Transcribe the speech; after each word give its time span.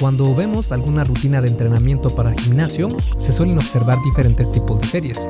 cuando 0.00 0.34
vemos 0.34 0.72
alguna 0.72 1.04
rutina 1.04 1.42
de 1.42 1.48
entrenamiento 1.48 2.08
para 2.08 2.32
gimnasio, 2.32 2.96
se 3.18 3.32
suelen 3.32 3.58
observar 3.58 3.98
diferentes 4.02 4.50
tipos 4.50 4.80
de 4.80 4.86
series, 4.86 5.28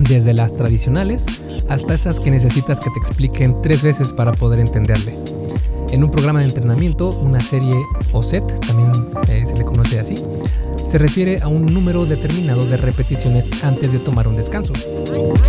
desde 0.00 0.32
las 0.32 0.54
tradicionales 0.54 1.26
hasta 1.68 1.92
esas 1.92 2.18
que 2.18 2.30
necesitas 2.30 2.80
que 2.80 2.90
te 2.90 2.98
expliquen 2.98 3.60
tres 3.62 3.82
veces 3.82 4.14
para 4.14 4.32
poder 4.32 4.58
entenderle. 4.58 5.39
En 5.92 6.04
un 6.04 6.10
programa 6.10 6.38
de 6.40 6.46
entrenamiento, 6.46 7.08
una 7.08 7.40
serie 7.40 7.74
o 8.12 8.22
set, 8.22 8.44
también 8.66 8.90
eh, 9.28 9.44
se 9.44 9.56
le 9.56 9.64
conoce 9.64 9.98
así, 9.98 10.14
se 10.84 10.98
refiere 10.98 11.40
a 11.42 11.48
un 11.48 11.66
número 11.66 12.06
determinado 12.06 12.64
de 12.64 12.76
repeticiones 12.76 13.50
antes 13.62 13.92
de 13.92 13.98
tomar 13.98 14.28
un 14.28 14.36
descanso. 14.36 14.72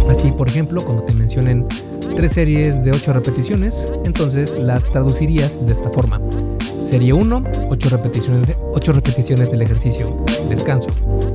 Así, 0.09 0.31
por 0.31 0.47
ejemplo, 0.47 0.83
cuando 0.83 1.03
te 1.03 1.13
mencionen 1.13 1.67
tres 2.15 2.33
series 2.33 2.83
de 2.83 2.91
8 2.91 3.13
repeticiones, 3.13 3.87
entonces 4.03 4.57
las 4.57 4.89
traducirías 4.91 5.63
de 5.65 5.71
esta 5.71 5.91
forma. 5.91 6.19
Serie 6.81 7.13
1, 7.13 7.43
8 7.69 7.89
repeticiones, 7.89 8.47
de, 8.47 8.57
8 8.73 8.93
repeticiones 8.93 9.51
del 9.51 9.61
ejercicio, 9.61 10.25
descanso. 10.49 10.89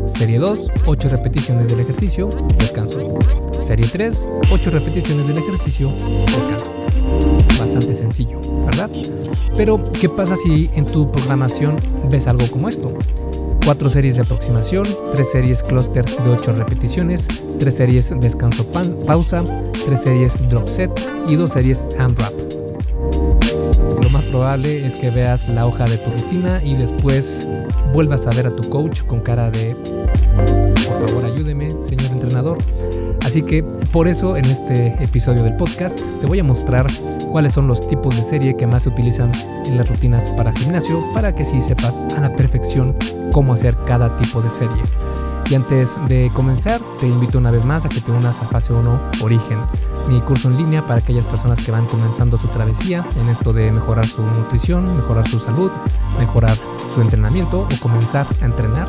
Serie 0.07 0.39
2, 0.39 0.73
8 0.85 1.09
repeticiones 1.09 1.69
del 1.69 1.81
ejercicio, 1.81 2.29
descanso. 2.59 3.19
Serie 3.63 3.87
3, 3.91 4.31
8 4.51 4.71
repeticiones 4.71 5.29
del 5.29 5.39
ejercicio, 5.39 5.93
descanso. 6.37 6.86
Bastante 7.59 7.95
sencillo, 7.95 8.41
¿verdad? 8.67 8.91
Pero, 9.57 9.91
¿qué 10.01 10.09
pasa 10.09 10.37
si 10.37 10.71
en 10.75 10.87
tu 10.87 11.11
programación 11.11 11.77
ves 12.11 12.27
algo 12.27 12.47
como 12.51 12.69
esto? 12.69 12.89
4 13.65 13.91
series 13.91 14.15
de 14.15 14.23
aproximación, 14.23 14.87
3 15.11 15.29
series 15.29 15.63
cluster 15.63 16.05
de 16.05 16.31
8 16.31 16.53
repeticiones, 16.53 17.27
3 17.59 17.75
series 17.75 18.15
descanso 18.21 18.65
pausa, 19.07 19.43
3 19.85 20.01
series 20.01 20.49
drop 20.49 20.69
set 20.69 20.91
y 21.27 21.35
2 21.35 21.51
series 21.51 21.87
AMRAP. 21.99 22.33
Lo 24.03 24.11
más 24.11 24.25
probable 24.27 24.87
es 24.87 24.95
que 24.95 25.11
veas 25.11 25.49
la 25.49 25.67
hoja 25.67 25.85
de 25.85 25.99
tu 25.99 26.11
rutina 26.11 26.63
y 26.63 26.75
después 26.77 27.49
vuelvas 27.93 28.27
a 28.29 28.31
ver 28.31 28.47
a 28.47 28.55
tu 28.55 28.69
coach 28.69 29.03
con 29.03 29.21
cara 29.21 29.51
de 29.51 29.75
por 30.87 31.09
favor 31.09 31.25
ayúdeme, 31.25 31.71
señor 31.83 32.13
entrenador. 32.13 32.59
Así 33.27 33.43
que 33.43 33.65
por 33.65 34.07
eso 34.07 34.37
en 34.37 34.45
este 34.45 35.03
episodio 35.03 35.43
del 35.43 35.57
podcast 35.57 35.99
te 36.21 36.29
voy 36.29 36.39
a 36.39 36.45
mostrar 36.45 36.87
cuáles 37.33 37.55
son 37.55 37.67
los 37.67 37.87
tipos 37.89 38.17
de 38.17 38.23
serie 38.23 38.57
que 38.57 38.69
más 38.69 38.85
se 38.85 38.89
utilizan 38.89 39.33
en 39.65 39.77
las 39.77 39.89
rutinas 39.89 40.31
para 40.31 40.53
gimnasio 40.53 41.03
para 41.13 41.35
que 41.35 41.45
sí 41.45 41.61
sepas 41.61 42.01
a 42.17 42.21
la 42.21 42.37
perfección 42.37 42.97
cómo 43.33 43.53
hacer 43.53 43.77
cada 43.85 44.17
tipo 44.17 44.41
de 44.43 44.51
serie. 44.51 44.81
Y 45.51 45.57
antes 45.57 45.99
de 46.07 46.31
comenzar, 46.35 46.81
te 47.01 47.09
invito 47.09 47.39
una 47.39 47.51
vez 47.51 47.65
más 47.65 47.85
a 47.85 47.89
que 47.89 48.01
te 48.01 48.13
unas 48.13 48.41
a 48.43 48.47
Fase 48.47 48.73
1 48.73 49.01
Origen, 49.23 49.59
mi 50.09 50.21
curso 50.21 50.49
en 50.49 50.57
línea 50.57 50.83
para 50.83 51.01
aquellas 51.01 51.27
personas 51.27 51.61
que 51.65 51.73
van 51.73 51.87
comenzando 51.87 52.39
su 52.39 52.47
travesía 52.47 53.05
en 53.21 53.29
esto 53.29 53.53
de 53.53 53.73
mejorar 53.73 54.07
su 54.07 54.23
nutrición, 54.23 54.95
mejorar 54.95 55.29
su 55.29 55.41
salud, 55.41 55.73
mejorar 56.21 56.57
su 56.95 57.01
entrenamiento 57.01 57.63
o 57.63 57.81
comenzar 57.83 58.25
a 58.41 58.45
entrenar 58.45 58.89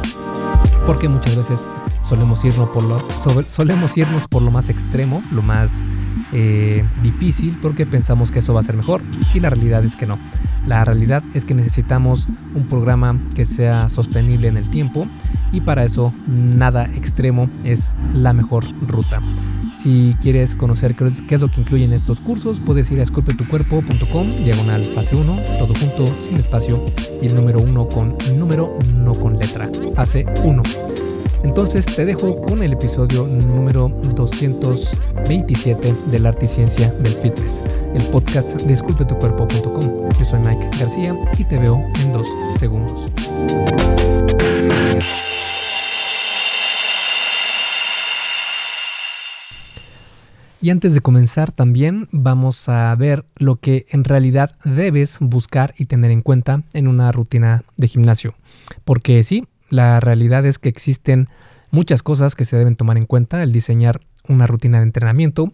porque 0.87 1.09
muchas 1.09 1.35
veces 1.35 1.67
solemos 2.01 2.45
irnos 2.45 2.69
por 2.69 2.81
lo, 2.81 2.97
solemos 3.49 3.97
irnos 3.97 4.25
por 4.29 4.41
lo 4.41 4.51
más 4.51 4.69
extremo, 4.69 5.21
lo 5.31 5.41
más 5.41 5.83
eh, 6.33 6.83
difícil, 7.01 7.57
porque 7.61 7.85
pensamos 7.85 8.31
que 8.31 8.39
eso 8.39 8.53
va 8.53 8.59
a 8.59 8.63
ser 8.63 8.75
mejor 8.75 9.01
y 9.33 9.39
la 9.39 9.49
realidad 9.49 9.83
es 9.85 9.95
que 9.95 10.05
no. 10.05 10.19
La 10.65 10.83
realidad 10.83 11.23
es 11.33 11.45
que 11.45 11.53
necesitamos 11.53 12.27
un 12.53 12.67
programa 12.67 13.19
que 13.35 13.45
sea 13.45 13.89
sostenible 13.89 14.47
en 14.47 14.57
el 14.57 14.69
tiempo 14.69 15.07
y 15.51 15.61
para 15.61 15.85
eso 15.85 16.13
nada 16.27 16.85
extremo 16.95 17.49
es 17.63 17.95
la 18.13 18.33
mejor 18.33 18.65
ruta. 18.85 19.21
Si 19.73 20.15
quieres 20.21 20.55
conocer 20.55 20.95
qué 20.95 21.35
es 21.35 21.41
lo 21.41 21.49
que 21.49 21.61
incluyen 21.61 21.93
estos 21.93 22.19
cursos, 22.19 22.59
puedes 22.59 22.89
ir 22.91 22.99
a 22.99 23.03
esculpetucuerpo.com, 23.03 24.43
diagonal 24.43 24.85
fase 24.85 25.15
1, 25.15 25.43
todo 25.59 25.73
junto, 25.79 26.07
sin 26.07 26.37
espacio, 26.37 26.83
y 27.21 27.27
el 27.27 27.35
número 27.35 27.59
1 27.59 27.87
con 27.87 28.17
número, 28.37 28.77
no 28.95 29.13
con 29.13 29.37
letra, 29.37 29.69
fase 29.95 30.25
1. 30.43 30.63
Entonces 31.43 31.85
te 31.85 32.05
dejo 32.05 32.41
con 32.41 32.63
el 32.63 32.73
episodio 32.73 33.27
número 33.27 33.89
227 34.15 35.93
de 36.11 36.19
la 36.19 36.29
arte 36.29 36.45
y 36.45 36.47
ciencia 36.47 36.91
del 36.93 37.13
fitness, 37.13 37.63
el 37.93 38.03
podcast 38.03 38.61
de. 38.61 38.75
Yo 38.75 40.25
soy 40.25 40.39
Mike 40.39 40.69
García 40.79 41.15
y 41.37 41.43
te 41.43 41.57
veo 41.59 41.83
en 42.01 42.13
dos 42.13 42.27
segundos. 42.57 43.11
Y 50.59 50.71
antes 50.71 50.95
de 50.95 51.01
comenzar 51.01 51.51
también 51.51 52.09
vamos 52.11 52.67
a 52.67 52.95
ver 52.95 53.25
lo 53.35 53.57
que 53.57 53.85
en 53.91 54.03
realidad 54.03 54.55
debes 54.65 55.17
buscar 55.21 55.73
y 55.77 55.85
tener 55.85 56.09
en 56.11 56.21
cuenta 56.21 56.63
en 56.73 56.87
una 56.87 57.11
rutina 57.11 57.63
de 57.77 57.87
gimnasio. 57.87 58.33
Porque 58.83 59.23
sí, 59.23 59.47
la 59.69 59.99
realidad 59.99 60.45
es 60.45 60.59
que 60.59 60.69
existen 60.69 61.27
muchas 61.71 62.03
cosas 62.03 62.35
que 62.35 62.45
se 62.45 62.57
deben 62.57 62.75
tomar 62.75 62.97
en 62.97 63.05
cuenta 63.05 63.41
al 63.41 63.51
diseñar 63.51 64.01
una 64.27 64.47
rutina 64.47 64.77
de 64.77 64.83
entrenamiento, 64.83 65.51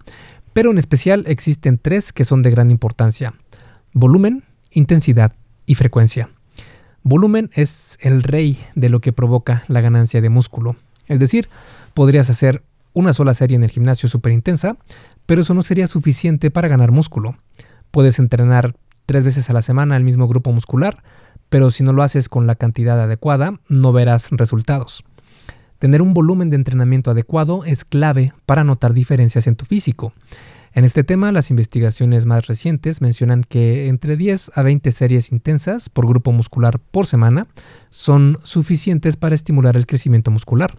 pero 0.54 0.72
en 0.72 0.78
especial 0.78 1.24
existen 1.28 1.78
tres 1.78 2.14
que 2.14 2.26
son 2.26 2.42
de 2.44 2.52
gran 2.52 2.72
importancia. 2.72 3.34
Volumen, 3.94 4.44
intensidad 4.72 5.34
y 5.66 5.76
frecuencia. 5.76 6.30
Volumen 7.04 7.50
es 7.54 7.98
el 8.02 8.24
rey 8.24 8.58
de 8.76 8.90
lo 8.90 9.02
que 9.02 9.14
provoca 9.14 9.64
la 9.68 9.82
ganancia 9.82 10.22
de 10.22 10.30
músculo. 10.30 10.76
Es 11.08 11.20
decir, 11.20 11.50
podrías 11.94 12.30
hacer 12.30 12.64
una 12.94 13.14
sola 13.14 13.34
serie 13.34 13.58
en 13.58 13.64
el 13.64 13.72
gimnasio 13.72 14.08
súper 14.08 14.32
intensa, 14.32 14.78
pero 15.26 15.42
eso 15.42 15.54
no 15.54 15.64
sería 15.64 15.88
suficiente 15.88 16.52
para 16.52 16.68
ganar 16.68 16.92
músculo. 16.92 17.36
Puedes 17.92 18.20
entrenar 18.20 18.76
tres 19.06 19.24
veces 19.24 19.50
a 19.50 19.54
la 19.54 19.62
semana 19.62 19.98
el 19.98 20.04
mismo 20.04 20.28
grupo 20.28 20.52
muscular, 20.52 21.04
pero 21.54 21.70
si 21.70 21.84
no 21.84 21.94
lo 21.94 22.02
haces 22.02 22.30
con 22.30 22.48
la 22.48 22.56
cantidad 22.56 23.00
adecuada, 23.00 23.60
no 23.70 23.92
verás 23.92 24.32
resultados. 24.32 25.04
Tener 25.78 26.02
un 26.02 26.16
volumen 26.16 26.50
de 26.50 26.56
entrenamiento 26.56 27.12
adecuado 27.12 27.64
es 27.64 27.86
clave 27.86 28.34
para 28.48 28.64
notar 28.64 28.96
diferencias 28.96 29.46
en 29.46 29.56
tu 29.56 29.64
físico. 29.66 30.14
En 30.74 30.84
este 30.84 31.04
tema, 31.04 31.32
las 31.32 31.52
investigaciones 31.52 32.26
más 32.26 32.48
recientes 32.48 33.02
mencionan 33.02 33.44
que 33.44 33.88
entre 33.88 34.18
10 34.18 34.54
a 34.56 34.64
20 34.64 34.92
series 34.92 35.32
intensas 35.32 35.90
por 35.90 36.08
grupo 36.08 36.32
muscular 36.32 36.80
por 36.80 37.06
semana 37.06 37.46
son 37.92 38.40
suficientes 38.42 39.16
para 39.16 39.36
estimular 39.36 39.78
el 39.78 39.86
crecimiento 39.86 40.32
muscular. 40.32 40.74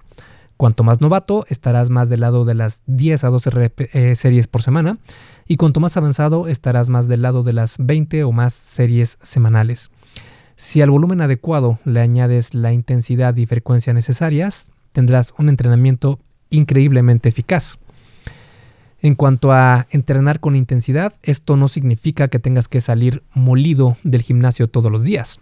Cuanto 0.56 0.82
más 0.82 1.00
novato, 1.00 1.46
estarás 1.48 1.88
más 1.88 2.08
del 2.08 2.22
lado 2.22 2.44
de 2.44 2.54
las 2.54 2.82
10 2.86 3.22
a 3.22 3.28
12 3.28 3.72
eh, 3.76 4.16
series 4.16 4.48
por 4.48 4.62
semana 4.62 4.98
y 5.46 5.56
cuanto 5.56 5.78
más 5.78 5.96
avanzado, 5.96 6.48
estarás 6.48 6.90
más 6.90 7.06
del 7.06 7.22
lado 7.22 7.44
de 7.44 7.52
las 7.52 7.76
20 7.78 8.24
o 8.24 8.32
más 8.32 8.54
series 8.54 9.18
semanales. 9.22 9.92
Si 10.56 10.82
al 10.82 10.90
volumen 10.90 11.20
adecuado 11.20 11.78
le 11.84 12.00
añades 12.00 12.54
la 12.54 12.72
intensidad 12.72 13.36
y 13.36 13.46
frecuencia 13.46 13.92
necesarias, 13.92 14.70
tendrás 14.92 15.34
un 15.38 15.48
entrenamiento 15.48 16.18
increíblemente 16.50 17.28
eficaz. 17.28 17.78
En 19.02 19.16
cuanto 19.16 19.52
a 19.52 19.86
entrenar 19.90 20.40
con 20.40 20.56
intensidad, 20.56 21.12
esto 21.22 21.56
no 21.56 21.68
significa 21.68 22.28
que 22.28 22.38
tengas 22.38 22.68
que 22.68 22.80
salir 22.80 23.22
molido 23.34 23.96
del 24.02 24.22
gimnasio 24.22 24.68
todos 24.68 24.90
los 24.90 25.02
días, 25.02 25.40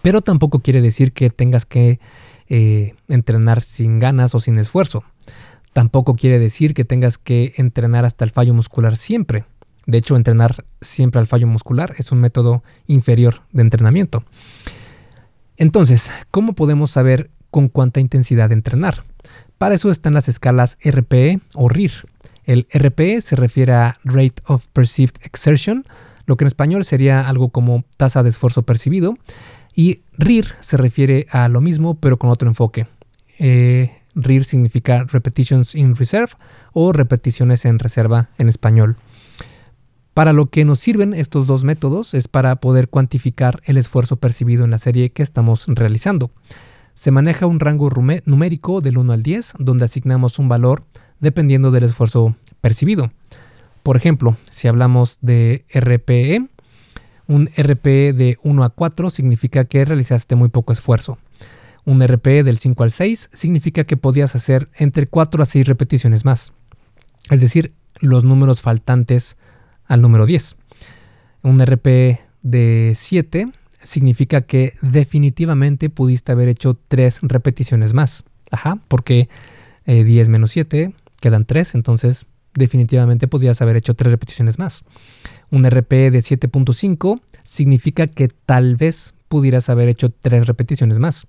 pero 0.00 0.22
tampoco 0.22 0.60
quiere 0.60 0.80
decir 0.80 1.12
que 1.12 1.28
tengas 1.28 1.66
que 1.66 2.00
eh, 2.48 2.94
entrenar 3.08 3.60
sin 3.60 3.98
ganas 3.98 4.34
o 4.34 4.40
sin 4.40 4.58
esfuerzo. 4.58 5.04
Tampoco 5.74 6.14
quiere 6.14 6.38
decir 6.38 6.72
que 6.72 6.84
tengas 6.84 7.18
que 7.18 7.52
entrenar 7.56 8.04
hasta 8.06 8.24
el 8.24 8.30
fallo 8.30 8.54
muscular 8.54 8.96
siempre. 8.96 9.44
De 9.88 9.96
hecho, 9.96 10.16
entrenar 10.16 10.66
siempre 10.82 11.18
al 11.18 11.26
fallo 11.26 11.46
muscular 11.46 11.94
es 11.96 12.12
un 12.12 12.20
método 12.20 12.62
inferior 12.86 13.40
de 13.52 13.62
entrenamiento. 13.62 14.22
Entonces, 15.56 16.10
¿cómo 16.30 16.52
podemos 16.52 16.90
saber 16.90 17.30
con 17.50 17.68
cuánta 17.68 17.98
intensidad 17.98 18.52
entrenar? 18.52 19.04
Para 19.56 19.74
eso 19.74 19.90
están 19.90 20.12
las 20.12 20.28
escalas 20.28 20.76
RPE 20.84 21.40
o 21.54 21.70
RIR. 21.70 21.92
El 22.44 22.66
RPE 22.70 23.22
se 23.22 23.34
refiere 23.34 23.72
a 23.72 23.96
Rate 24.04 24.42
of 24.46 24.66
Perceived 24.74 25.14
Exertion, 25.22 25.84
lo 26.26 26.36
que 26.36 26.44
en 26.44 26.48
español 26.48 26.84
sería 26.84 27.26
algo 27.26 27.48
como 27.48 27.86
tasa 27.96 28.22
de 28.22 28.28
esfuerzo 28.28 28.64
percibido, 28.64 29.16
y 29.74 30.02
RIR 30.18 30.48
se 30.60 30.76
refiere 30.76 31.26
a 31.30 31.48
lo 31.48 31.62
mismo 31.62 31.94
pero 31.94 32.18
con 32.18 32.28
otro 32.28 32.46
enfoque. 32.46 32.86
Eh, 33.38 33.90
RIR 34.14 34.44
significa 34.44 35.04
Repetitions 35.04 35.74
in 35.74 35.96
Reserve 35.96 36.32
o 36.74 36.92
repeticiones 36.92 37.64
en 37.64 37.78
reserva 37.78 38.28
en 38.36 38.50
español. 38.50 38.98
Para 40.18 40.32
lo 40.32 40.46
que 40.46 40.64
nos 40.64 40.80
sirven 40.80 41.14
estos 41.14 41.46
dos 41.46 41.62
métodos 41.62 42.12
es 42.12 42.26
para 42.26 42.56
poder 42.56 42.88
cuantificar 42.88 43.60
el 43.66 43.76
esfuerzo 43.76 44.16
percibido 44.16 44.64
en 44.64 44.72
la 44.72 44.78
serie 44.78 45.10
que 45.10 45.22
estamos 45.22 45.66
realizando. 45.68 46.32
Se 46.94 47.12
maneja 47.12 47.46
un 47.46 47.60
rango 47.60 47.88
numérico 48.24 48.80
del 48.80 48.98
1 48.98 49.12
al 49.12 49.22
10, 49.22 49.54
donde 49.60 49.84
asignamos 49.84 50.40
un 50.40 50.48
valor 50.48 50.82
dependiendo 51.20 51.70
del 51.70 51.84
esfuerzo 51.84 52.34
percibido. 52.60 53.12
Por 53.84 53.96
ejemplo, 53.96 54.36
si 54.50 54.66
hablamos 54.66 55.18
de 55.20 55.64
RPE, 55.72 56.48
un 57.28 57.48
RPE 57.56 58.12
de 58.12 58.38
1 58.42 58.64
a 58.64 58.70
4 58.70 59.10
significa 59.10 59.66
que 59.66 59.84
realizaste 59.84 60.34
muy 60.34 60.48
poco 60.48 60.72
esfuerzo. 60.72 61.16
Un 61.84 62.04
RPE 62.04 62.42
del 62.42 62.58
5 62.58 62.82
al 62.82 62.90
6 62.90 63.30
significa 63.32 63.84
que 63.84 63.96
podías 63.96 64.34
hacer 64.34 64.68
entre 64.78 65.06
4 65.06 65.44
a 65.44 65.46
6 65.46 65.68
repeticiones 65.68 66.24
más. 66.24 66.54
Es 67.30 67.40
decir, 67.40 67.72
los 68.00 68.24
números 68.24 68.62
faltantes 68.62 69.36
al 69.88 70.02
número 70.02 70.26
10. 70.26 70.56
Un 71.42 71.64
RP 71.64 72.20
de 72.42 72.92
7 72.94 73.50
significa 73.82 74.42
que 74.42 74.74
definitivamente 74.82 75.90
pudiste 75.90 76.32
haber 76.32 76.48
hecho 76.48 76.78
tres 76.88 77.20
repeticiones 77.22 77.94
más. 77.94 78.24
Ajá, 78.50 78.78
porque 78.88 79.28
10 79.86 80.28
eh, 80.28 80.30
menos 80.30 80.52
7 80.52 80.92
quedan 81.20 81.44
3, 81.44 81.74
entonces 81.74 82.26
definitivamente 82.54 83.28
podrías 83.28 83.60
haber 83.62 83.76
hecho 83.76 83.94
tres 83.94 84.12
repeticiones 84.12 84.58
más. 84.58 84.84
Un 85.50 85.64
RP 85.68 85.90
de 86.10 86.18
7.5 86.18 87.20
significa 87.44 88.06
que 88.06 88.28
tal 88.28 88.76
vez 88.76 89.14
pudieras 89.28 89.68
haber 89.68 89.88
hecho 89.88 90.10
tres 90.10 90.46
repeticiones 90.46 90.98
más. 90.98 91.26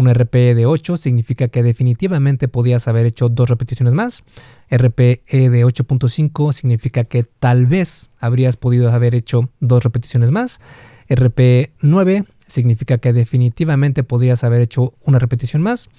Un 0.00 0.08
RPE 0.08 0.54
de 0.54 0.64
8 0.64 0.96
significa 0.96 1.48
que 1.48 1.62
definitivamente 1.62 2.48
podías 2.48 2.88
haber 2.88 3.04
hecho 3.04 3.28
dos 3.28 3.50
repeticiones 3.50 3.92
más. 3.92 4.24
RPE 4.70 5.50
de 5.50 5.66
8.5 5.66 6.54
significa 6.54 7.04
que 7.04 7.22
tal 7.24 7.66
vez 7.66 8.08
habrías 8.18 8.56
podido 8.56 8.90
haber 8.90 9.14
hecho 9.14 9.50
dos 9.60 9.84
repeticiones 9.84 10.30
más. 10.30 10.62
RPE 11.10 11.72
9 11.82 12.24
significa 12.46 12.96
que 12.96 13.12
definitivamente 13.12 14.02
podrías 14.02 14.42
haber 14.42 14.62
hecho 14.62 14.94
una 15.04 15.18
repetición 15.18 15.60
más. 15.60 15.90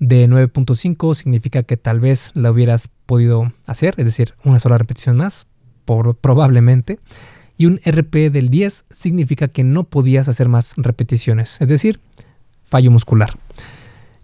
De 0.00 0.28
9.5 0.28 1.14
significa 1.14 1.62
que 1.62 1.76
tal 1.76 2.00
vez 2.00 2.32
la 2.34 2.50
hubieras 2.50 2.88
podido 3.06 3.52
hacer, 3.66 3.94
es 3.98 4.04
decir, 4.06 4.34
una 4.42 4.58
sola 4.58 4.78
repetición 4.78 5.16
más, 5.16 5.46
probablemente. 6.20 6.98
Y 7.56 7.66
un 7.66 7.78
RPE 7.86 8.30
del 8.30 8.48
10 8.48 8.86
significa 8.90 9.46
que 9.46 9.62
no 9.62 9.84
podías 9.84 10.26
hacer 10.26 10.48
más 10.48 10.74
repeticiones, 10.76 11.60
es 11.60 11.68
decir, 11.68 12.00
fallo 12.64 12.90
muscular. 12.90 13.34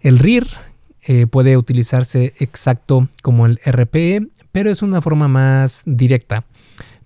El 0.00 0.18
RIR 0.18 0.46
eh, 1.02 1.26
puede 1.26 1.56
utilizarse 1.56 2.34
exacto 2.38 3.08
como 3.22 3.46
el 3.46 3.60
RPE, 3.64 4.28
pero 4.52 4.70
es 4.70 4.82
una 4.82 5.00
forma 5.00 5.28
más 5.28 5.82
directa, 5.86 6.44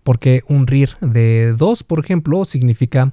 porque 0.03 0.43
un 0.49 0.67
RIR 0.67 0.97
de 1.01 1.55
2, 1.57 1.83
por 1.83 2.01
ejemplo, 2.01 2.45
significa 2.45 3.13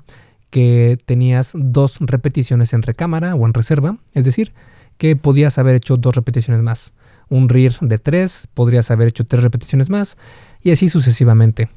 que 0.49 0.97
tenías 1.05 1.53
dos 1.55 1.97
repeticiones 1.99 2.73
en 2.73 2.81
recámara 2.81 3.35
o 3.35 3.45
en 3.45 3.53
reserva, 3.53 3.97
es 4.13 4.25
decir, 4.25 4.53
que 4.97 5.15
podías 5.15 5.57
haber 5.57 5.75
hecho 5.75 5.97
dos 5.97 6.15
repeticiones 6.15 6.61
más. 6.61 6.93
Un 7.29 7.47
RIR 7.47 7.77
de 7.79 7.97
3, 7.97 8.49
podrías 8.53 8.91
haber 8.91 9.07
hecho 9.07 9.25
tres 9.25 9.41
repeticiones 9.41 9.89
más, 9.89 10.17
y 10.61 10.71
así 10.71 10.89
sucesivamente. 10.89 11.69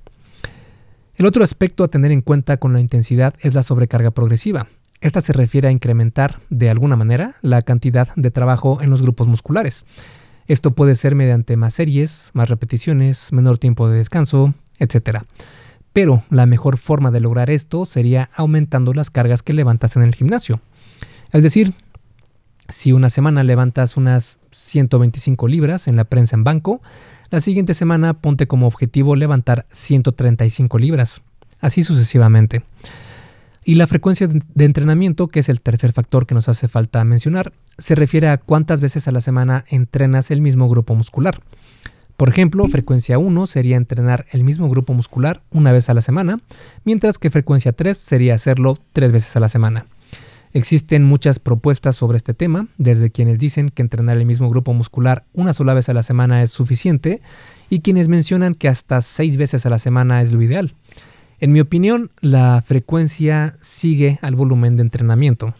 El 1.16 1.26
otro 1.26 1.44
aspecto 1.44 1.84
a 1.84 1.88
tener 1.88 2.10
en 2.10 2.22
cuenta 2.22 2.56
con 2.56 2.72
la 2.72 2.80
intensidad 2.80 3.34
es 3.40 3.54
la 3.54 3.62
sobrecarga 3.62 4.10
progresiva. 4.10 4.66
Esta 5.04 5.20
se 5.20 5.34
refiere 5.34 5.68
a 5.68 5.70
incrementar, 5.70 6.40
de 6.48 6.70
alguna 6.70 6.96
manera, 6.96 7.34
la 7.42 7.60
cantidad 7.60 8.08
de 8.16 8.30
trabajo 8.30 8.78
en 8.80 8.88
los 8.88 9.02
grupos 9.02 9.28
musculares. 9.28 9.84
Esto 10.46 10.70
puede 10.70 10.94
ser 10.94 11.14
mediante 11.14 11.58
más 11.58 11.74
series, 11.74 12.30
más 12.32 12.48
repeticiones, 12.48 13.30
menor 13.30 13.58
tiempo 13.58 13.86
de 13.86 13.98
descanso, 13.98 14.54
etc. 14.78 15.18
Pero 15.92 16.22
la 16.30 16.46
mejor 16.46 16.78
forma 16.78 17.10
de 17.10 17.20
lograr 17.20 17.50
esto 17.50 17.84
sería 17.84 18.30
aumentando 18.34 18.94
las 18.94 19.10
cargas 19.10 19.42
que 19.42 19.52
levantas 19.52 19.94
en 19.96 20.04
el 20.04 20.14
gimnasio. 20.14 20.62
Es 21.32 21.42
decir, 21.42 21.74
si 22.70 22.92
una 22.92 23.10
semana 23.10 23.42
levantas 23.42 23.98
unas 23.98 24.38
125 24.52 25.48
libras 25.48 25.86
en 25.86 25.96
la 25.96 26.04
prensa 26.04 26.34
en 26.34 26.44
banco, 26.44 26.80
la 27.28 27.42
siguiente 27.42 27.74
semana 27.74 28.14
ponte 28.14 28.46
como 28.46 28.66
objetivo 28.66 29.16
levantar 29.16 29.66
135 29.70 30.78
libras, 30.78 31.20
así 31.60 31.82
sucesivamente. 31.82 32.62
Y 33.64 33.76
la 33.76 33.86
frecuencia 33.86 34.28
de 34.28 34.64
entrenamiento, 34.64 35.28
que 35.28 35.40
es 35.40 35.48
el 35.48 35.62
tercer 35.62 35.92
factor 35.92 36.26
que 36.26 36.34
nos 36.34 36.50
hace 36.50 36.68
falta 36.68 37.02
mencionar, 37.04 37.52
se 37.78 37.94
refiere 37.94 38.28
a 38.28 38.36
cuántas 38.36 38.82
veces 38.82 39.08
a 39.08 39.12
la 39.12 39.22
semana 39.22 39.64
entrenas 39.68 40.30
el 40.30 40.42
mismo 40.42 40.68
grupo 40.68 40.94
muscular. 40.94 41.40
Por 42.18 42.28
ejemplo, 42.28 42.64
frecuencia 42.66 43.18
1 43.18 43.46
sería 43.46 43.76
entrenar 43.76 44.26
el 44.32 44.44
mismo 44.44 44.68
grupo 44.68 44.92
muscular 44.92 45.42
una 45.50 45.72
vez 45.72 45.88
a 45.88 45.94
la 45.94 46.02
semana, 46.02 46.38
mientras 46.84 47.18
que 47.18 47.30
frecuencia 47.30 47.72
3 47.72 47.96
sería 47.96 48.34
hacerlo 48.34 48.78
tres 48.92 49.12
veces 49.12 49.34
a 49.34 49.40
la 49.40 49.48
semana. 49.48 49.86
Existen 50.52 51.02
muchas 51.02 51.40
propuestas 51.40 51.96
sobre 51.96 52.16
este 52.16 52.32
tema, 52.32 52.68
desde 52.78 53.10
quienes 53.10 53.38
dicen 53.40 53.70
que 53.70 53.82
entrenar 53.82 54.18
el 54.18 54.26
mismo 54.26 54.48
grupo 54.48 54.72
muscular 54.72 55.24
una 55.32 55.52
sola 55.52 55.74
vez 55.74 55.88
a 55.88 55.94
la 55.94 56.04
semana 56.04 56.42
es 56.42 56.52
suficiente 56.52 57.20
y 57.70 57.80
quienes 57.80 58.06
mencionan 58.06 58.54
que 58.54 58.68
hasta 58.68 59.00
seis 59.00 59.36
veces 59.36 59.66
a 59.66 59.70
la 59.70 59.80
semana 59.80 60.22
es 60.22 60.30
lo 60.30 60.40
ideal. 60.42 60.72
En 61.40 61.52
mi 61.52 61.60
opinión, 61.60 62.10
la 62.20 62.62
frecuencia 62.64 63.56
sigue 63.60 64.18
al 64.22 64.36
volumen 64.36 64.76
de 64.76 64.82
entrenamiento. 64.82 65.54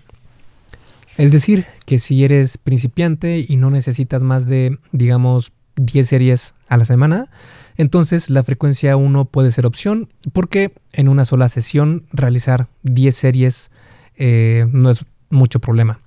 Es 1.17 1.33
decir, 1.33 1.65
que 1.87 1.99
si 1.99 2.25
eres 2.25 2.59
principiante 2.59 3.45
y 3.47 3.57
no 3.57 3.71
necesitas 3.71 4.23
más 4.23 4.47
de, 4.47 4.79
digamos, 4.93 5.53
10 5.77 6.07
series 6.07 6.55
a 6.69 6.77
la 6.77 6.85
semana, 6.85 7.31
entonces 7.77 8.31
la 8.31 8.43
frecuencia 8.45 8.97
1 8.97 9.25
puede 9.27 9.51
ser 9.51 9.67
opción 9.67 10.09
porque 10.33 10.73
en 10.93 11.09
una 11.09 11.25
sola 11.25 11.49
sesión 11.49 12.05
realizar 12.13 12.69
10 12.83 13.15
series 13.15 13.71
eh, 14.17 14.67
no 14.73 14.91
es 14.91 15.05
mucho 15.31 15.61
problema. 15.61 16.01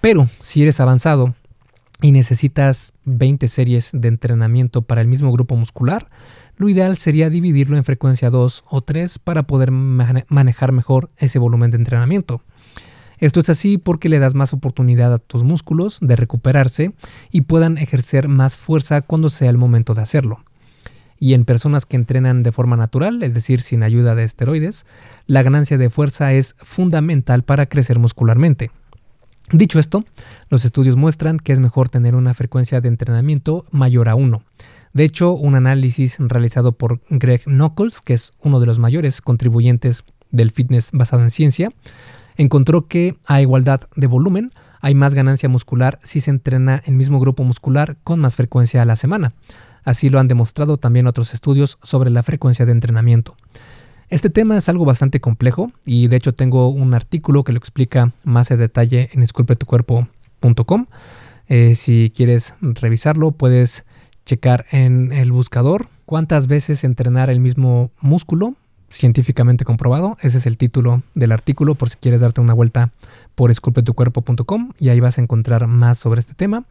Pero 0.00 0.28
si 0.38 0.62
eres 0.62 0.80
avanzado 0.80 1.34
y 2.00 2.12
necesitas 2.12 2.94
20 3.04 3.48
series 3.48 3.90
de 3.92 4.08
entrenamiento 4.08 4.82
para 4.82 5.00
el 5.00 5.08
mismo 5.08 5.32
grupo 5.32 5.56
muscular, 5.56 6.08
lo 6.58 6.68
ideal 6.68 6.96
sería 6.96 7.30
dividirlo 7.30 7.76
en 7.76 7.84
frecuencia 7.84 8.30
2 8.30 8.64
o 8.68 8.82
3 8.82 9.20
para 9.20 9.44
poder 9.44 9.70
manejar 9.70 10.72
mejor 10.72 11.08
ese 11.16 11.38
volumen 11.38 11.70
de 11.70 11.78
entrenamiento. 11.78 12.42
Esto 13.18 13.40
es 13.40 13.48
así 13.48 13.78
porque 13.78 14.08
le 14.08 14.18
das 14.18 14.34
más 14.34 14.52
oportunidad 14.52 15.14
a 15.14 15.18
tus 15.18 15.44
músculos 15.44 15.98
de 16.00 16.16
recuperarse 16.16 16.92
y 17.30 17.42
puedan 17.42 17.78
ejercer 17.78 18.28
más 18.28 18.56
fuerza 18.56 19.02
cuando 19.02 19.28
sea 19.28 19.50
el 19.50 19.58
momento 19.58 19.94
de 19.94 20.02
hacerlo. 20.02 20.44
Y 21.20 21.34
en 21.34 21.44
personas 21.44 21.86
que 21.86 21.96
entrenan 21.96 22.42
de 22.42 22.52
forma 22.52 22.76
natural, 22.76 23.22
es 23.22 23.34
decir, 23.34 23.60
sin 23.60 23.82
ayuda 23.82 24.14
de 24.14 24.24
esteroides, 24.24 24.86
la 25.26 25.42
ganancia 25.42 25.78
de 25.78 25.90
fuerza 25.90 26.32
es 26.32 26.54
fundamental 26.58 27.42
para 27.42 27.66
crecer 27.66 27.98
muscularmente. 27.98 28.70
Dicho 29.52 29.78
esto, 29.78 30.04
los 30.50 30.64
estudios 30.64 30.96
muestran 30.96 31.38
que 31.38 31.52
es 31.52 31.60
mejor 31.60 31.88
tener 31.88 32.14
una 32.14 32.34
frecuencia 32.34 32.80
de 32.80 32.88
entrenamiento 32.88 33.64
mayor 33.70 34.08
a 34.08 34.14
1, 34.14 34.42
de 34.92 35.04
hecho, 35.04 35.32
un 35.32 35.54
análisis 35.54 36.16
realizado 36.18 36.72
por 36.72 37.00
Greg 37.10 37.44
Knuckles, 37.44 38.00
que 38.00 38.14
es 38.14 38.32
uno 38.40 38.60
de 38.60 38.66
los 38.66 38.78
mayores 38.78 39.20
contribuyentes 39.20 40.04
del 40.30 40.50
fitness 40.50 40.90
basado 40.92 41.22
en 41.22 41.30
ciencia, 41.30 41.70
encontró 42.36 42.86
que 42.86 43.16
a 43.26 43.40
igualdad 43.40 43.82
de 43.96 44.06
volumen 44.06 44.50
hay 44.80 44.94
más 44.94 45.14
ganancia 45.14 45.48
muscular 45.48 45.98
si 46.02 46.20
se 46.20 46.30
entrena 46.30 46.82
el 46.86 46.94
mismo 46.94 47.20
grupo 47.20 47.44
muscular 47.44 47.96
con 48.04 48.20
más 48.20 48.36
frecuencia 48.36 48.82
a 48.82 48.84
la 48.84 48.96
semana. 48.96 49.32
Así 49.84 50.10
lo 50.10 50.20
han 50.20 50.28
demostrado 50.28 50.76
también 50.76 51.06
otros 51.06 51.34
estudios 51.34 51.78
sobre 51.82 52.10
la 52.10 52.22
frecuencia 52.22 52.66
de 52.66 52.72
entrenamiento. 52.72 53.36
Este 54.10 54.30
tema 54.30 54.56
es 54.56 54.70
algo 54.70 54.86
bastante 54.86 55.20
complejo 55.20 55.70
y 55.84 56.08
de 56.08 56.16
hecho 56.16 56.32
tengo 56.34 56.68
un 56.68 56.94
artículo 56.94 57.44
que 57.44 57.52
lo 57.52 57.58
explica 57.58 58.12
más 58.24 58.50
en 58.50 58.58
detalle 58.58 59.10
en 59.12 59.22
esculpetucuerpo.com. 59.22 60.86
Eh, 61.48 61.74
si 61.74 62.10
quieres 62.14 62.54
revisarlo, 62.62 63.32
puedes 63.32 63.84
checar 64.24 64.64
en 64.70 65.12
el 65.12 65.30
buscador 65.30 65.88
cuántas 66.06 66.46
veces 66.46 66.84
entrenar 66.84 67.28
el 67.28 67.40
mismo 67.40 67.90
músculo 68.00 68.54
científicamente 68.88 69.66
comprobado. 69.66 70.16
Ese 70.22 70.38
es 70.38 70.46
el 70.46 70.56
título 70.56 71.02
del 71.14 71.32
artículo 71.32 71.74
por 71.74 71.90
si 71.90 71.98
quieres 71.98 72.22
darte 72.22 72.40
una 72.40 72.54
vuelta 72.54 72.90
por 73.34 73.50
esculpetucuerpo.com 73.50 74.72
y 74.78 74.88
ahí 74.88 75.00
vas 75.00 75.18
a 75.18 75.20
encontrar 75.20 75.66
más 75.66 75.98
sobre 75.98 76.20
este 76.20 76.32
tema. 76.32 76.64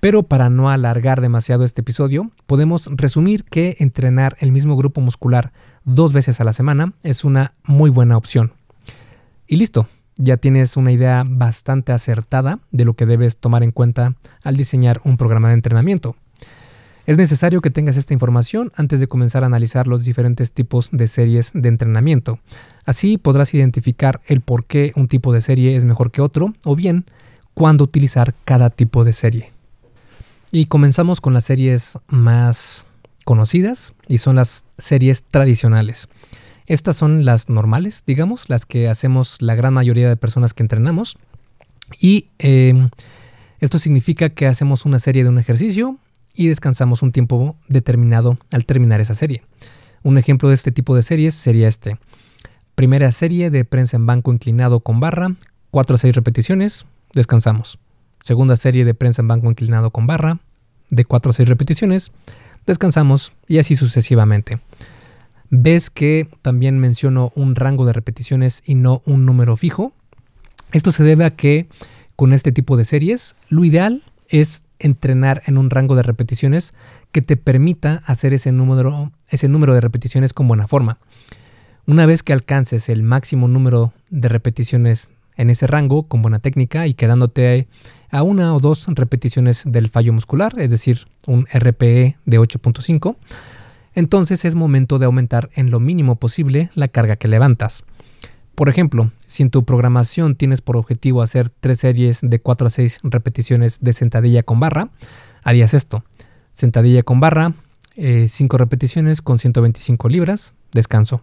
Pero 0.00 0.24
para 0.24 0.50
no 0.50 0.70
alargar 0.70 1.20
demasiado 1.20 1.64
este 1.64 1.82
episodio, 1.82 2.30
podemos 2.46 2.88
resumir 2.90 3.44
que 3.44 3.76
entrenar 3.78 4.36
el 4.40 4.50
mismo 4.50 4.74
grupo 4.74 5.00
muscular 5.00 5.52
dos 5.84 6.12
veces 6.12 6.40
a 6.40 6.44
la 6.44 6.52
semana 6.52 6.92
es 7.02 7.24
una 7.24 7.52
muy 7.64 7.90
buena 7.90 8.16
opción. 8.16 8.52
Y 9.46 9.56
listo, 9.56 9.86
ya 10.16 10.36
tienes 10.36 10.76
una 10.76 10.92
idea 10.92 11.24
bastante 11.26 11.92
acertada 11.92 12.58
de 12.70 12.84
lo 12.84 12.94
que 12.94 13.06
debes 13.06 13.38
tomar 13.38 13.62
en 13.62 13.72
cuenta 13.72 14.14
al 14.44 14.56
diseñar 14.56 15.00
un 15.04 15.16
programa 15.16 15.48
de 15.48 15.54
entrenamiento. 15.54 16.16
Es 17.04 17.16
necesario 17.16 17.60
que 17.60 17.70
tengas 17.70 17.96
esta 17.96 18.14
información 18.14 18.70
antes 18.76 19.00
de 19.00 19.08
comenzar 19.08 19.42
a 19.42 19.46
analizar 19.46 19.88
los 19.88 20.04
diferentes 20.04 20.52
tipos 20.52 20.90
de 20.92 21.08
series 21.08 21.50
de 21.52 21.68
entrenamiento. 21.68 22.38
Así 22.84 23.18
podrás 23.18 23.52
identificar 23.54 24.20
el 24.26 24.40
por 24.40 24.64
qué 24.64 24.92
un 24.94 25.08
tipo 25.08 25.32
de 25.32 25.40
serie 25.40 25.74
es 25.74 25.84
mejor 25.84 26.12
que 26.12 26.22
otro 26.22 26.54
o 26.64 26.76
bien 26.76 27.04
cuándo 27.54 27.82
utilizar 27.84 28.34
cada 28.44 28.70
tipo 28.70 29.02
de 29.02 29.12
serie. 29.12 29.50
Y 30.52 30.66
comenzamos 30.66 31.20
con 31.20 31.34
las 31.34 31.44
series 31.44 31.98
más 32.06 32.86
conocidas 33.24 33.94
y 34.08 34.18
son 34.18 34.36
las 34.36 34.64
series 34.78 35.24
tradicionales. 35.24 36.08
Estas 36.66 36.96
son 36.96 37.24
las 37.24 37.48
normales, 37.48 38.04
digamos, 38.06 38.48
las 38.48 38.66
que 38.66 38.88
hacemos 38.88 39.36
la 39.40 39.54
gran 39.54 39.74
mayoría 39.74 40.08
de 40.08 40.16
personas 40.16 40.54
que 40.54 40.62
entrenamos. 40.62 41.18
Y 42.00 42.28
eh, 42.38 42.88
esto 43.60 43.78
significa 43.78 44.30
que 44.30 44.46
hacemos 44.46 44.86
una 44.86 44.98
serie 44.98 45.24
de 45.24 45.28
un 45.28 45.38
ejercicio, 45.38 45.98
y 46.34 46.48
descansamos 46.48 47.02
un 47.02 47.12
tiempo 47.12 47.56
determinado 47.68 48.38
al 48.50 48.64
terminar 48.64 49.00
esa 49.00 49.14
serie. 49.14 49.42
Un 50.02 50.18
ejemplo 50.18 50.48
de 50.48 50.54
este 50.54 50.72
tipo 50.72 50.96
de 50.96 51.02
series 51.02 51.34
sería 51.34 51.68
este. 51.68 51.98
Primera 52.74 53.12
serie 53.12 53.50
de 53.50 53.64
prensa 53.64 53.96
en 53.96 54.06
banco 54.06 54.32
inclinado 54.32 54.80
con 54.80 55.00
barra, 55.00 55.34
4 55.70 55.94
a 55.94 55.98
6 55.98 56.14
repeticiones, 56.14 56.86
descansamos. 57.14 57.78
Segunda 58.20 58.56
serie 58.56 58.84
de 58.84 58.94
prensa 58.94 59.22
en 59.22 59.28
banco 59.28 59.50
inclinado 59.50 59.90
con 59.90 60.06
barra, 60.06 60.38
de 60.90 61.04
4 61.04 61.30
a 61.30 61.32
6 61.32 61.48
repeticiones, 61.48 62.12
descansamos 62.66 63.32
y 63.48 63.58
así 63.58 63.76
sucesivamente. 63.76 64.58
ves 65.50 65.90
que 65.90 66.28
también 66.40 66.78
menciono 66.78 67.30
un 67.34 67.54
rango 67.54 67.84
de 67.84 67.92
repeticiones 67.92 68.62
y 68.64 68.74
no 68.74 69.02
un 69.04 69.26
número 69.26 69.56
fijo. 69.56 69.92
Esto 70.72 70.92
se 70.92 71.04
debe 71.04 71.26
a 71.26 71.30
que 71.30 71.68
con 72.16 72.32
este 72.32 72.52
tipo 72.52 72.76
de 72.76 72.84
series 72.84 73.36
lo 73.50 73.64
ideal 73.64 74.02
es 74.28 74.64
entrenar 74.78 75.42
en 75.46 75.58
un 75.58 75.68
rango 75.68 75.94
de 75.94 76.02
repeticiones 76.02 76.72
que 77.12 77.20
te 77.20 77.36
permita 77.36 78.02
hacer 78.06 78.32
ese 78.32 78.50
número, 78.50 79.12
ese 79.28 79.48
número 79.48 79.74
de 79.74 79.82
repeticiones 79.82 80.32
con 80.32 80.48
buena 80.48 80.66
forma. 80.66 80.98
Una 81.86 82.06
vez 82.06 82.22
que 82.22 82.32
alcances 82.32 82.88
el 82.88 83.02
máximo 83.02 83.48
número 83.48 83.92
de 84.10 84.28
repeticiones 84.28 85.10
en 85.36 85.50
ese 85.50 85.66
rango 85.66 86.04
con 86.04 86.22
buena 86.22 86.38
técnica 86.38 86.86
y 86.86 86.94
quedándote 86.94 87.66
a 88.10 88.22
una 88.22 88.54
o 88.54 88.60
dos 88.60 88.86
repeticiones 88.88 89.62
del 89.66 89.88
fallo 89.88 90.12
muscular, 90.12 90.54
es 90.58 90.70
decir, 90.70 91.06
un 91.26 91.46
RPE 91.52 92.16
de 92.24 92.40
8.5, 92.40 93.16
entonces 93.94 94.44
es 94.44 94.54
momento 94.54 94.98
de 94.98 95.06
aumentar 95.06 95.50
en 95.54 95.70
lo 95.70 95.80
mínimo 95.80 96.16
posible 96.16 96.70
la 96.74 96.88
carga 96.88 97.16
que 97.16 97.28
levantas. 97.28 97.84
Por 98.54 98.68
ejemplo, 98.68 99.10
si 99.26 99.42
en 99.42 99.50
tu 99.50 99.64
programación 99.64 100.36
tienes 100.36 100.60
por 100.60 100.76
objetivo 100.76 101.22
hacer 101.22 101.48
tres 101.48 101.80
series 101.80 102.20
de 102.22 102.38
4 102.38 102.66
a 102.66 102.70
6 102.70 103.00
repeticiones 103.04 103.80
de 103.80 103.92
sentadilla 103.92 104.42
con 104.42 104.60
barra, 104.60 104.90
harías 105.42 105.74
esto. 105.74 106.04
Sentadilla 106.50 107.02
con 107.02 107.18
barra, 107.18 107.54
5 107.94 107.96
eh, 107.96 108.58
repeticiones 108.58 109.22
con 109.22 109.38
125 109.38 110.08
libras, 110.08 110.54
descanso. 110.72 111.22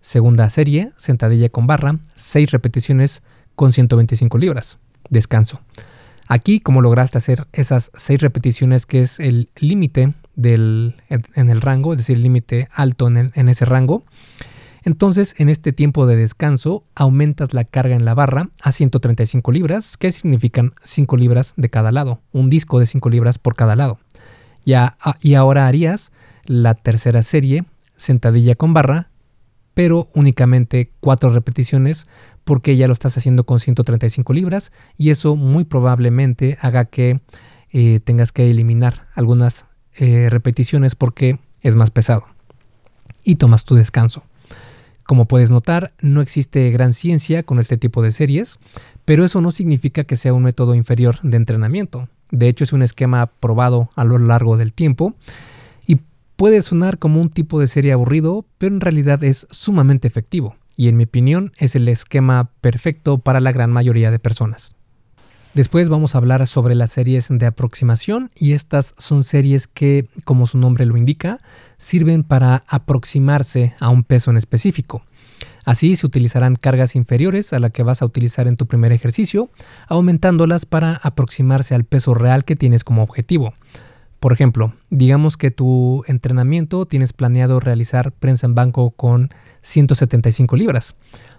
Segunda 0.00 0.48
serie, 0.50 0.90
sentadilla 0.96 1.48
con 1.48 1.66
barra, 1.66 1.98
6 2.16 2.50
repeticiones 2.50 3.22
con 3.56 3.72
125 3.72 4.38
libras, 4.38 4.78
descanso. 5.10 5.60
Aquí, 6.28 6.60
como 6.60 6.82
lograste 6.82 7.18
hacer 7.18 7.46
esas 7.52 7.90
6 7.94 8.20
repeticiones, 8.20 8.84
que 8.86 9.00
es 9.00 9.20
el 9.20 9.48
límite 9.60 10.14
en 10.36 10.94
el 11.50 11.60
rango, 11.60 11.92
es 11.92 11.98
decir, 11.98 12.16
el 12.16 12.22
límite 12.22 12.68
alto 12.72 13.08
en, 13.08 13.48
ese 13.48 13.64
rango, 13.64 14.04
entonces, 14.82 15.34
en 15.38 15.48
este 15.48 15.72
tiempo 15.72 16.06
de 16.06 16.14
descanso, 16.14 16.84
aumentas 16.94 17.54
la 17.54 17.64
carga 17.64 17.96
en 17.96 18.04
la 18.04 18.14
barra 18.14 18.50
a 18.62 18.70
135 18.70 19.50
libras, 19.50 19.96
que 19.96 20.12
significan 20.12 20.74
5 20.84 21.16
libras 21.16 21.54
de 21.56 21.70
cada 21.70 21.90
lado, 21.90 22.20
un 22.30 22.50
disco 22.50 22.78
de 22.78 22.86
5 22.86 23.08
libras 23.10 23.38
por 23.38 23.56
cada 23.56 23.74
lado. 23.74 23.98
Ya, 24.64 24.96
ah, 25.00 25.16
y 25.20 25.34
ahora 25.34 25.66
harías 25.66 26.12
la 26.44 26.74
tercera 26.74 27.22
serie, 27.22 27.64
sentadilla 27.96 28.54
con 28.54 28.74
barra, 28.74 29.10
pero 29.74 30.08
únicamente 30.14 30.90
4 31.00 31.30
repeticiones 31.30 32.06
porque 32.46 32.76
ya 32.76 32.86
lo 32.86 32.92
estás 32.92 33.18
haciendo 33.18 33.44
con 33.44 33.58
135 33.58 34.32
libras 34.32 34.70
y 34.96 35.10
eso 35.10 35.34
muy 35.34 35.64
probablemente 35.64 36.58
haga 36.60 36.84
que 36.84 37.18
eh, 37.72 37.98
tengas 38.04 38.30
que 38.30 38.48
eliminar 38.48 39.08
algunas 39.16 39.64
eh, 39.98 40.28
repeticiones 40.30 40.94
porque 40.94 41.40
es 41.62 41.74
más 41.74 41.90
pesado 41.90 42.24
y 43.24 43.34
tomas 43.34 43.64
tu 43.64 43.74
descanso. 43.74 44.22
Como 45.06 45.24
puedes 45.24 45.50
notar, 45.50 45.92
no 46.00 46.22
existe 46.22 46.70
gran 46.70 46.92
ciencia 46.92 47.42
con 47.42 47.58
este 47.58 47.76
tipo 47.78 48.00
de 48.00 48.12
series, 48.12 48.60
pero 49.04 49.24
eso 49.24 49.40
no 49.40 49.50
significa 49.50 50.04
que 50.04 50.16
sea 50.16 50.32
un 50.32 50.44
método 50.44 50.76
inferior 50.76 51.18
de 51.22 51.36
entrenamiento. 51.36 52.08
De 52.30 52.46
hecho, 52.46 52.62
es 52.62 52.72
un 52.72 52.82
esquema 52.82 53.26
probado 53.26 53.90
a 53.96 54.04
lo 54.04 54.18
largo 54.18 54.56
del 54.56 54.72
tiempo 54.72 55.14
y 55.84 55.98
puede 56.36 56.62
sonar 56.62 56.98
como 56.98 57.20
un 57.20 57.30
tipo 57.30 57.58
de 57.58 57.66
serie 57.66 57.92
aburrido, 57.92 58.44
pero 58.58 58.72
en 58.72 58.80
realidad 58.80 59.24
es 59.24 59.48
sumamente 59.50 60.06
efectivo 60.06 60.54
y 60.76 60.88
en 60.88 60.96
mi 60.96 61.04
opinión 61.04 61.52
es 61.58 61.74
el 61.74 61.88
esquema 61.88 62.50
perfecto 62.60 63.18
para 63.18 63.40
la 63.40 63.52
gran 63.52 63.72
mayoría 63.72 64.10
de 64.10 64.18
personas. 64.18 64.76
Después 65.54 65.88
vamos 65.88 66.14
a 66.14 66.18
hablar 66.18 66.46
sobre 66.46 66.74
las 66.74 66.90
series 66.90 67.28
de 67.30 67.46
aproximación 67.46 68.30
y 68.34 68.52
estas 68.52 68.94
son 68.98 69.24
series 69.24 69.66
que, 69.66 70.06
como 70.26 70.46
su 70.46 70.58
nombre 70.58 70.84
lo 70.84 70.98
indica, 70.98 71.38
sirven 71.78 72.24
para 72.24 72.62
aproximarse 72.68 73.74
a 73.80 73.88
un 73.88 74.04
peso 74.04 74.30
en 74.30 74.36
específico. 74.36 75.02
Así 75.64 75.96
se 75.96 76.06
utilizarán 76.06 76.56
cargas 76.56 76.94
inferiores 76.94 77.54
a 77.54 77.58
la 77.58 77.70
que 77.70 77.82
vas 77.82 78.02
a 78.02 78.04
utilizar 78.04 78.46
en 78.46 78.56
tu 78.56 78.66
primer 78.66 78.92
ejercicio, 78.92 79.48
aumentándolas 79.88 80.66
para 80.66 80.92
aproximarse 81.02 81.74
al 81.74 81.84
peso 81.84 82.12
real 82.12 82.44
que 82.44 82.54
tienes 82.54 82.84
como 82.84 83.02
objetivo. 83.02 83.54
Por 84.20 84.32
ejemplo, 84.32 84.72
digamos 84.90 85.36
que 85.36 85.50
tu 85.50 86.02
entrenamiento 86.06 86.86
tienes 86.86 87.12
planeado 87.12 87.60
realizar 87.60 88.12
prensa 88.12 88.46
en 88.46 88.54
banco 88.54 88.90
con 88.90 89.30
175 89.60 90.56
libras. 90.56 90.96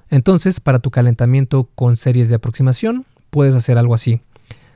Entonces, 0.10 0.60
para 0.60 0.79
tu 0.79 0.91
calentamiento 0.91 1.69
con 1.75 1.96
series 1.96 2.29
de 2.29 2.36
aproximación, 2.36 3.05
puedes 3.29 3.55
hacer 3.55 3.77
algo 3.77 3.93
así. 3.93 4.22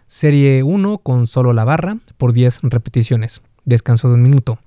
Serie 0.08 0.64
1 0.64 0.98
con 0.98 1.26
solo 1.28 1.54
la 1.54 1.64
barra 1.64 1.98
por 2.18 2.34
10 2.34 2.62
repeticiones, 2.64 3.42
descanso 3.64 4.10
de 4.10 4.16
un 4.16 4.24
minuto. 4.24 4.60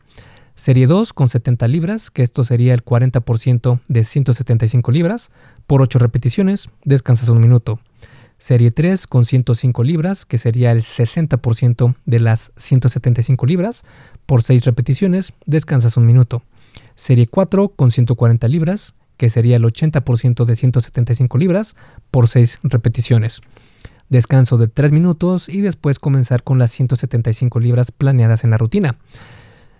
Serie 0.54 0.86
2 0.86 1.12
con 1.12 1.28
70 1.28 1.66
libras, 1.68 2.10
que 2.10 2.22
esto 2.22 2.44
sería 2.44 2.74
el 2.74 2.84
40% 2.84 3.80
de 3.88 4.04
175 4.04 4.92
libras, 4.92 5.32
por 5.66 5.82
8 5.82 5.98
repeticiones, 5.98 6.70
descansas 6.84 7.28
un 7.28 7.40
minuto. 7.40 7.80
Serie 8.44 8.70
3 8.70 9.06
con 9.06 9.24
105 9.24 9.82
libras, 9.84 10.26
que 10.26 10.36
sería 10.36 10.70
el 10.70 10.82
60% 10.82 11.94
de 12.04 12.20
las 12.20 12.52
175 12.56 13.46
libras, 13.46 13.84
por 14.26 14.42
6 14.42 14.66
repeticiones, 14.66 15.32
descansas 15.46 15.96
un 15.96 16.04
minuto. 16.04 16.42
Serie 16.94 17.26
4 17.26 17.70
con 17.70 17.90
140 17.90 18.46
libras, 18.48 18.96
que 19.16 19.30
sería 19.30 19.56
el 19.56 19.62
80% 19.62 20.44
de 20.44 20.56
175 20.56 21.38
libras, 21.38 21.74
por 22.10 22.28
6 22.28 22.60
repeticiones 22.64 23.40
descanso 24.10 24.58
de 24.58 24.68
3 24.68 24.92
minutos 24.92 25.48
y 25.48 25.62
después 25.62 25.98
comenzar 25.98 26.42
con 26.42 26.58
las 26.58 26.70
175 26.72 27.58
libras 27.60 27.92
planeadas 27.92 28.44
en 28.44 28.50
la 28.50 28.58
rutina. 28.58 28.96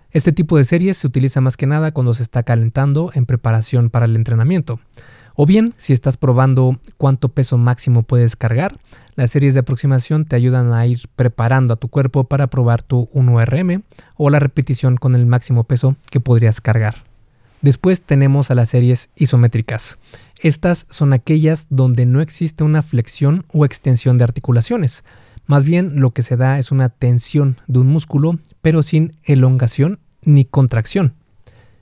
Este 0.09 0.31
tipo 0.31 0.57
de 0.57 0.63
series 0.63 0.97
se 0.97 1.05
utiliza 1.05 1.39
más 1.39 1.55
que 1.55 1.67
nada 1.67 1.91
cuando 1.91 2.15
se 2.15 2.23
está 2.23 2.41
calentando 2.41 3.11
en 3.13 3.27
preparación 3.27 3.91
para 3.91 4.07
el 4.07 4.15
entrenamiento. 4.15 4.79
O 5.35 5.45
bien, 5.45 5.73
si 5.77 5.91
estás 5.91 6.15
probando 6.15 6.79
cuánto 6.97 7.29
peso 7.29 7.57
máximo 7.57 8.03
puedes 8.03 8.35
cargar, 8.35 8.77
las 9.15 9.31
series 9.31 9.53
de 9.53 9.59
aproximación 9.59 10.25
te 10.25 10.37
ayudan 10.37 10.73
a 10.73 10.85
ir 10.87 11.09
preparando 11.15 11.73
a 11.73 11.77
tu 11.77 11.89
cuerpo 11.89 12.23
para 12.23 12.47
probar 12.47 12.81
tu 12.81 13.09
1RM 13.13 13.83
o 14.15 14.29
la 14.29 14.39
repetición 14.39 14.95
con 14.95 15.13
el 15.13 15.25
máximo 15.25 15.65
peso 15.65 15.97
que 16.09 16.21
podrías 16.21 16.61
cargar. 16.61 17.03
Después 17.61 18.01
tenemos 18.01 18.49
a 18.49 18.55
las 18.55 18.69
series 18.69 19.09
isométricas. 19.15 19.97
Estas 20.39 20.85
son 20.89 21.11
aquellas 21.13 21.67
donde 21.69 22.05
no 22.05 22.21
existe 22.21 22.63
una 22.63 22.81
flexión 22.81 23.45
o 23.51 23.65
extensión 23.65 24.17
de 24.17 24.23
articulaciones. 24.23 25.03
Más 25.47 25.63
bien 25.63 25.99
lo 25.99 26.11
que 26.11 26.21
se 26.21 26.37
da 26.37 26.59
es 26.59 26.71
una 26.71 26.89
tensión 26.89 27.57
de 27.67 27.79
un 27.79 27.87
músculo, 27.87 28.39
pero 28.61 28.83
sin 28.83 29.15
elongación 29.25 29.99
ni 30.21 30.45
contracción. 30.45 31.13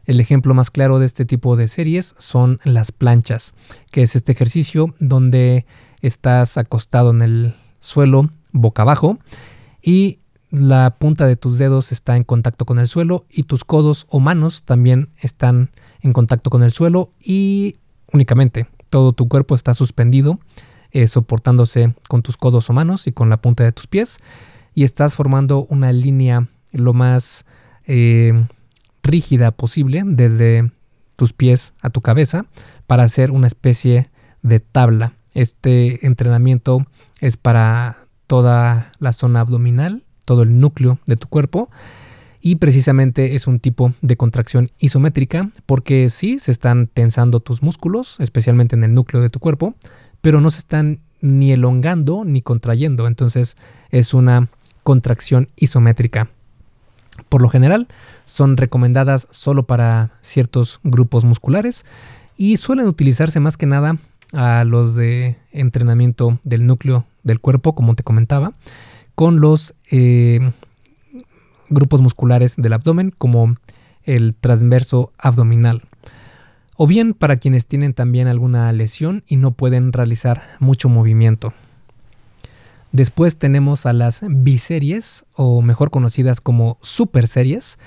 El 0.06 0.20
ejemplo 0.20 0.54
más 0.54 0.70
claro 0.72 1.00
de 1.00 1.06
este 1.06 1.26
tipo 1.26 1.56
de 1.56 1.68
series 1.68 2.16
son 2.18 2.60
las 2.64 2.92
planchas, 2.92 3.54
que 3.92 4.02
es 4.02 4.16
este 4.16 4.32
ejercicio 4.32 4.94
donde 5.00 5.66
estás 6.02 6.58
acostado 6.58 7.12
en 7.12 7.22
el 7.22 7.56
suelo 7.80 8.30
boca 8.52 8.82
abajo 8.82 9.18
y 9.82 10.20
la 10.52 10.96
punta 11.00 11.26
de 11.26 11.36
tus 11.36 11.58
dedos 11.58 11.92
está 11.92 12.16
en 12.16 12.24
contacto 12.24 12.66
con 12.66 12.80
el 12.80 12.88
suelo 12.88 13.26
y 13.30 13.44
tus 13.44 13.64
codos 13.64 14.06
o 14.10 14.20
manos 14.20 14.64
también 14.64 15.10
están 15.20 15.72
en 16.02 16.14
contacto 16.14 16.50
con 16.50 16.64
el 16.64 16.72
suelo 16.72 17.12
y 17.20 17.78
únicamente. 18.12 18.68
Todo 18.90 19.14
tu 19.14 19.28
cuerpo 19.28 19.56
está 19.56 19.74
suspendido 19.74 20.40
eh, 20.92 21.08
soportándose 21.08 21.96
con 22.08 22.22
tus 22.22 22.38
codos 22.38 22.70
o 22.70 22.74
manos 22.74 23.08
y 23.08 23.12
con 23.12 23.30
la 23.32 23.38
punta 23.38 23.64
de 23.64 23.72
tus 23.72 23.88
pies 23.88 24.20
y 24.76 24.84
estás 24.84 25.16
formando 25.16 25.66
una 25.70 25.92
línea 25.92 26.48
lo 26.72 26.94
más 26.94 27.46
eh, 27.88 28.46
rígida 29.04 29.52
posible 29.52 30.02
desde 30.06 30.72
tus 31.16 31.34
pies 31.34 31.74
a 31.82 31.90
tu 31.90 32.02
cabeza 32.02 32.46
para 32.88 33.04
hacer 33.04 33.32
una 33.32 33.48
especie 33.48 34.10
de 34.42 34.60
tabla. 34.60 35.14
Este 35.34 36.06
entrenamiento 36.06 36.86
es 37.22 37.38
para 37.38 37.98
toda 38.28 38.92
la 39.00 39.14
zona 39.14 39.42
abdominal 39.42 40.04
todo 40.26 40.44
el 40.44 40.60
núcleo 40.60 41.00
de 41.06 41.18
tu 41.18 41.28
cuerpo. 41.28 41.70
Y 42.42 42.56
precisamente 42.56 43.36
es 43.36 43.48
un 43.48 43.60
tipo 43.60 43.94
de 44.02 44.18
contracción 44.18 44.70
isométrica 44.80 45.50
porque 45.66 46.10
sí 46.10 46.40
se 46.40 46.52
están 46.52 46.88
tensando 46.88 47.40
tus 47.40 47.64
músculos, 47.64 48.18
especialmente 48.20 48.76
en 48.76 48.84
el 48.84 48.94
núcleo 48.94 49.22
de 49.22 49.30
tu 49.30 49.40
cuerpo, 49.40 49.76
pero 50.22 50.42
no 50.42 50.50
se 50.50 50.60
están 50.60 51.00
ni 51.22 51.54
elongando 51.54 52.26
ni 52.26 52.42
contrayendo. 52.42 53.08
Entonces 53.08 53.56
es 53.92 54.14
una 54.14 54.50
contracción 54.84 55.48
isométrica. 55.56 56.30
Por 57.34 57.42
lo 57.42 57.50
general 57.50 57.88
son 58.26 58.58
recomendadas 58.58 59.28
solo 59.32 59.64
para 59.64 60.12
ciertos 60.22 60.80
grupos 60.84 61.26
musculares 61.26 61.84
y 62.38 62.58
suelen 62.58 62.86
utilizarse 62.86 63.40
más 63.40 63.58
que 63.58 63.66
nada 63.66 63.98
a 64.34 64.64
los 64.66 64.96
de 64.96 65.36
entrenamiento 65.52 66.38
del 66.44 66.68
núcleo 66.68 67.08
del 67.24 67.40
cuerpo, 67.40 67.74
como 67.74 67.96
te 67.96 68.04
comentaba 68.04 68.54
con 69.16 69.40
los 69.40 69.74
eh, 69.90 70.52
grupos 71.70 72.02
musculares 72.02 72.56
del 72.56 72.74
abdomen 72.74 73.12
como 73.18 73.56
el 74.04 74.36
transverso 74.36 75.12
abdominal. 75.18 75.82
O 76.78 76.86
bien 76.86 77.16
para 77.16 77.38
quienes 77.38 77.66
tienen 77.66 77.96
también 77.96 78.28
alguna 78.28 78.72
lesión 78.74 79.24
y 79.26 79.38
no 79.38 79.54
pueden 79.54 79.92
realizar 79.92 80.44
mucho 80.60 80.88
movimiento. 80.88 81.52
Después 82.94 83.38
tenemos 83.38 83.88
a 83.88 83.92
las 83.92 84.22
biseries 84.30 85.26
o 85.34 85.64
mejor 85.64 85.90
conocidas 85.90 86.42
como 86.42 86.78
super 86.84 87.28
series 87.28 87.80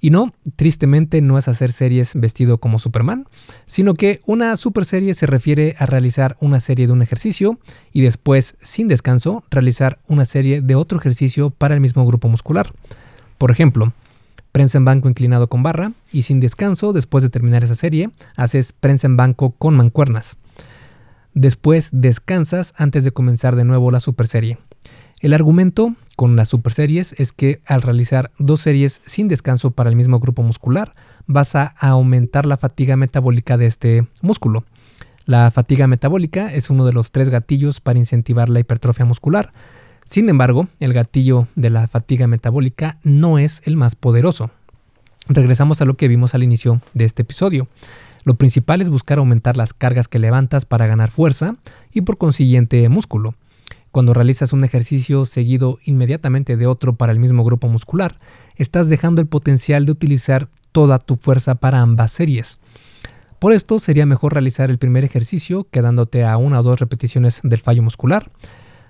Y 0.00 0.08
no, 0.08 0.32
tristemente 0.56 1.20
no 1.20 1.36
es 1.36 1.48
hacer 1.48 1.70
series 1.70 2.18
vestido 2.18 2.56
como 2.56 2.78
Superman, 2.78 3.26
sino 3.66 3.92
que 3.92 4.22
una 4.24 4.56
super 4.56 4.86
serie 4.86 5.12
se 5.12 5.26
refiere 5.26 5.76
a 5.78 5.86
realizar 5.86 6.36
una 6.40 6.60
serie 6.60 6.86
de 6.86 6.94
un 6.94 7.02
ejercicio 7.02 7.58
y 7.92 8.00
después, 8.00 8.56
sin 8.60 8.88
descanso, 8.88 9.44
realizar 9.50 9.98
una 10.06 10.24
serie 10.24 10.62
de 10.62 10.74
otro 10.74 10.98
ejercicio 10.98 11.50
para 11.50 11.74
el 11.74 11.80
mismo 11.80 12.06
grupo 12.06 12.28
muscular. 12.28 12.72
Por 13.38 13.50
ejemplo, 13.50 13.92
prensa 14.50 14.78
en 14.78 14.84
banco 14.86 15.08
inclinado 15.08 15.48
con 15.48 15.62
barra 15.62 15.92
y 16.10 16.22
sin 16.22 16.40
descanso, 16.40 16.92
después 16.92 17.22
de 17.22 17.30
terminar 17.30 17.64
esa 17.64 17.74
serie, 17.74 18.10
haces 18.36 18.72
prensa 18.72 19.06
en 19.06 19.16
banco 19.16 19.50
con 19.52 19.76
mancuernas. 19.76 20.38
Después 21.34 21.90
descansas 21.92 22.74
antes 22.78 23.04
de 23.04 23.10
comenzar 23.10 23.56
de 23.56 23.64
nuevo 23.64 23.90
la 23.90 24.00
super 24.00 24.28
serie. 24.28 24.58
El 25.20 25.32
argumento 25.32 25.94
con 26.16 26.36
las 26.36 26.48
super 26.48 26.72
series 26.72 27.18
es 27.18 27.32
que 27.32 27.60
al 27.66 27.82
realizar 27.82 28.30
dos 28.38 28.60
series 28.60 29.00
sin 29.04 29.26
descanso 29.26 29.72
para 29.72 29.90
el 29.90 29.96
mismo 29.96 30.20
grupo 30.20 30.42
muscular, 30.42 30.94
vas 31.26 31.56
a 31.56 31.74
aumentar 31.80 32.46
la 32.46 32.56
fatiga 32.56 32.96
metabólica 32.96 33.56
de 33.56 33.66
este 33.66 34.06
músculo. 34.22 34.64
La 35.26 35.50
fatiga 35.50 35.86
metabólica 35.86 36.52
es 36.52 36.70
uno 36.70 36.84
de 36.84 36.92
los 36.92 37.10
tres 37.10 37.30
gatillos 37.30 37.80
para 37.80 37.98
incentivar 37.98 38.48
la 38.48 38.60
hipertrofia 38.60 39.06
muscular. 39.06 39.52
Sin 40.04 40.28
embargo, 40.28 40.68
el 40.80 40.92
gatillo 40.92 41.48
de 41.56 41.70
la 41.70 41.88
fatiga 41.88 42.26
metabólica 42.26 42.98
no 43.02 43.38
es 43.38 43.62
el 43.64 43.76
más 43.76 43.96
poderoso. 43.96 44.50
Regresamos 45.28 45.80
a 45.80 45.86
lo 45.86 45.96
que 45.96 46.08
vimos 46.08 46.34
al 46.34 46.42
inicio 46.42 46.82
de 46.92 47.06
este 47.06 47.22
episodio. 47.22 47.66
Lo 48.24 48.34
principal 48.34 48.80
es 48.80 48.90
buscar 48.90 49.18
aumentar 49.18 49.56
las 49.56 49.74
cargas 49.74 50.08
que 50.08 50.18
levantas 50.18 50.64
para 50.64 50.86
ganar 50.86 51.10
fuerza 51.10 51.54
y 51.92 52.02
por 52.02 52.18
consiguiente 52.18 52.88
músculo. 52.88 53.34
Cuando 53.92 54.14
realizas 54.14 54.52
un 54.52 54.64
ejercicio 54.64 55.24
seguido 55.24 55.78
inmediatamente 55.84 56.56
de 56.56 56.66
otro 56.66 56.96
para 56.96 57.12
el 57.12 57.20
mismo 57.20 57.44
grupo 57.44 57.68
muscular, 57.68 58.18
estás 58.56 58.88
dejando 58.88 59.20
el 59.20 59.28
potencial 59.28 59.86
de 59.86 59.92
utilizar 59.92 60.48
toda 60.72 60.98
tu 60.98 61.16
fuerza 61.16 61.54
para 61.54 61.80
ambas 61.80 62.10
series. 62.10 62.58
Por 63.38 63.52
esto 63.52 63.78
sería 63.78 64.06
mejor 64.06 64.32
realizar 64.32 64.70
el 64.70 64.78
primer 64.78 65.04
ejercicio 65.04 65.68
quedándote 65.70 66.24
a 66.24 66.36
una 66.38 66.60
o 66.60 66.62
dos 66.62 66.80
repeticiones 66.80 67.40
del 67.44 67.60
fallo 67.60 67.82
muscular. 67.82 68.30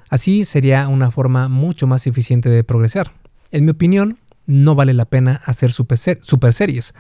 Así 0.09 0.45
sería 0.45 0.87
una 0.89 1.11
forma 1.11 1.49
mucho 1.49 1.87
más 1.87 2.07
eficiente 2.07 2.49
de 2.49 2.63
progresar. 2.63 3.13
En 3.51 3.65
mi 3.65 3.73
opinión, 3.73 4.17
no 4.47 4.75
vale 4.75 4.93
la 4.95 5.07
pena 5.07 5.41
hacer 5.45 5.73
super, 5.73 5.99
series, 6.53 6.95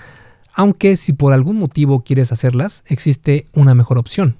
aunque 0.55 0.97
si 0.97 1.13
por 1.13 1.33
algún 1.33 1.59
motivo 1.59 2.05
quieres 2.05 2.33
hacerlas, 2.33 2.85
existe 2.87 3.47
una 3.55 3.75
mejor 3.75 3.99
opción, 3.99 4.37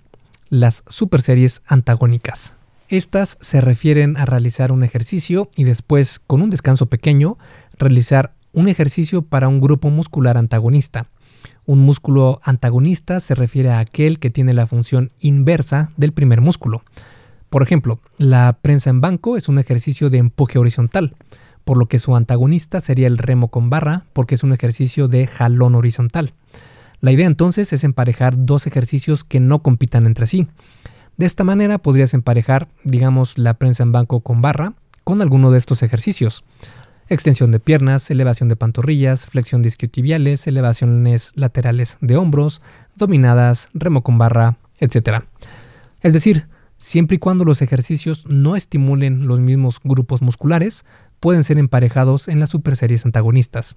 las 0.49 0.85
super 0.89 1.21
series 1.21 1.63
antagónicas. 1.67 2.55
Estas 2.89 3.39
se 3.41 3.61
refieren 3.61 4.17
a 4.17 4.25
realizar 4.25 4.71
un 4.71 4.85
ejercicio 4.85 5.49
y 5.57 5.65
después, 5.65 6.21
con 6.21 6.43
un 6.43 6.51
descanso 6.51 6.87
pequeño, 6.87 7.39
realizar 7.79 8.33
un 8.53 8.69
ejercicio 8.69 9.23
para 9.23 9.49
un 9.49 9.61
grupo 9.61 9.91
muscular 9.91 10.37
antagonista. 10.37 11.07
Un 11.67 11.81
músculo 11.81 12.41
antagonista 12.45 13.21
se 13.21 13.35
refiere 13.35 13.71
a 13.71 13.81
aquel 13.81 14.19
que 14.19 14.31
tiene 14.31 14.53
la 14.53 14.67
función 14.67 15.11
inversa 15.21 15.91
del 15.97 16.13
primer 16.13 16.41
músculo. 16.41 16.83
Por 17.49 17.63
ejemplo, 17.63 17.99
la 18.19 18.59
prensa 18.61 18.91
en 18.91 19.01
banco 19.01 19.37
es 19.37 19.49
un 19.49 19.59
ejercicio 19.59 20.11
de 20.11 20.19
empuje 20.19 20.59
horizontal, 20.59 21.15
por 21.65 21.79
lo 21.79 21.87
que 21.87 21.99
su 21.99 22.15
antagonista 22.15 22.81
sería 22.81 23.07
el 23.07 23.19
remo 23.19 23.49
con 23.49 23.71
barra, 23.71 24.05
porque 24.13 24.35
es 24.35 24.43
un 24.43 24.53
ejercicio 24.53 25.09
de 25.09 25.27
jalón 25.27 25.75
horizontal. 25.75 26.33
La 27.01 27.13
idea 27.13 27.27
entonces 27.27 27.73
es 27.73 27.85
emparejar 27.85 28.47
dos 28.47 28.67
ejercicios 28.67 29.25
que 29.25 29.41
no 29.41 29.63
compitan 29.63 30.07
entre 30.07 30.27
sí. 30.27 30.47
De 31.17 31.27
esta 31.27 31.45
manera 31.45 31.79
podrías 31.79 32.15
emparejar, 32.15 32.69
digamos, 32.83 33.39
la 33.39 33.55
prensa 33.55 33.83
en 33.83 33.93
banco 33.93 34.21
con 34.21 34.41
barra 34.41 34.73
con 35.05 35.21
alguno 35.21 35.51
de 35.51 35.59
estos 35.59 35.83
ejercicios. 35.83 36.45
Extensión 37.09 37.53
de 37.53 37.61
piernas, 37.61 38.11
elevación 38.11 38.49
de 38.49 38.57
pantorrillas, 38.57 39.27
flexión 39.27 39.61
de 39.61 39.69
isquiotibiales, 39.69 40.47
elevaciones 40.47 41.33
laterales 41.35 41.99
de 42.01 42.17
hombros, 42.17 42.63
dominadas, 42.97 43.69
remo 43.75 44.03
con 44.03 44.17
barra, 44.17 44.57
etc. 44.81 45.25
Es 46.01 46.15
decir, 46.15 46.47
siempre 46.79 47.17
y 47.17 47.19
cuando 47.19 47.45
los 47.45 47.61
ejercicios 47.61 48.27
no 48.27 48.57
estimulen 48.57 49.27
los 49.27 49.41
mismos 49.41 49.81
grupos 49.85 50.23
musculares, 50.23 50.87
pueden 51.25 51.43
ser 51.43 51.57
emparejados 51.57 52.29
en 52.29 52.39
las 52.39 52.51
superseries 52.51 53.07
antagonistas. 53.07 53.77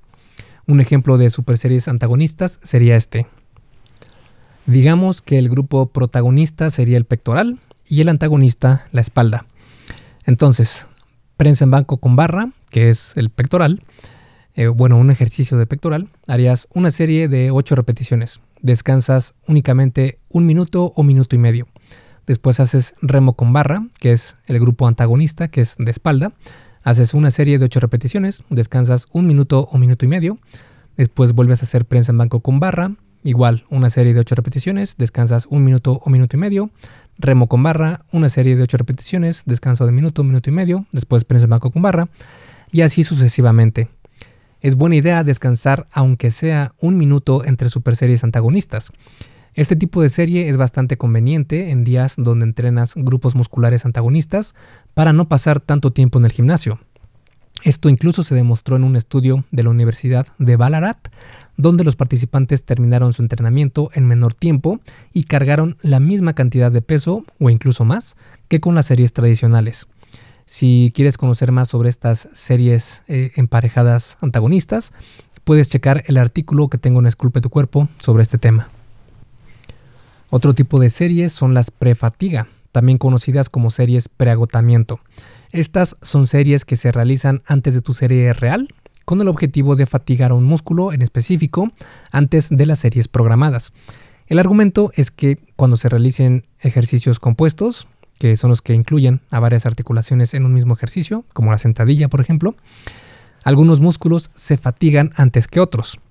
Un 0.67 0.81
ejemplo 0.81 1.17
de 1.17 1.29
superseries 1.29 1.87
antagonistas 1.87 2.59
sería 2.61 2.97
este. 2.97 3.25
Digamos 4.65 5.21
que 5.21 5.37
el 5.37 5.47
grupo 5.47 5.85
protagonista 5.85 6.69
sería 6.69 6.97
el 6.97 7.05
pectoral 7.05 7.57
y 7.87 8.01
el 8.01 8.09
antagonista 8.09 8.85
la 8.91 8.99
espalda. 8.99 9.45
Entonces, 10.25 10.87
prensa 11.37 11.63
en 11.63 11.71
banco 11.71 12.01
con 12.01 12.17
barra, 12.17 12.51
que 12.69 12.89
es 12.89 13.15
el 13.15 13.29
pectoral, 13.29 13.81
eh, 14.55 14.67
bueno, 14.67 14.97
un 14.97 15.09
ejercicio 15.09 15.57
de 15.57 15.67
pectoral, 15.67 16.09
harías 16.27 16.67
una 16.73 16.91
serie 16.91 17.29
de 17.29 17.51
8 17.51 17.75
repeticiones. 17.75 18.41
Descansas 18.59 19.35
únicamente 19.47 20.19
un 20.27 20.45
minuto 20.45 20.91
o 20.97 21.01
minuto 21.01 21.33
y 21.37 21.39
medio. 21.39 21.69
Después 22.25 22.59
haces 22.59 22.95
remo 23.01 23.37
con 23.37 23.53
barra, 23.53 23.87
que 23.99 24.11
es 24.11 24.35
el 24.47 24.59
grupo 24.59 24.85
antagonista, 24.85 25.47
que 25.47 25.61
es 25.61 25.77
de 25.79 25.91
espalda. 25.91 26.33
Haces 26.87 27.13
una 27.13 27.31
serie 27.31 27.59
de 27.59 27.65
8 27.65 27.81
repeticiones, 27.81 28.45
descansas 28.49 29.07
un 29.11 29.27
minuto 29.27 29.67
o 29.73 29.77
minuto 29.77 30.05
y 30.05 30.07
medio. 30.07 30.37
Después 30.95 31.33
vuelves 31.33 31.61
a 31.61 31.65
hacer 31.65 31.83
prensa 31.83 32.13
en 32.13 32.17
banco 32.17 32.39
con 32.39 32.61
barra, 32.61 32.93
Igual, 33.23 33.65
una 33.69 33.89
serie 33.89 34.13
de 34.13 34.21
8 34.21 34.35
repeticiones, 34.35 34.95
descansas 34.97 35.47
un 35.49 35.65
minuto 35.65 35.99
o 36.05 36.09
minuto 36.09 36.37
y 36.37 36.39
medio. 36.39 36.69
Remo 37.17 37.47
con 37.47 37.61
barra, 37.61 38.05
una 38.13 38.29
serie 38.29 38.55
de 38.55 38.63
8 38.63 38.77
repeticiones, 38.77 39.43
descanso 39.45 39.85
de 39.85 39.91
minuto, 39.91 40.23
minuto 40.23 40.49
y 40.49 40.53
medio. 40.53 40.85
Después 40.93 41.25
prensa 41.25 41.43
en 41.43 41.49
banco 41.49 41.71
con 41.71 41.81
barra. 41.81 42.07
Y 42.71 42.83
así 42.83 43.03
sucesivamente. 43.03 43.89
Es 44.61 44.75
buena 44.75 44.95
idea 44.95 45.25
descansar 45.25 45.87
aunque 45.91 46.31
sea 46.31 46.71
un 46.79 46.95
minuto 46.95 47.43
entre 47.43 47.67
super 47.67 47.97
series 47.97 48.23
antagonistas. 48.23 48.93
Este 49.57 49.75
tipo 49.75 50.03
de 50.03 50.09
serie 50.09 50.49
es 50.49 50.55
bastante 50.55 50.97
conveniente 50.97 51.71
en 51.71 51.83
días 51.83 52.13
donde 52.15 52.45
entrenas 52.45 52.93
grupos 52.95 53.33
musculares 53.33 53.85
antagonistas 53.85 54.53
para 54.93 55.13
no 55.13 55.27
pasar 55.27 55.59
tanto 55.59 55.89
tiempo 55.89 56.19
en 56.19 56.25
el 56.25 56.31
gimnasio. 56.31 56.79
Esto 57.63 57.89
incluso 57.89 58.21
se 58.21 58.35
demostró 58.35 58.75
en 58.75 58.83
un 58.83 58.95
estudio 58.95 59.45
de 59.49 59.63
la 59.63 59.71
Universidad 59.71 60.27
de 60.37 60.57
Ballarat, 60.57 61.07
donde 61.57 61.83
los 61.83 61.95
participantes 61.95 62.65
terminaron 62.65 63.13
su 63.13 63.23
entrenamiento 63.23 63.89
en 63.95 64.05
menor 64.05 64.35
tiempo 64.35 64.79
y 65.11 65.23
cargaron 65.23 65.75
la 65.81 65.99
misma 65.99 66.33
cantidad 66.33 66.71
de 66.71 66.83
peso 66.83 67.25
o 67.39 67.49
incluso 67.49 67.83
más 67.83 68.15
que 68.49 68.59
con 68.59 68.75
las 68.75 68.85
series 68.85 69.11
tradicionales. 69.11 69.87
Si 70.45 70.91
quieres 70.93 71.17
conocer 71.17 71.51
más 71.51 71.69
sobre 71.69 71.89
estas 71.89 72.29
series 72.31 73.01
eh, 73.07 73.31
emparejadas 73.35 74.19
antagonistas, 74.21 74.93
puedes 75.43 75.67
checar 75.71 76.03
el 76.05 76.17
artículo 76.17 76.67
que 76.67 76.77
tengo 76.77 76.99
en 76.99 77.07
Esculpe 77.07 77.41
tu 77.41 77.49
cuerpo 77.49 77.89
sobre 77.97 78.21
este 78.21 78.37
tema. 78.37 78.69
Otro 80.29 80.53
tipo 80.53 80.79
de 80.79 80.89
series 80.89 81.31
son 81.31 81.53
las 81.53 81.71
prefatiga, 81.71 82.47
también 82.71 82.97
conocidas 82.97 83.49
como 83.49 83.71
series 83.71 84.09
preagotamiento. 84.09 84.99
Estas 85.51 85.95
son 86.01 86.27
series 86.27 86.65
que 86.65 86.75
se 86.75 86.91
realizan 86.91 87.41
antes 87.47 87.73
de 87.73 87.81
tu 87.81 87.93
serie 87.93 88.33
real 88.33 88.67
con 89.05 89.21
el 89.21 89.29
objetivo 89.29 89.77
de 89.77 89.85
fatigar 89.85 90.31
a 90.31 90.33
un 90.33 90.43
músculo 90.43 90.91
en 90.91 91.01
específico 91.01 91.71
antes 92.11 92.49
de 92.49 92.65
las 92.65 92.79
series 92.79 93.07
programadas. 93.07 93.71
El 94.27 94.39
argumento 94.39 94.91
es 94.95 95.11
que 95.11 95.39
cuando 95.55 95.77
se 95.77 95.87
realicen 95.87 96.43
ejercicios 96.59 97.21
compuestos, 97.21 97.87
que 98.19 98.35
son 98.35 98.49
los 98.49 98.61
que 98.61 98.73
incluyen 98.73 99.21
a 99.31 99.39
varias 99.39 99.65
articulaciones 99.65 100.33
en 100.33 100.45
un 100.45 100.53
mismo 100.53 100.73
ejercicio, 100.73 101.23
como 101.31 101.51
la 101.51 101.57
sentadilla 101.57 102.09
por 102.09 102.19
ejemplo, 102.19 102.55
algunos 103.45 103.79
músculos 103.79 104.29
se 104.35 104.57
fatigan 104.57 105.13
antes 105.15 105.47
que 105.47 105.61
otros. 105.61 106.01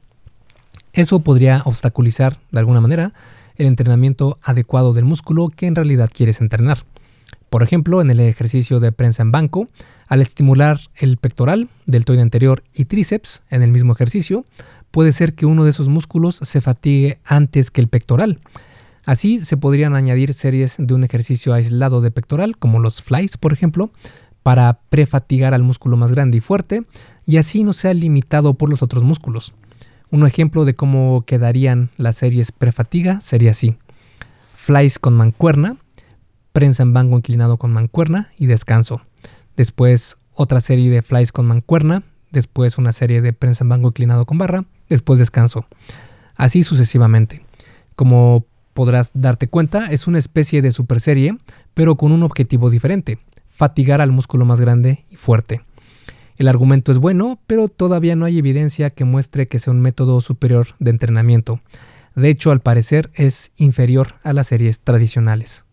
Eso 0.95 1.21
podría 1.21 1.61
obstaculizar 1.67 2.39
de 2.51 2.61
alguna 2.61 2.81
manera 2.81 3.13
el 3.57 3.67
entrenamiento 3.67 4.39
adecuado 4.43 4.93
del 4.93 5.05
músculo 5.05 5.49
que 5.49 5.67
en 5.67 5.75
realidad 5.75 6.11
quieres 6.13 6.41
entrenar. 6.41 6.85
Por 7.51 7.63
ejemplo, 7.63 8.01
en 8.01 8.11
el 8.11 8.21
ejercicio 8.21 8.81
de 8.81 8.93
prensa 8.93 9.23
en 9.23 9.33
banco, 9.33 9.69
al 10.09 10.21
estimular 10.21 10.79
el 10.97 11.17
pectoral, 11.17 11.69
deltoide 11.87 12.23
anterior 12.23 12.63
y 12.75 12.87
tríceps 12.87 13.43
en 13.51 13.63
el 13.63 13.71
mismo 13.71 13.93
ejercicio, 13.93 14.45
puede 14.91 15.13
ser 15.13 15.35
que 15.35 15.47
uno 15.47 15.65
de 15.65 15.71
esos 15.71 15.89
músculos 15.89 16.37
se 16.43 16.61
fatigue 16.61 17.19
antes 17.25 17.71
que 17.71 17.81
el 17.81 17.89
pectoral. 17.89 18.41
Así 19.05 19.39
se 19.39 19.57
podrían 19.57 19.95
añadir 19.95 20.35
series 20.35 20.77
de 20.79 20.93
un 20.93 21.05
ejercicio 21.05 21.55
aislado 21.55 22.01
de 22.01 22.11
pectoral, 22.11 22.57
como 22.57 22.81
los 22.81 23.03
flies, 23.03 23.37
por 23.37 23.53
ejemplo, 23.53 23.93
para 24.43 24.81
prefatigar 24.91 25.55
al 25.55 25.63
músculo 25.63 25.97
más 25.97 26.13
grande 26.13 26.39
y 26.39 26.41
fuerte, 26.41 26.83
y 27.25 27.37
así 27.37 27.63
no 27.63 27.73
sea 27.73 27.95
limitado 27.95 28.55
por 28.55 28.69
los 28.69 28.83
otros 28.83 29.05
músculos. 29.05 29.55
Un 30.11 30.25
ejemplo 30.27 30.65
de 30.65 30.75
cómo 30.75 31.25
quedarían 31.27 31.91
las 31.97 32.17
series 32.17 32.53
prefatiga 32.53 33.21
sería 33.21 33.51
así. 33.51 33.77
Flies 34.55 34.99
con 34.99 35.15
mancuerna, 35.15 35.77
prensa 36.53 36.85
en 36.85 36.93
banco 36.93 37.17
inclinado 37.17 37.57
con 37.57 37.73
mancuerna 37.73 38.31
y 38.39 38.47
descanso. 38.47 39.03
Después 39.57 40.19
otra 40.35 40.61
serie 40.61 40.91
de 40.91 41.03
flies 41.03 41.33
con 41.33 41.47
mancuerna, 41.47 42.03
después 42.31 42.79
una 42.79 42.93
serie 42.93 43.21
de 43.21 43.33
prensa 43.33 43.65
en 43.65 43.71
banco 43.71 43.89
inclinado 43.89 44.27
con 44.27 44.39
barra, 44.39 44.65
después 44.89 45.19
descanso. 45.19 45.67
Así 46.37 46.63
sucesivamente. 46.63 47.45
Como 47.97 48.45
podrás 48.75 49.11
darte 49.15 49.49
cuenta, 49.49 49.87
es 49.87 50.07
una 50.07 50.19
especie 50.19 50.63
de 50.63 50.71
super 50.71 51.01
serie, 51.01 51.37
pero 51.75 51.97
con 51.97 52.13
un 52.13 52.23
objetivo 52.23 52.71
diferente, 52.71 53.19
fatigar 53.47 54.01
al 54.01 54.13
músculo 54.13 54.45
más 54.45 54.61
grande 54.61 55.05
y 55.11 55.17
fuerte. 55.17 55.63
El 56.39 56.49
argumento 56.49 56.93
es 56.93 56.99
bueno, 56.99 57.39
pero 57.47 57.69
todavía 57.69 58.15
no 58.15 58.27
hay 58.27 58.39
evidencia 58.39 58.91
que 58.91 59.05
muestre 59.05 59.47
que 59.47 59.59
sea 59.59 59.73
un 59.73 59.81
método 59.81 60.21
superior 60.21 60.67
de 60.79 60.91
entrenamiento. 60.91 61.61
De 62.15 62.29
hecho, 62.29 62.51
al 62.51 62.61
parecer 62.61 63.11
es 63.15 63.53
inferior 63.57 64.17
a 64.23 64.35
las 64.35 64.49
series 64.49 64.81
tradicionales. 64.81 65.65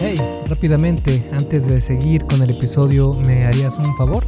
Hey, 0.00 0.16
rápidamente, 0.48 1.24
antes 1.32 1.66
de 1.66 1.80
seguir 1.80 2.24
con 2.24 2.42
el 2.42 2.50
episodio, 2.50 3.14
¿me 3.14 3.46
harías 3.46 3.78
un 3.78 3.96
favor? 3.96 4.27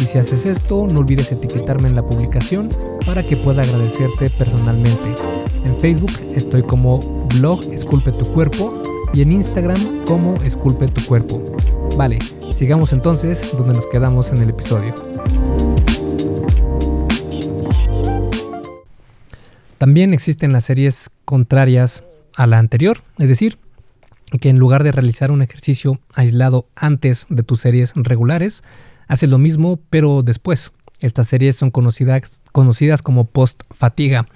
Y 0.00 0.04
si 0.06 0.16
haces 0.16 0.46
esto, 0.46 0.86
no 0.86 1.00
olvides 1.00 1.30
etiquetarme 1.30 1.86
en 1.86 1.94
la 1.94 2.02
publicación 2.02 2.70
para 3.04 3.26
que 3.26 3.36
pueda 3.36 3.60
agradecerte 3.60 4.30
personalmente. 4.30 5.14
En 5.62 5.78
Facebook 5.78 6.12
estoy 6.34 6.62
como 6.62 7.00
blog 7.34 7.62
Esculpe 7.70 8.10
tu 8.12 8.24
cuerpo 8.32 8.82
y 9.12 9.20
en 9.20 9.32
Instagram 9.32 10.06
como 10.06 10.36
Esculpe 10.36 10.88
tu 10.88 11.04
cuerpo. 11.04 11.44
Vale, 11.98 12.18
sigamos 12.50 12.94
entonces 12.94 13.54
donde 13.54 13.74
nos 13.74 13.86
quedamos 13.86 14.30
en 14.30 14.38
el 14.38 14.48
episodio. 14.48 14.94
También 19.76 20.14
existen 20.14 20.54
las 20.54 20.64
series 20.64 21.10
contrarias 21.26 22.04
a 22.36 22.46
la 22.46 22.58
anterior, 22.58 23.02
es 23.18 23.28
decir, 23.28 23.58
que 24.40 24.48
en 24.48 24.58
lugar 24.58 24.82
de 24.82 24.92
realizar 24.92 25.30
un 25.30 25.42
ejercicio 25.42 26.00
aislado 26.14 26.66
antes 26.74 27.26
de 27.28 27.42
tus 27.42 27.60
series 27.60 27.92
regulares, 27.96 28.62
haces 29.10 29.28
lo 29.28 29.38
mismo 29.38 29.80
pero 29.90 30.22
después. 30.22 30.72
Estas 31.00 31.26
series 31.26 31.56
son 31.56 31.70
conocidas, 31.70 33.02
como 33.02 33.24
post-fatiga. 33.24 34.26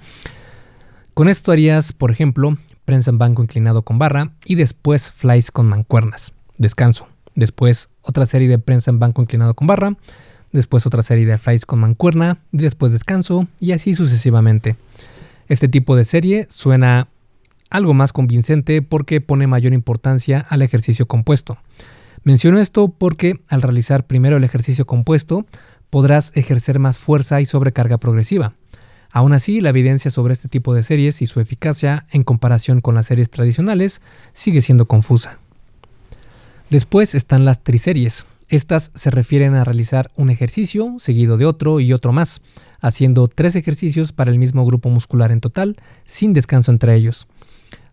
Con 1.13 1.29
esto 1.29 1.51
harías, 1.51 1.93
por 1.93 2.11
ejemplo, 2.11 2.57
prensa 2.83 3.11
en 3.11 3.17
banco 3.17 3.41
inclinado 3.41 3.83
con 3.83 3.99
barra 3.99 4.31
y 4.43 4.55
después 4.55 5.11
flies 5.11 5.51
con 5.51 5.67
mancuernas. 5.67 6.33
Descanso. 6.57 7.07
Después 7.35 7.89
otra 8.01 8.25
serie 8.25 8.49
de 8.49 8.59
prensa 8.59 8.91
en 8.91 8.99
banco 8.99 9.21
inclinado 9.21 9.53
con 9.53 9.67
barra. 9.67 9.95
Después 10.51 10.85
otra 10.85 11.03
serie 11.03 11.25
de 11.25 11.37
flies 11.37 11.65
con 11.65 11.79
mancuerna. 11.79 12.39
Después 12.51 12.91
descanso 12.91 13.47
y 13.61 13.71
así 13.71 13.93
sucesivamente. 13.95 14.75
Este 15.47 15.69
tipo 15.69 15.95
de 15.95 16.03
serie 16.03 16.47
suena 16.49 17.07
algo 17.69 17.93
más 17.93 18.11
convincente 18.11 18.81
porque 18.81 19.21
pone 19.21 19.47
mayor 19.47 19.71
importancia 19.73 20.39
al 20.49 20.63
ejercicio 20.63 21.07
compuesto. 21.07 21.57
Menciono 22.25 22.59
esto 22.59 22.87
porque 22.87 23.39
al 23.49 23.61
realizar 23.61 24.07
primero 24.07 24.37
el 24.37 24.43
ejercicio 24.43 24.87
compuesto 24.87 25.45
podrás 25.91 26.35
ejercer 26.35 26.79
más 26.79 26.97
fuerza 26.97 27.39
y 27.39 27.45
sobrecarga 27.45 27.99
progresiva. 27.99 28.55
Aún 29.11 29.31
así, 29.31 29.61
la 29.61 29.69
evidencia 29.69 30.09
sobre 30.09 30.33
este 30.33 30.49
tipo 30.49 30.73
de 30.73 30.81
series 30.81 31.21
y 31.21 31.27
su 31.27 31.39
eficacia 31.39 32.03
en 32.11 32.23
comparación 32.23 32.81
con 32.81 32.95
las 32.95 33.05
series 33.05 33.29
tradicionales 33.29 34.01
sigue 34.33 34.61
siendo 34.61 34.87
confusa. 34.87 35.37
Después 36.71 37.13
están 37.13 37.45
las 37.45 37.63
triseries. 37.63 38.25
Estas 38.49 38.89
se 38.95 39.11
refieren 39.11 39.53
a 39.53 39.63
realizar 39.63 40.09
un 40.15 40.31
ejercicio 40.31 40.95
seguido 40.97 41.37
de 41.37 41.45
otro 41.45 41.79
y 41.79 41.93
otro 41.93 42.11
más, 42.11 42.41
haciendo 42.81 43.27
tres 43.27 43.55
ejercicios 43.55 44.13
para 44.13 44.31
el 44.31 44.39
mismo 44.39 44.65
grupo 44.65 44.89
muscular 44.89 45.31
en 45.31 45.41
total, 45.41 45.75
sin 46.05 46.33
descanso 46.33 46.71
entre 46.71 46.95
ellos. 46.95 47.27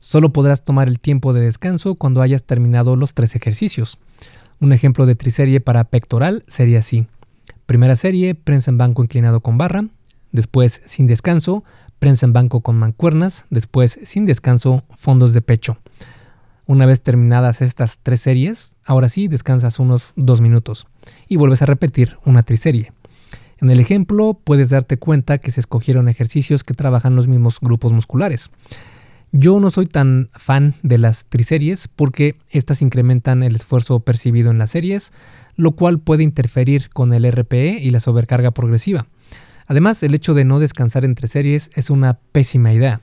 Solo 0.05 0.33
podrás 0.33 0.65
tomar 0.65 0.88
el 0.88 0.99
tiempo 0.99 1.33
de 1.33 1.43
descanso 1.43 1.95
cuando 1.95 2.23
hayas 2.23 2.43
terminado 2.43 2.97
los 2.97 3.15
tres 3.15 3.37
ejercicios. 3.37 3.99
Un 4.59 4.73
ejemplo 4.73 5.07
de 5.07 5.15
triserie 5.15 5.61
para 5.61 5.85
pectoral 5.85 6.43
sería 6.49 6.81
así. 6.81 7.07
Primera 7.67 7.95
serie, 7.95 8.35
prensa 8.35 8.73
en 8.73 8.79
banco 8.79 9.05
inclinado 9.05 9.38
con 9.38 9.59
barra, 9.59 9.85
después 10.33 10.83
sin 10.87 11.07
descanso, 11.07 11.62
prensa 12.01 12.27
en 12.27 12.33
banco 12.33 12.62
con 12.62 12.81
mancuernas, 12.81 13.45
después 13.49 14.01
sin 14.03 14.27
descanso, 14.27 14.83
fondos 14.97 15.35
de 15.35 15.41
pecho. 15.41 15.79
Una 16.67 16.85
vez 16.85 17.05
terminadas 17.05 17.62
estas 17.62 18.01
tres 18.03 18.21
series, 18.23 18.79
ahora 18.85 19.09
sí 19.09 19.29
descansas 19.29 19.79
unos 19.79 20.15
dos 20.17 20.41
minutos 20.41 20.88
y 21.29 21.37
vuelves 21.37 21.62
a 21.62 21.67
repetir 21.67 22.17
una 22.25 22.43
triserie. 22.43 22.91
En 23.61 23.71
el 23.71 23.79
ejemplo 23.79 24.35
puedes 24.35 24.71
darte 24.71 24.99
cuenta 24.99 25.38
que 25.38 25.53
se 25.53 25.61
escogieron 25.61 26.09
ejercicios 26.09 26.65
que 26.65 26.75
trabajan 26.75 27.15
los 27.15 27.29
mismos 27.29 27.61
grupos 27.61 27.93
musculares. 27.93 28.51
Yo 29.35 29.59
no 29.61 29.71
soy 29.71 29.87
tan 29.87 30.29
fan 30.35 30.75
de 30.83 30.99
las 30.99 31.25
triseries 31.25 31.88
porque 31.88 32.37
estas 32.51 32.83
incrementan 32.83 33.42
el 33.42 33.57
esfuerzo 33.57 34.01
percibido 34.01 34.51
en 34.51 34.59
las 34.59 34.73
series, 34.73 35.14
lo 35.57 35.73
cual 35.73 36.01
puede 36.01 36.23
interferir 36.23 36.90
con 36.90 37.14
el 37.14 37.25
RPE 37.31 37.79
y 37.81 37.90
la 37.90 38.01
sobrecarga 38.01 38.51
progresiva. 38.51 39.07
Además, 39.66 40.03
el 40.03 40.14
hecho 40.14 40.35
de 40.35 40.45
no 40.45 40.59
descansar 40.59 41.07
entre 41.07 41.29
series 41.29 41.71
es 41.75 41.88
una 41.88 42.18
pésima 42.33 42.75
idea. 42.75 43.01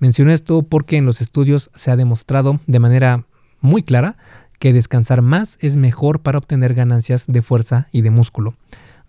Menciono 0.00 0.32
esto 0.32 0.62
porque 0.62 0.98
en 0.98 1.06
los 1.06 1.22
estudios 1.22 1.70
se 1.74 1.90
ha 1.90 1.96
demostrado 1.96 2.60
de 2.66 2.78
manera 2.78 3.24
muy 3.62 3.82
clara 3.82 4.18
que 4.58 4.74
descansar 4.74 5.22
más 5.22 5.56
es 5.62 5.76
mejor 5.76 6.20
para 6.20 6.36
obtener 6.36 6.74
ganancias 6.74 7.24
de 7.26 7.40
fuerza 7.40 7.88
y 7.90 8.02
de 8.02 8.10
músculo. 8.10 8.54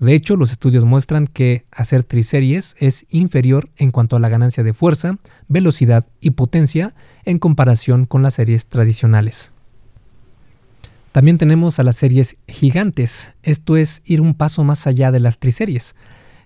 De 0.02 0.16
hecho, 0.16 0.36
los 0.36 0.52
estudios 0.52 0.84
muestran 0.84 1.28
que 1.28 1.64
hacer 1.72 2.04
triseries 2.04 2.76
es 2.80 3.06
inferior 3.12 3.70
en 3.78 3.92
cuanto 3.92 4.16
a 4.16 4.20
la 4.20 4.30
ganancia 4.30 4.64
de 4.64 4.74
fuerza, 4.74 5.20
velocidad 5.48 6.08
y 6.20 6.32
potencia 6.32 6.96
en 7.24 7.38
comparación 7.38 8.08
con 8.08 8.24
las 8.24 8.34
series 8.34 8.66
tradicionales. 8.66 9.54
También 11.12 11.38
tenemos 11.38 11.78
a 11.78 11.84
las 11.84 11.98
series 11.98 12.38
gigantes, 12.48 13.36
esto 13.44 13.78
es 13.78 14.02
ir 14.06 14.22
un 14.22 14.34
paso 14.34 14.64
más 14.64 14.88
allá 14.88 15.12
de 15.12 15.20
las 15.20 15.38
triseries. 15.38 15.94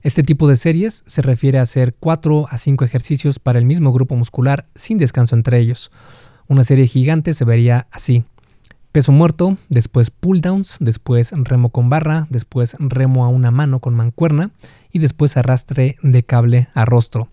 Este 0.01 0.21
tipo 0.21 0.49
de 0.49 0.57
series 0.57 1.03
se 1.05 1.21
refiere 1.21 1.57
a 1.57 1.61
hacer 1.61 1.95
4 1.97 2.47
a 2.49 2.57
5 2.57 2.83
ejercicios 2.83 3.39
para 3.39 3.57
el 3.57 3.63
mismo 3.63 3.93
grupo 3.93 4.17
muscular 4.17 4.65
sin 4.75 4.97
descanso 4.97 5.33
entre 5.33 5.59
ellos. 5.59 5.91
Una 6.47 6.65
serie 6.65 6.87
gigante 6.87 7.33
se 7.33 7.45
vería 7.45 7.87
así. 7.89 8.25
Peso 8.95 9.11
muerto, 9.11 9.57
después 9.67 10.09
pull 10.09 10.39
downs, 10.39 10.77
después 10.79 11.33
remo 11.35 11.67
con 11.67 11.89
barra, 11.89 12.27
después 12.29 12.77
remo 12.79 13.25
a 13.25 13.27
una 13.27 13.51
mano 13.51 13.81
con 13.81 13.93
mancuerna 13.93 14.51
y 14.89 14.99
después 14.99 15.35
arrastre 15.35 15.97
de 16.01 16.23
cable 16.23 16.69
a 16.73 16.85
rostro. 16.85 17.27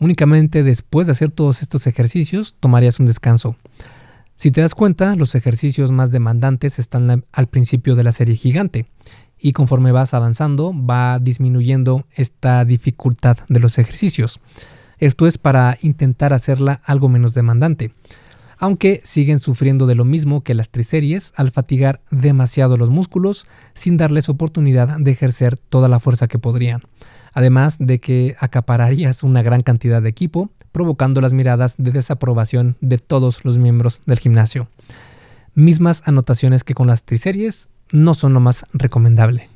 Únicamente 0.00 0.64
después 0.64 1.06
de 1.06 1.12
hacer 1.12 1.30
todos 1.30 1.62
estos 1.62 1.86
ejercicios 1.86 2.56
tomarías 2.58 2.98
un 2.98 3.06
descanso. 3.06 3.54
Si 4.34 4.50
te 4.50 4.62
das 4.62 4.74
cuenta, 4.74 5.14
los 5.14 5.36
ejercicios 5.36 5.92
más 5.92 6.10
demandantes 6.10 6.80
están 6.80 7.22
al 7.30 7.46
principio 7.46 7.94
de 7.94 8.02
la 8.02 8.10
serie 8.10 8.34
gigante 8.34 8.86
y 9.38 9.52
conforme 9.52 9.92
vas 9.92 10.12
avanzando 10.12 10.74
va 10.74 11.20
disminuyendo 11.20 12.04
esta 12.16 12.64
dificultad 12.64 13.38
de 13.48 13.60
los 13.60 13.78
ejercicios. 13.78 14.40
Esto 14.98 15.28
es 15.28 15.38
para 15.38 15.78
intentar 15.82 16.32
hacerla 16.32 16.80
algo 16.84 17.08
menos 17.08 17.32
demandante 17.32 17.92
aunque 18.58 19.00
siguen 19.04 19.40
sufriendo 19.40 19.86
de 19.86 19.94
lo 19.94 20.04
mismo 20.04 20.42
que 20.42 20.54
las 20.54 20.70
triseries 20.70 21.32
al 21.36 21.50
fatigar 21.50 22.00
demasiado 22.10 22.76
los 22.76 22.90
músculos 22.90 23.46
sin 23.74 23.96
darles 23.96 24.28
oportunidad 24.28 24.98
de 24.98 25.10
ejercer 25.10 25.56
toda 25.56 25.88
la 25.88 26.00
fuerza 26.00 26.28
que 26.28 26.38
podrían. 26.38 26.82
Además 27.34 27.76
de 27.78 27.98
que 27.98 28.34
acapararías 28.40 29.22
una 29.22 29.42
gran 29.42 29.60
cantidad 29.60 30.00
de 30.00 30.08
equipo, 30.08 30.48
provocando 30.72 31.20
las 31.20 31.34
miradas 31.34 31.76
de 31.78 31.90
desaprobación 31.90 32.76
de 32.80 32.98
todos 32.98 33.44
los 33.44 33.58
miembros 33.58 34.00
del 34.06 34.18
gimnasio. 34.18 34.68
Mismas 35.54 36.02
anotaciones 36.06 36.64
que 36.64 36.74
con 36.74 36.86
las 36.86 37.04
triseries 37.04 37.68
no 37.92 38.14
son 38.14 38.32
lo 38.32 38.40
más 38.40 38.66
recomendable. 38.72 39.48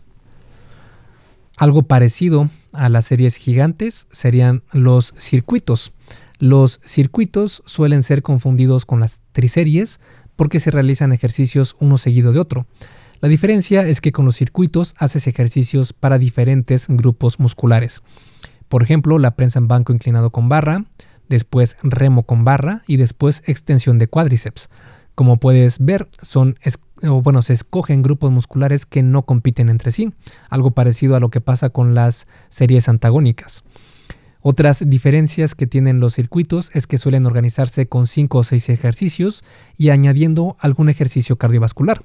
Algo 1.57 1.83
parecido 1.83 2.49
a 2.73 2.89
las 2.89 3.05
series 3.05 3.37
gigantes 3.37 4.07
serían 4.11 4.63
los 4.73 5.13
circuitos. 5.19 5.93
Los 6.41 6.81
circuitos 6.83 7.63
suelen 7.67 8.03
ser 8.03 8.23
confundidos 8.23 8.87
con 8.87 8.99
las 8.99 9.21
triseries 9.33 10.01
porque 10.37 10.59
se 10.59 10.71
realizan 10.71 11.13
ejercicios 11.13 11.77
uno 11.81 11.99
seguido 11.99 12.33
de 12.33 12.41
otro. 12.41 12.67
La 13.21 13.29
diferencia 13.29 13.87
es 13.87 14.01
que 14.01 14.11
con 14.11 14.25
los 14.25 14.37
circuitos 14.37 14.95
haces 14.99 15.27
ejercicios 15.27 15.93
para 15.93 16.19
diferentes 16.19 16.87
grupos 16.89 17.41
musculares. 17.41 18.03
Por 18.69 18.83
ejemplo, 18.83 19.19
la 19.19 19.33
prensa 19.33 19.59
en 19.59 19.69
banco 19.69 19.93
inclinado 19.93 20.31
con 20.31 20.49
barra, 20.49 20.87
después 21.29 21.77
remo 21.83 22.23
con 22.23 22.43
barra 22.43 22.85
y 22.87 22.97
después 22.97 23.43
extensión 23.47 23.99
de 23.99 24.09
cuádriceps. 24.09 24.71
Como 25.15 25.37
puedes 25.37 25.85
ver, 25.85 26.09
son 26.23 26.57
bueno, 27.03 27.43
se 27.43 27.53
escogen 27.53 28.01
grupos 28.01 28.31
musculares 28.31 28.87
que 28.87 29.03
no 29.03 29.27
compiten 29.27 29.69
entre 29.69 29.91
sí, 29.91 30.15
algo 30.49 30.71
parecido 30.71 31.17
a 31.17 31.21
lo 31.21 31.29
que 31.29 31.43
pasa 31.43 31.69
con 31.69 31.95
las 31.95 32.27
series 32.49 32.89
antagónicas. 32.89 33.63
Otras 34.43 34.89
diferencias 34.89 35.55
que 35.55 35.67
tienen 35.67 36.01
los 36.01 36.15
circuitos 36.15 36.75
es 36.75 36.87
que 36.87 36.97
suelen 36.97 37.27
organizarse 37.27 37.87
con 37.87 38.07
5 38.07 38.39
o 38.39 38.45
6 38.45 38.71
ejercicios 38.71 39.45
y 39.77 39.91
añadiendo 39.91 40.57
algún 40.61 40.89
ejercicio 40.89 41.37
cardiovascular. 41.37 42.03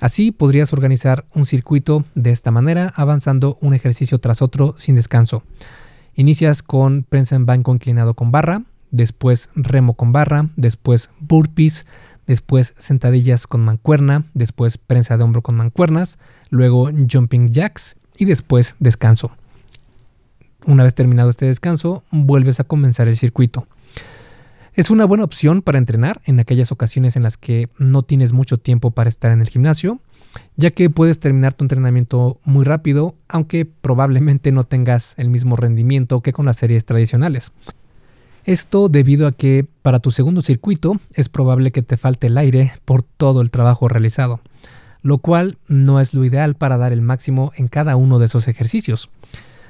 Así 0.00 0.32
podrías 0.32 0.72
organizar 0.72 1.24
un 1.32 1.46
circuito 1.46 2.04
de 2.14 2.30
esta 2.30 2.50
manera, 2.50 2.92
avanzando 2.96 3.56
un 3.60 3.72
ejercicio 3.72 4.18
tras 4.18 4.42
otro 4.42 4.74
sin 4.76 4.96
descanso. 4.96 5.42
Inicias 6.16 6.62
con 6.62 7.04
prensa 7.04 7.36
en 7.36 7.46
banco 7.46 7.72
inclinado 7.72 8.14
con 8.14 8.32
barra, 8.32 8.62
después 8.90 9.50
remo 9.54 9.94
con 9.94 10.12
barra, 10.12 10.48
después 10.56 11.10
burpees, 11.20 11.86
después 12.26 12.74
sentadillas 12.78 13.46
con 13.46 13.64
mancuerna, 13.64 14.24
después 14.34 14.76
prensa 14.76 15.16
de 15.16 15.22
hombro 15.22 15.42
con 15.42 15.54
mancuernas, 15.54 16.18
luego 16.50 16.90
jumping 17.10 17.52
jacks 17.52 17.96
y 18.18 18.24
después 18.24 18.74
descanso. 18.80 19.32
Una 20.64 20.82
vez 20.82 20.94
terminado 20.94 21.30
este 21.30 21.46
descanso, 21.46 22.02
vuelves 22.10 22.58
a 22.60 22.64
comenzar 22.64 23.08
el 23.08 23.16
circuito. 23.16 23.66
Es 24.74 24.90
una 24.90 25.04
buena 25.04 25.24
opción 25.24 25.62
para 25.62 25.78
entrenar 25.78 26.20
en 26.24 26.40
aquellas 26.40 26.72
ocasiones 26.72 27.16
en 27.16 27.22
las 27.22 27.36
que 27.36 27.68
no 27.78 28.02
tienes 28.02 28.32
mucho 28.32 28.56
tiempo 28.56 28.90
para 28.90 29.08
estar 29.08 29.32
en 29.32 29.40
el 29.40 29.48
gimnasio, 29.48 30.00
ya 30.56 30.70
que 30.70 30.90
puedes 30.90 31.18
terminar 31.18 31.54
tu 31.54 31.64
entrenamiento 31.64 32.40
muy 32.44 32.64
rápido, 32.64 33.14
aunque 33.28 33.64
probablemente 33.64 34.50
no 34.50 34.64
tengas 34.64 35.14
el 35.18 35.30
mismo 35.30 35.56
rendimiento 35.56 36.20
que 36.20 36.32
con 36.32 36.46
las 36.46 36.56
series 36.56 36.84
tradicionales. 36.84 37.52
Esto 38.44 38.88
debido 38.88 39.26
a 39.26 39.32
que 39.32 39.66
para 39.82 40.00
tu 40.00 40.10
segundo 40.10 40.42
circuito 40.42 40.98
es 41.14 41.28
probable 41.28 41.70
que 41.70 41.82
te 41.82 41.96
falte 41.96 42.26
el 42.26 42.38
aire 42.38 42.72
por 42.84 43.02
todo 43.02 43.40
el 43.40 43.50
trabajo 43.50 43.88
realizado, 43.88 44.40
lo 45.02 45.18
cual 45.18 45.58
no 45.68 46.00
es 46.00 46.12
lo 46.12 46.24
ideal 46.24 46.54
para 46.54 46.76
dar 46.76 46.92
el 46.92 47.02
máximo 47.02 47.52
en 47.56 47.68
cada 47.68 47.96
uno 47.96 48.18
de 48.18 48.26
esos 48.26 48.48
ejercicios 48.48 49.10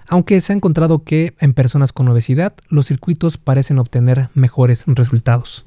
aunque 0.08 0.40
se 0.40 0.52
ha 0.52 0.56
encontrado 0.56 1.00
que 1.00 1.34
en 1.40 1.54
personas 1.54 1.92
con 1.92 2.08
obesidad 2.08 2.54
los 2.68 2.86
circuitos 2.86 3.38
parecen 3.38 3.78
obtener 3.78 4.28
mejores 4.34 4.84
resultados. 4.86 5.64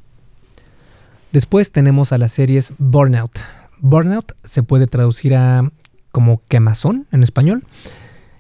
Después 1.32 1.71
tenemos 1.71 2.12
a 2.12 2.17
las 2.17 2.32
series 2.32 2.73
Burnout. 2.78 3.32
Burnout 3.82 4.34
se 4.43 4.63
puede 4.63 4.88
traducir 4.88 5.36
a 5.36 5.69
como 6.12 6.41
quemazón 6.47 7.06
en 7.12 7.23
español. 7.23 7.63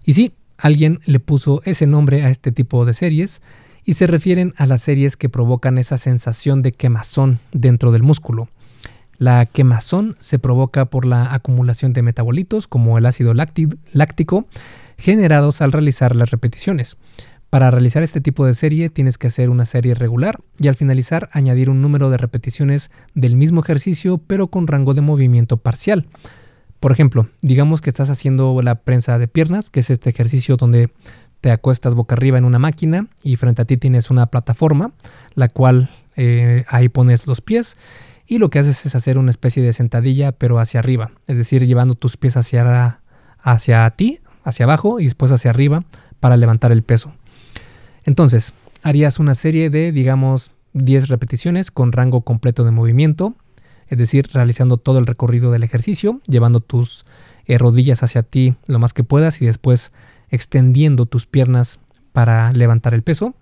Y 0.05 0.13
sí, 0.13 0.33
alguien 0.57 0.99
le 1.05 1.19
puso 1.19 1.61
ese 1.65 1.85
nombre 1.85 2.23
a 2.23 2.29
este 2.29 2.51
tipo 2.51 2.85
de 2.85 2.93
series 2.93 3.41
y 3.85 3.93
se 3.93 4.07
refieren 4.07 4.53
a 4.57 4.65
las 4.65 4.81
series 4.81 5.17
que 5.17 5.29
provocan 5.29 5.77
esa 5.77 5.97
sensación 5.97 6.61
de 6.61 6.71
quemazón 6.71 7.39
dentro 7.51 7.91
del 7.91 8.03
músculo. 8.03 8.49
La 9.17 9.45
quemazón 9.45 10.15
se 10.19 10.39
provoca 10.39 10.85
por 10.85 11.05
la 11.05 11.33
acumulación 11.33 11.93
de 11.93 12.01
metabolitos 12.01 12.67
como 12.67 12.97
el 12.97 13.05
ácido 13.05 13.33
láctico 13.33 14.45
generados 14.99 15.61
al 15.61 15.71
realizar 15.71 16.15
las 16.15 16.29
repeticiones. 16.29 16.97
Para 17.49 17.71
realizar 17.71 18.03
este 18.03 18.21
tipo 18.21 18.45
de 18.45 18.53
serie 18.53 18.89
tienes 18.89 19.17
que 19.17 19.27
hacer 19.27 19.49
una 19.49 19.65
serie 19.65 19.95
regular 19.95 20.39
y 20.59 20.67
al 20.67 20.75
finalizar 20.75 21.29
añadir 21.31 21.71
un 21.71 21.81
número 21.81 22.11
de 22.11 22.17
repeticiones 22.17 22.91
del 23.15 23.35
mismo 23.35 23.61
ejercicio 23.61 24.19
pero 24.19 24.47
con 24.47 24.67
rango 24.67 24.93
de 24.93 25.01
movimiento 25.01 25.57
parcial. 25.57 26.07
Por 26.79 26.91
ejemplo, 26.91 27.27
digamos 27.41 27.81
que 27.81 27.89
estás 27.89 28.09
haciendo 28.09 28.61
la 28.61 28.75
prensa 28.75 29.17
de 29.17 29.27
piernas, 29.27 29.69
que 29.69 29.79
es 29.79 29.89
este 29.89 30.11
ejercicio 30.11 30.57
donde 30.57 30.91
te 31.41 31.51
acuestas 31.51 31.95
boca 31.95 32.15
arriba 32.15 32.37
en 32.37 32.45
una 32.45 32.59
máquina 32.59 33.07
y 33.23 33.35
frente 33.35 33.63
a 33.63 33.65
ti 33.65 33.77
tienes 33.77 34.11
una 34.11 34.27
plataforma, 34.27 34.91
la 35.33 35.49
cual 35.49 35.89
eh, 36.15 36.65
ahí 36.67 36.87
pones 36.89 37.25
los 37.25 37.41
pies 37.41 37.77
y 38.27 38.37
lo 38.37 38.49
que 38.49 38.59
haces 38.59 38.85
es 38.85 38.93
hacer 38.93 39.17
una 39.17 39.31
especie 39.31 39.63
de 39.63 39.73
sentadilla 39.73 40.33
pero 40.33 40.59
hacia 40.59 40.79
arriba, 40.79 41.11
es 41.27 41.37
decir, 41.37 41.65
llevando 41.65 41.95
tus 41.95 42.15
pies 42.15 42.37
hacia, 42.37 43.01
hacia 43.39 43.89
ti, 43.89 44.19
hacia 44.49 44.65
abajo 44.65 44.99
y 44.99 45.05
después 45.05 45.31
hacia 45.31 45.51
arriba 45.51 45.83
para 46.19 46.37
levantar 46.37 46.71
el 46.71 46.83
peso. 46.83 47.13
Entonces, 48.03 48.53
harías 48.83 49.19
una 49.19 49.35
serie 49.35 49.69
de, 49.69 49.91
digamos, 49.91 50.51
10 50.73 51.09
repeticiones 51.09 51.71
con 51.71 51.91
rango 51.91 52.21
completo 52.21 52.63
de 52.63 52.71
movimiento, 52.71 53.35
es 53.87 53.97
decir, 53.97 54.29
realizando 54.31 54.77
todo 54.77 54.99
el 54.99 55.07
recorrido 55.07 55.51
del 55.51 55.63
ejercicio, 55.63 56.21
llevando 56.27 56.59
tus 56.59 57.05
eh, 57.45 57.57
rodillas 57.57 58.03
hacia 58.03 58.23
ti 58.23 58.55
lo 58.67 58.79
más 58.79 58.93
que 58.93 59.03
puedas 59.03 59.41
y 59.41 59.45
después 59.45 59.91
extendiendo 60.29 61.05
tus 61.07 61.25
piernas 61.25 61.79
para 62.13 62.53
levantar 62.53 62.93
el 62.93 63.01
peso. 63.01 63.33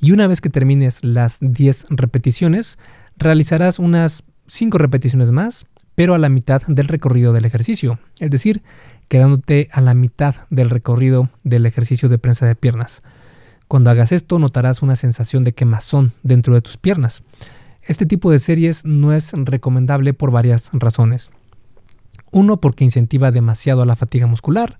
Y 0.00 0.12
una 0.12 0.26
vez 0.26 0.40
que 0.40 0.50
termines 0.50 1.02
las 1.04 1.38
10 1.40 1.86
repeticiones, 1.90 2.78
realizarás 3.16 3.78
unas 3.78 4.24
5 4.46 4.76
repeticiones 4.78 5.30
más, 5.30 5.66
pero 5.96 6.14
a 6.14 6.18
la 6.18 6.28
mitad 6.28 6.62
del 6.68 6.86
recorrido 6.86 7.32
del 7.32 7.46
ejercicio, 7.46 7.98
es 8.20 8.30
decir, 8.30 8.62
quedándote 9.08 9.68
a 9.72 9.80
la 9.80 9.94
mitad 9.94 10.36
del 10.50 10.70
recorrido 10.70 11.30
del 11.42 11.66
ejercicio 11.66 12.08
de 12.08 12.18
prensa 12.18 12.46
de 12.46 12.54
piernas. 12.54 13.02
Cuando 13.66 13.90
hagas 13.90 14.12
esto 14.12 14.38
notarás 14.38 14.82
una 14.82 14.94
sensación 14.94 15.42
de 15.42 15.52
quemazón 15.52 16.12
dentro 16.22 16.54
de 16.54 16.60
tus 16.60 16.76
piernas. 16.76 17.24
Este 17.82 18.06
tipo 18.06 18.30
de 18.30 18.38
series 18.38 18.84
no 18.84 19.12
es 19.12 19.32
recomendable 19.32 20.12
por 20.12 20.30
varias 20.30 20.70
razones. 20.72 21.30
Uno, 22.30 22.58
porque 22.58 22.84
incentiva 22.84 23.30
demasiado 23.30 23.82
a 23.82 23.86
la 23.86 23.96
fatiga 23.96 24.26
muscular. 24.26 24.78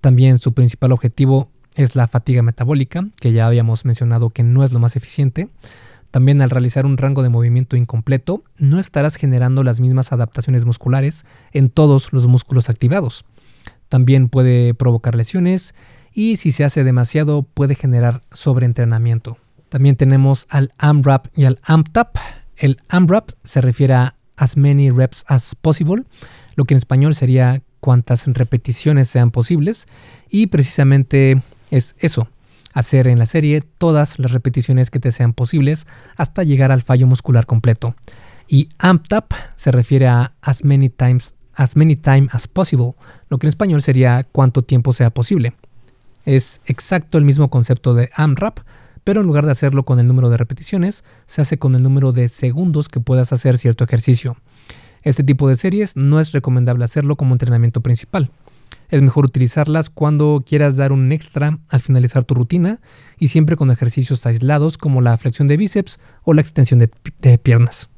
También 0.00 0.38
su 0.38 0.54
principal 0.54 0.92
objetivo 0.92 1.48
es 1.74 1.96
la 1.96 2.08
fatiga 2.08 2.42
metabólica, 2.42 3.04
que 3.20 3.32
ya 3.32 3.46
habíamos 3.46 3.84
mencionado 3.84 4.30
que 4.30 4.42
no 4.42 4.64
es 4.64 4.72
lo 4.72 4.78
más 4.78 4.96
eficiente. 4.96 5.48
También 6.14 6.42
al 6.42 6.50
realizar 6.50 6.86
un 6.86 6.96
rango 6.96 7.24
de 7.24 7.28
movimiento 7.28 7.74
incompleto, 7.74 8.44
no 8.56 8.78
estarás 8.78 9.16
generando 9.16 9.64
las 9.64 9.80
mismas 9.80 10.12
adaptaciones 10.12 10.64
musculares 10.64 11.26
en 11.50 11.70
todos 11.70 12.12
los 12.12 12.28
músculos 12.28 12.70
activados. 12.70 13.24
También 13.88 14.28
puede 14.28 14.74
provocar 14.74 15.16
lesiones 15.16 15.74
y 16.12 16.36
si 16.36 16.52
se 16.52 16.62
hace 16.62 16.84
demasiado 16.84 17.42
puede 17.42 17.74
generar 17.74 18.20
sobreentrenamiento. 18.30 19.38
También 19.70 19.96
tenemos 19.96 20.46
al 20.50 20.72
AMRAP 20.78 21.36
y 21.36 21.46
al 21.46 21.58
AMTAP. 21.64 22.16
El 22.58 22.76
AMRAP 22.90 23.30
se 23.42 23.60
refiere 23.60 23.94
a 23.94 24.14
as 24.36 24.56
many 24.56 24.90
reps 24.90 25.24
as 25.26 25.56
possible, 25.56 26.04
lo 26.54 26.64
que 26.64 26.74
en 26.74 26.78
español 26.78 27.16
sería 27.16 27.60
cuantas 27.80 28.28
repeticiones 28.28 29.08
sean 29.08 29.32
posibles 29.32 29.88
y 30.30 30.46
precisamente 30.46 31.42
es 31.72 31.96
eso, 31.98 32.28
hacer 32.74 33.08
en 33.08 33.18
la 33.18 33.26
serie 33.26 33.62
todas 33.62 34.18
las 34.18 34.32
repeticiones 34.32 34.90
que 34.90 35.00
te 35.00 35.12
sean 35.12 35.32
posibles 35.32 35.86
hasta 36.16 36.42
llegar 36.42 36.70
al 36.70 36.82
fallo 36.82 37.06
muscular 37.06 37.46
completo. 37.46 37.94
Y 38.46 38.68
AMTAP 38.78 39.32
se 39.56 39.72
refiere 39.72 40.08
a 40.08 40.34
as 40.42 40.64
many 40.64 40.90
times 40.90 41.34
as 41.56 41.76
many 41.76 41.96
time 41.96 42.28
as 42.32 42.48
possible, 42.48 42.94
lo 43.28 43.38
que 43.38 43.46
en 43.46 43.48
español 43.48 43.80
sería 43.80 44.26
cuánto 44.30 44.62
tiempo 44.62 44.92
sea 44.92 45.10
posible. 45.10 45.54
Es 46.24 46.60
exacto 46.66 47.16
el 47.18 47.24
mismo 47.24 47.48
concepto 47.48 47.94
de 47.94 48.10
AMRAP, 48.14 48.58
pero 49.04 49.20
en 49.20 49.26
lugar 49.26 49.44
de 49.44 49.52
hacerlo 49.52 49.84
con 49.84 50.00
el 50.00 50.08
número 50.08 50.30
de 50.30 50.38
repeticiones, 50.38 51.04
se 51.26 51.42
hace 51.42 51.58
con 51.58 51.74
el 51.74 51.82
número 51.82 52.12
de 52.12 52.28
segundos 52.28 52.88
que 52.88 53.00
puedas 53.00 53.32
hacer 53.32 53.58
cierto 53.58 53.84
ejercicio. 53.84 54.36
Este 55.02 55.22
tipo 55.22 55.48
de 55.48 55.56
series 55.56 55.96
no 55.96 56.18
es 56.18 56.32
recomendable 56.32 56.84
hacerlo 56.84 57.16
como 57.16 57.34
entrenamiento 57.34 57.82
principal. 57.82 58.30
Es 58.90 59.02
mejor 59.02 59.24
utilizarlas 59.24 59.90
cuando 59.90 60.42
quieras 60.46 60.76
dar 60.76 60.92
un 60.92 61.10
extra 61.10 61.58
al 61.68 61.80
finalizar 61.80 62.24
tu 62.24 62.34
rutina 62.34 62.80
y 63.18 63.28
siempre 63.28 63.56
con 63.56 63.70
ejercicios 63.70 64.24
aislados 64.26 64.78
como 64.78 65.00
la 65.00 65.16
flexión 65.16 65.48
de 65.48 65.56
bíceps 65.56 65.98
o 66.22 66.32
la 66.32 66.42
extensión 66.42 66.78
de, 66.78 67.38
piernas. 67.38 67.88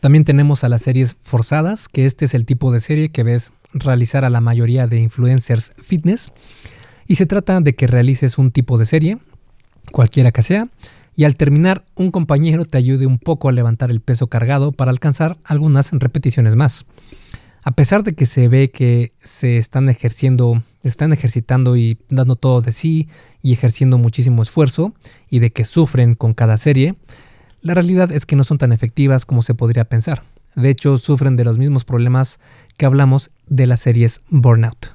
También 0.00 0.24
tenemos 0.24 0.64
a 0.64 0.68
las 0.68 0.82
series 0.82 1.16
forzadas, 1.20 1.88
que 1.88 2.06
este 2.06 2.24
es 2.24 2.34
el 2.34 2.44
tipo 2.44 2.72
de 2.72 2.80
serie 2.80 3.10
que 3.10 3.22
ves 3.22 3.52
realizar 3.72 4.24
a 4.24 4.30
la 4.30 4.40
mayoría 4.40 4.86
de 4.86 5.00
influencers 5.00 5.72
fitness. 5.82 6.32
Y 7.06 7.14
se 7.14 7.26
trata 7.26 7.60
de 7.60 7.74
que 7.74 7.86
realices 7.86 8.38
un 8.38 8.50
tipo 8.50 8.78
de 8.78 8.86
serie, 8.86 9.18
cualquiera 9.92 10.32
que 10.32 10.42
sea, 10.42 10.68
y 11.16 11.24
al 11.24 11.36
terminar 11.36 11.84
un 11.94 12.10
compañero 12.10 12.64
te 12.66 12.76
ayude 12.76 13.06
un 13.06 13.18
poco 13.18 13.48
a 13.48 13.52
levantar 13.52 13.90
el 13.90 14.00
peso 14.00 14.26
cargado 14.26 14.72
para 14.72 14.90
alcanzar 14.90 15.38
algunas 15.44 15.92
repeticiones 15.92 16.56
más. 16.56 16.84
A 17.66 17.72
pesar 17.72 18.04
de 18.04 18.14
que 18.14 18.26
se 18.26 18.46
ve 18.46 18.70
que 18.70 19.10
se 19.18 19.58
están 19.58 19.88
ejerciendo, 19.88 20.62
están 20.84 21.12
ejercitando 21.12 21.76
y 21.76 21.98
dando 22.08 22.36
todo 22.36 22.60
de 22.60 22.70
sí 22.70 23.08
y 23.42 23.52
ejerciendo 23.52 23.98
muchísimo 23.98 24.40
esfuerzo 24.40 24.94
y 25.28 25.40
de 25.40 25.50
que 25.50 25.64
sufren 25.64 26.14
con 26.14 26.32
cada 26.32 26.58
serie, 26.58 26.94
la 27.62 27.74
realidad 27.74 28.12
es 28.12 28.24
que 28.24 28.36
no 28.36 28.44
son 28.44 28.58
tan 28.58 28.70
efectivas 28.70 29.26
como 29.26 29.42
se 29.42 29.54
podría 29.54 29.84
pensar. 29.84 30.22
De 30.54 30.70
hecho, 30.70 30.96
sufren 30.96 31.34
de 31.34 31.42
los 31.42 31.58
mismos 31.58 31.84
problemas 31.84 32.38
que 32.76 32.86
hablamos 32.86 33.32
de 33.48 33.66
las 33.66 33.80
series 33.80 34.22
Burnout. 34.28 34.92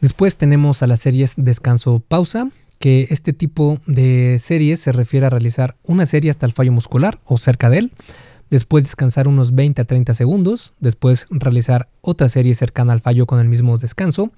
Después 0.00 0.36
tenemos 0.36 0.82
a 0.82 0.88
las 0.88 0.98
series 0.98 1.34
Descanso-Pausa, 1.36 2.50
que 2.80 3.06
este 3.10 3.32
tipo 3.32 3.78
de 3.86 4.38
series 4.40 4.80
se 4.80 4.90
refiere 4.90 5.26
a 5.26 5.30
realizar 5.30 5.76
una 5.84 6.06
serie 6.06 6.32
hasta 6.32 6.44
el 6.44 6.52
fallo 6.52 6.72
muscular 6.72 7.20
o 7.24 7.38
cerca 7.38 7.70
de 7.70 7.78
él, 7.78 7.92
después 8.50 8.84
descansar 8.84 9.28
unos 9.28 9.54
20 9.54 9.82
a 9.82 9.84
30 9.84 10.14
segundos, 10.14 10.74
después 10.80 11.26
realizar 11.30 11.88
otra 12.00 12.28
serie 12.28 12.54
cercana 12.54 12.92
al 12.92 13.00
fallo 13.00 13.26
con 13.26 13.40
el 13.40 13.48
mismo 13.48 13.78
descanso, 13.78 14.30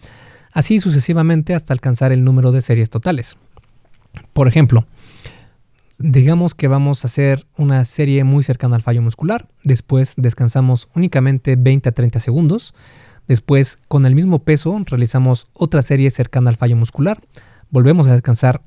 así 0.52 0.80
sucesivamente 0.80 1.54
hasta 1.54 1.72
alcanzar 1.72 2.12
el 2.12 2.24
número 2.24 2.52
de 2.52 2.60
series 2.60 2.90
totales. 2.90 3.36
Por 4.32 4.48
ejemplo, 4.48 4.86
Digamos 6.02 6.54
que 6.54 6.66
vamos 6.66 7.04
a 7.04 7.08
hacer 7.08 7.44
una 7.58 7.84
serie 7.84 8.24
muy 8.24 8.42
cercana 8.42 8.74
al 8.74 8.80
fallo 8.80 9.02
muscular, 9.02 9.46
después 9.64 10.14
descansamos 10.16 10.88
únicamente 10.94 11.56
20 11.56 11.90
a 11.90 11.92
30 11.92 12.20
segundos, 12.20 12.74
después 13.28 13.80
con 13.86 14.06
el 14.06 14.14
mismo 14.14 14.38
peso 14.38 14.80
realizamos 14.86 15.48
otra 15.52 15.82
serie 15.82 16.10
cercana 16.10 16.48
al 16.48 16.56
fallo 16.56 16.74
muscular, 16.74 17.20
volvemos 17.68 18.06
a 18.06 18.14
descansar 18.14 18.62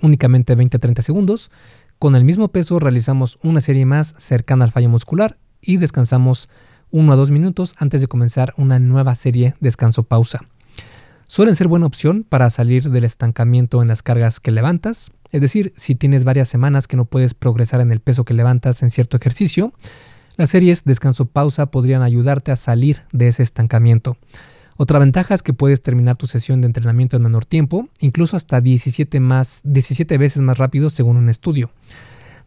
únicamente 0.00 0.54
20 0.54 0.78
a 0.78 0.80
30 0.80 1.02
segundos, 1.02 1.50
con 1.98 2.14
el 2.14 2.24
mismo 2.24 2.48
peso 2.48 2.78
realizamos 2.78 3.38
una 3.42 3.60
serie 3.60 3.84
más 3.84 4.14
cercana 4.18 4.64
al 4.64 4.72
fallo 4.72 4.88
muscular 4.88 5.38
y 5.60 5.78
descansamos 5.78 6.48
1 6.90 7.12
a 7.12 7.16
2 7.16 7.30
minutos 7.30 7.74
antes 7.78 8.00
de 8.00 8.06
comenzar 8.06 8.54
una 8.56 8.78
nueva 8.78 9.14
serie 9.14 9.54
descanso-pausa. 9.60 10.40
Suelen 11.26 11.54
ser 11.54 11.68
buena 11.68 11.86
opción 11.86 12.24
para 12.26 12.48
salir 12.50 12.90
del 12.90 13.04
estancamiento 13.04 13.82
en 13.82 13.88
las 13.88 14.02
cargas 14.02 14.40
que 14.40 14.50
levantas, 14.50 15.10
es 15.30 15.40
decir, 15.40 15.74
si 15.76 15.94
tienes 15.94 16.24
varias 16.24 16.48
semanas 16.48 16.86
que 16.86 16.96
no 16.96 17.04
puedes 17.04 17.34
progresar 17.34 17.80
en 17.80 17.92
el 17.92 18.00
peso 18.00 18.24
que 18.24 18.32
levantas 18.32 18.82
en 18.82 18.90
cierto 18.90 19.16
ejercicio, 19.16 19.72
las 20.36 20.50
series 20.50 20.84
descanso-pausa 20.84 21.66
podrían 21.66 22.02
ayudarte 22.02 22.52
a 22.52 22.56
salir 22.56 23.02
de 23.12 23.28
ese 23.28 23.42
estancamiento. 23.42 24.16
Otra 24.80 25.00
ventaja 25.00 25.34
es 25.34 25.42
que 25.42 25.52
puedes 25.52 25.82
terminar 25.82 26.16
tu 26.16 26.28
sesión 26.28 26.60
de 26.60 26.66
entrenamiento 26.68 27.16
en 27.16 27.24
menor 27.24 27.44
tiempo, 27.44 27.88
incluso 27.98 28.36
hasta 28.36 28.60
17, 28.60 29.18
más, 29.18 29.62
17 29.64 30.16
veces 30.18 30.40
más 30.40 30.56
rápido 30.56 30.88
según 30.88 31.16
un 31.16 31.28
estudio. 31.28 31.72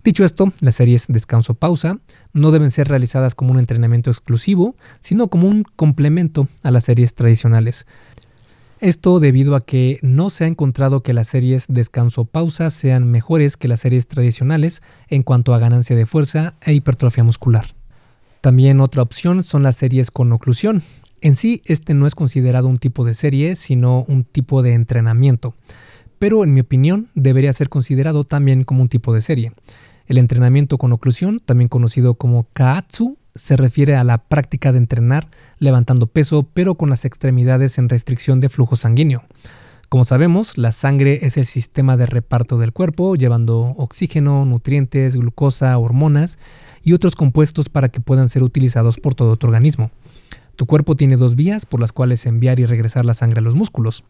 Dicho 0.01 0.23
esto, 0.23 0.53
las 0.61 0.75
series 0.75 1.07
descanso-pausa 1.09 1.99
no 2.31 2.51
deben 2.51 2.71
ser 2.71 2.87
realizadas 2.87 3.35
como 3.35 3.51
un 3.51 3.59
entrenamiento 3.59 4.09
exclusivo, 4.09 4.75
sino 5.01 5.27
como 5.27 5.49
un 5.49 5.63
complemento 5.75 6.47
a 6.63 6.71
las 6.71 6.85
series 6.85 7.15
tradicionales. 7.15 7.85
Esto 8.79 9.19
debido 9.19 9.53
a 9.53 9.65
que 9.65 9.99
no 10.01 10.29
se 10.29 10.45
ha 10.45 10.47
encontrado 10.47 11.03
que 11.03 11.13
las 11.13 11.27
series 11.27 11.65
descanso-pausa 11.67 12.69
sean 12.69 13.11
mejores 13.11 13.57
que 13.57 13.67
las 13.67 13.81
series 13.81 14.07
tradicionales 14.07 14.81
en 15.09 15.23
cuanto 15.23 15.53
a 15.53 15.59
ganancia 15.59 15.97
de 15.97 16.05
fuerza 16.05 16.53
e 16.61 16.71
hipertrofia 16.71 17.25
muscular. 17.25 17.75
También 18.39 18.79
otra 18.79 19.01
opción 19.01 19.43
son 19.43 19.63
las 19.63 19.75
series 19.75 20.11
con 20.11 20.31
oclusión, 20.31 20.81
en 21.21 21.35
sí, 21.35 21.61
este 21.65 21.93
no 21.93 22.07
es 22.07 22.15
considerado 22.15 22.67
un 22.67 22.77
tipo 22.77 23.05
de 23.05 23.13
serie, 23.13 23.55
sino 23.55 24.03
un 24.07 24.23
tipo 24.23 24.63
de 24.63 24.73
entrenamiento, 24.73 25.55
pero 26.19 26.43
en 26.43 26.53
mi 26.53 26.61
opinión 26.61 27.09
debería 27.15 27.53
ser 27.53 27.69
considerado 27.69 28.23
también 28.23 28.63
como 28.63 28.81
un 28.81 28.89
tipo 28.89 29.13
de 29.13 29.21
serie. 29.21 29.53
El 30.07 30.17
entrenamiento 30.17 30.77
con 30.77 30.91
oclusión, 30.91 31.39
también 31.39 31.67
conocido 31.67 32.15
como 32.15 32.47
kaatsu, 32.53 33.17
se 33.33 33.55
refiere 33.55 33.95
a 33.95 34.03
la 34.03 34.17
práctica 34.17 34.71
de 34.71 34.79
entrenar 34.79 35.27
levantando 35.57 36.07
peso, 36.07 36.47
pero 36.53 36.75
con 36.75 36.89
las 36.89 37.05
extremidades 37.05 37.77
en 37.77 37.87
restricción 37.87 38.39
de 38.39 38.49
flujo 38.49 38.75
sanguíneo. 38.75 39.23
Como 39.89 40.03
sabemos, 40.05 40.57
la 40.57 40.71
sangre 40.71 41.19
es 41.25 41.37
el 41.37 41.45
sistema 41.45 41.97
de 41.97 42.05
reparto 42.05 42.57
del 42.57 42.71
cuerpo, 42.71 43.15
llevando 43.15 43.73
oxígeno, 43.77 44.45
nutrientes, 44.45 45.15
glucosa, 45.15 45.77
hormonas 45.77 46.39
y 46.81 46.93
otros 46.93 47.15
compuestos 47.15 47.67
para 47.67 47.89
que 47.89 47.99
puedan 47.99 48.29
ser 48.29 48.43
utilizados 48.43 48.97
por 48.97 49.15
todo 49.15 49.35
tu 49.35 49.47
organismo. 49.47 49.91
Tu 50.61 50.67
cuerpo 50.67 50.95
tiene 50.95 51.15
dos 51.15 51.35
vías 51.35 51.65
por 51.65 51.79
las 51.79 51.91
cuales 51.91 52.27
enviar 52.27 52.59
y 52.59 52.67
regresar 52.67 53.03
la 53.03 53.15
sangre 53.15 53.39
a 53.39 53.41
los 53.41 53.55
músculos. 53.55 54.03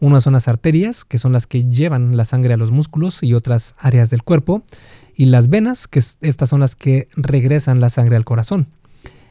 Una 0.00 0.20
son 0.20 0.32
las 0.32 0.48
arterias, 0.48 1.04
que 1.04 1.18
son 1.18 1.30
las 1.30 1.46
que 1.46 1.62
llevan 1.62 2.16
la 2.16 2.24
sangre 2.24 2.52
a 2.52 2.56
los 2.56 2.72
músculos 2.72 3.22
y 3.22 3.32
otras 3.32 3.76
áreas 3.78 4.10
del 4.10 4.24
cuerpo, 4.24 4.64
y 5.14 5.26
las 5.26 5.48
venas, 5.48 5.86
que 5.86 6.00
estas 6.00 6.48
son 6.48 6.58
las 6.58 6.74
que 6.74 7.06
regresan 7.14 7.78
la 7.78 7.90
sangre 7.90 8.16
al 8.16 8.24
corazón. 8.24 8.66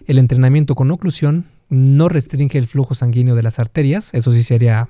El 0.07 0.17
entrenamiento 0.17 0.73
con 0.73 0.89
oclusión 0.89 1.47
no 1.67 2.07
restringe 2.07 2.59
el 2.59 2.67
flujo 2.67 2.95
sanguíneo 2.95 3.35
de 3.35 3.43
las 3.43 3.59
arterias, 3.59 4.13
eso 4.13 4.31
sí 4.31 4.41
sería 4.41 4.87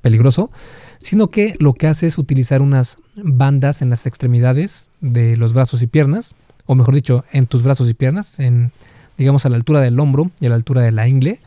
peligroso, 0.00 0.50
sino 0.98 1.30
que 1.30 1.54
lo 1.60 1.74
que 1.74 1.86
hace 1.86 2.08
es 2.08 2.18
utilizar 2.18 2.62
unas 2.62 2.98
bandas 3.14 3.80
en 3.80 3.90
las 3.90 4.06
extremidades 4.06 4.90
de 5.00 5.36
los 5.36 5.52
brazos 5.52 5.82
y 5.82 5.86
piernas, 5.86 6.34
o 6.66 6.74
mejor 6.74 6.96
dicho, 6.96 7.24
en 7.30 7.46
tus 7.46 7.62
brazos 7.62 7.88
y 7.88 7.94
piernas, 7.94 8.40
en 8.40 8.72
digamos 9.22 9.46
a 9.46 9.48
la 9.48 9.56
altura 9.56 9.80
del 9.80 10.00
hombro 10.00 10.32
y 10.40 10.46
a 10.46 10.48
la 10.48 10.56
altura 10.56 10.82
de 10.82 10.90
la 10.90 11.06
ingle, 11.06 11.38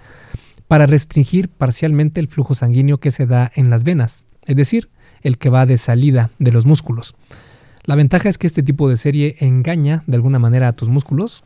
para 0.69 0.85
restringir 0.85 1.49
parcialmente 1.49 2.21
el 2.21 2.29
flujo 2.29 2.55
sanguíneo 2.55 2.99
que 2.99 3.11
se 3.11 3.25
da 3.25 3.51
en 3.53 3.69
las 3.69 3.83
venas, 3.83 4.23
es 4.47 4.55
decir, 4.55 4.87
el 5.23 5.37
que 5.37 5.49
va 5.49 5.65
de 5.65 5.77
salida 5.77 6.29
de 6.39 6.53
los 6.53 6.65
músculos. 6.65 7.15
La 7.83 7.95
ventaja 7.95 8.29
es 8.29 8.37
que 8.37 8.47
este 8.47 8.63
tipo 8.63 8.89
de 8.89 8.95
serie 8.95 9.35
engaña 9.39 10.03
de 10.07 10.15
alguna 10.15 10.39
manera 10.39 10.69
a 10.69 10.73
tus 10.73 10.87
músculos 10.87 11.43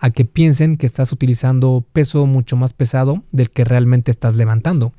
a 0.00 0.10
que 0.10 0.26
piensen 0.26 0.76
que 0.76 0.86
estás 0.86 1.12
utilizando 1.12 1.82
peso 1.92 2.26
mucho 2.26 2.56
más 2.56 2.74
pesado 2.74 3.22
del 3.32 3.50
que 3.50 3.64
realmente 3.64 4.10
estás 4.10 4.36
levantando. 4.36 4.92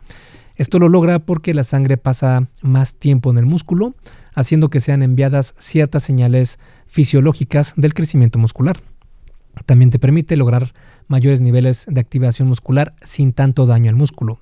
Esto 0.56 0.80
lo 0.80 0.90
logra 0.90 1.20
porque 1.20 1.54
la 1.54 1.64
sangre 1.64 1.98
pasa 1.98 2.48
más 2.62 2.96
tiempo 2.96 3.30
en 3.30 3.38
el 3.38 3.46
músculo, 3.46 3.94
haciendo 4.34 4.70
que 4.70 4.80
sean 4.80 5.04
enviadas 5.04 5.54
ciertas 5.60 6.04
señales 6.04 6.60
fisiológicas 6.88 7.74
del 7.78 7.94
crecimiento 7.94 8.40
muscular. 8.40 8.82
También 9.66 9.92
te 9.92 10.00
permite 10.00 10.38
lograr 10.38 10.74
mayores 11.08 11.42
niveles 11.42 11.86
de 11.88 12.00
activación 12.00 12.48
muscular 12.48 12.94
sin 13.02 13.34
tanto 13.34 13.66
daño 13.66 13.90
al 13.90 13.96
músculo. 13.96 14.40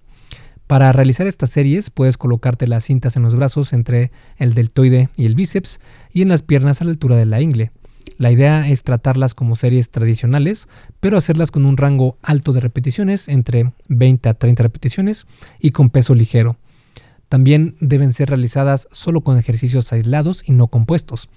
Para 0.67 0.91
realizar 0.91 1.25
estas 1.25 1.49
series 1.49 1.89
puedes 1.89 2.17
colocarte 2.17 2.67
las 2.67 2.83
cintas 2.83 3.17
en 3.17 3.23
los 3.23 3.35
brazos 3.35 3.73
entre 3.73 4.11
el 4.37 4.53
deltoide 4.53 5.09
y 5.17 5.25
el 5.25 5.33
bíceps 5.33 5.79
y 6.13 6.21
en 6.21 6.27
las 6.27 6.43
piernas 6.43 6.81
a 6.81 6.85
la 6.85 6.91
altura 6.91 7.15
de 7.15 7.25
la 7.25 7.41
ingle. 7.41 7.71
La 8.17 8.31
idea 8.31 8.67
es 8.67 8.83
tratarlas 8.83 9.33
como 9.33 9.55
series 9.55 9.91
tradicionales, 9.91 10.67
pero 10.99 11.17
hacerlas 11.17 11.51
con 11.51 11.65
un 11.65 11.77
rango 11.77 12.17
alto 12.21 12.53
de 12.53 12.59
repeticiones, 12.59 13.29
entre 13.29 13.73
20 13.87 14.29
a 14.29 14.33
30 14.33 14.61
repeticiones, 14.63 15.25
y 15.59 15.71
con 15.71 15.89
peso 15.89 16.15
ligero. 16.15 16.57
También 17.29 17.75
deben 17.79 18.11
ser 18.11 18.29
realizadas 18.29 18.87
solo 18.91 19.21
con 19.21 19.37
ejercicios 19.37 19.93
aislados 19.93 20.47
y 20.47 20.51
no 20.51 20.67
compuestos. 20.67 21.29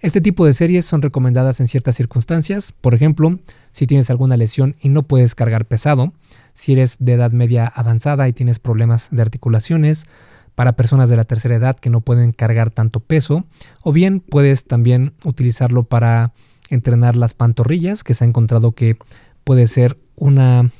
Este 0.00 0.20
tipo 0.20 0.46
de 0.46 0.52
series 0.52 0.84
son 0.84 1.02
recomendadas 1.02 1.58
en 1.58 1.66
ciertas 1.66 1.96
circunstancias, 1.96 2.72
por 2.72 2.94
ejemplo, 2.94 3.40
si 3.72 3.86
tienes 3.86 4.10
alguna 4.10 4.36
lesión 4.36 4.76
y 4.80 4.90
no 4.90 5.02
puedes 5.02 5.34
cargar 5.34 5.66
pesado, 5.66 6.12
si 6.54 6.72
eres 6.72 6.98
de 7.00 7.14
edad 7.14 7.32
media 7.32 7.66
avanzada 7.66 8.28
y 8.28 8.32
tienes 8.32 8.60
problemas 8.60 9.08
de 9.10 9.22
articulaciones, 9.22 10.06
para 10.54 10.72
personas 10.72 11.08
de 11.08 11.16
la 11.16 11.22
tercera 11.22 11.54
edad 11.54 11.76
que 11.76 11.88
no 11.88 12.00
pueden 12.00 12.32
cargar 12.32 12.70
tanto 12.70 12.98
peso, 12.98 13.44
o 13.84 13.92
bien 13.92 14.18
puedes 14.18 14.64
también 14.64 15.14
utilizarlo 15.24 15.84
para 15.84 16.32
entrenar 16.68 17.14
las 17.14 17.32
pantorrillas, 17.32 18.02
que 18.02 18.14
se 18.14 18.24
ha 18.24 18.26
encontrado 18.26 18.72
que 18.72 18.96
puede 19.44 19.68
ser 19.68 19.98
una, 20.16 20.70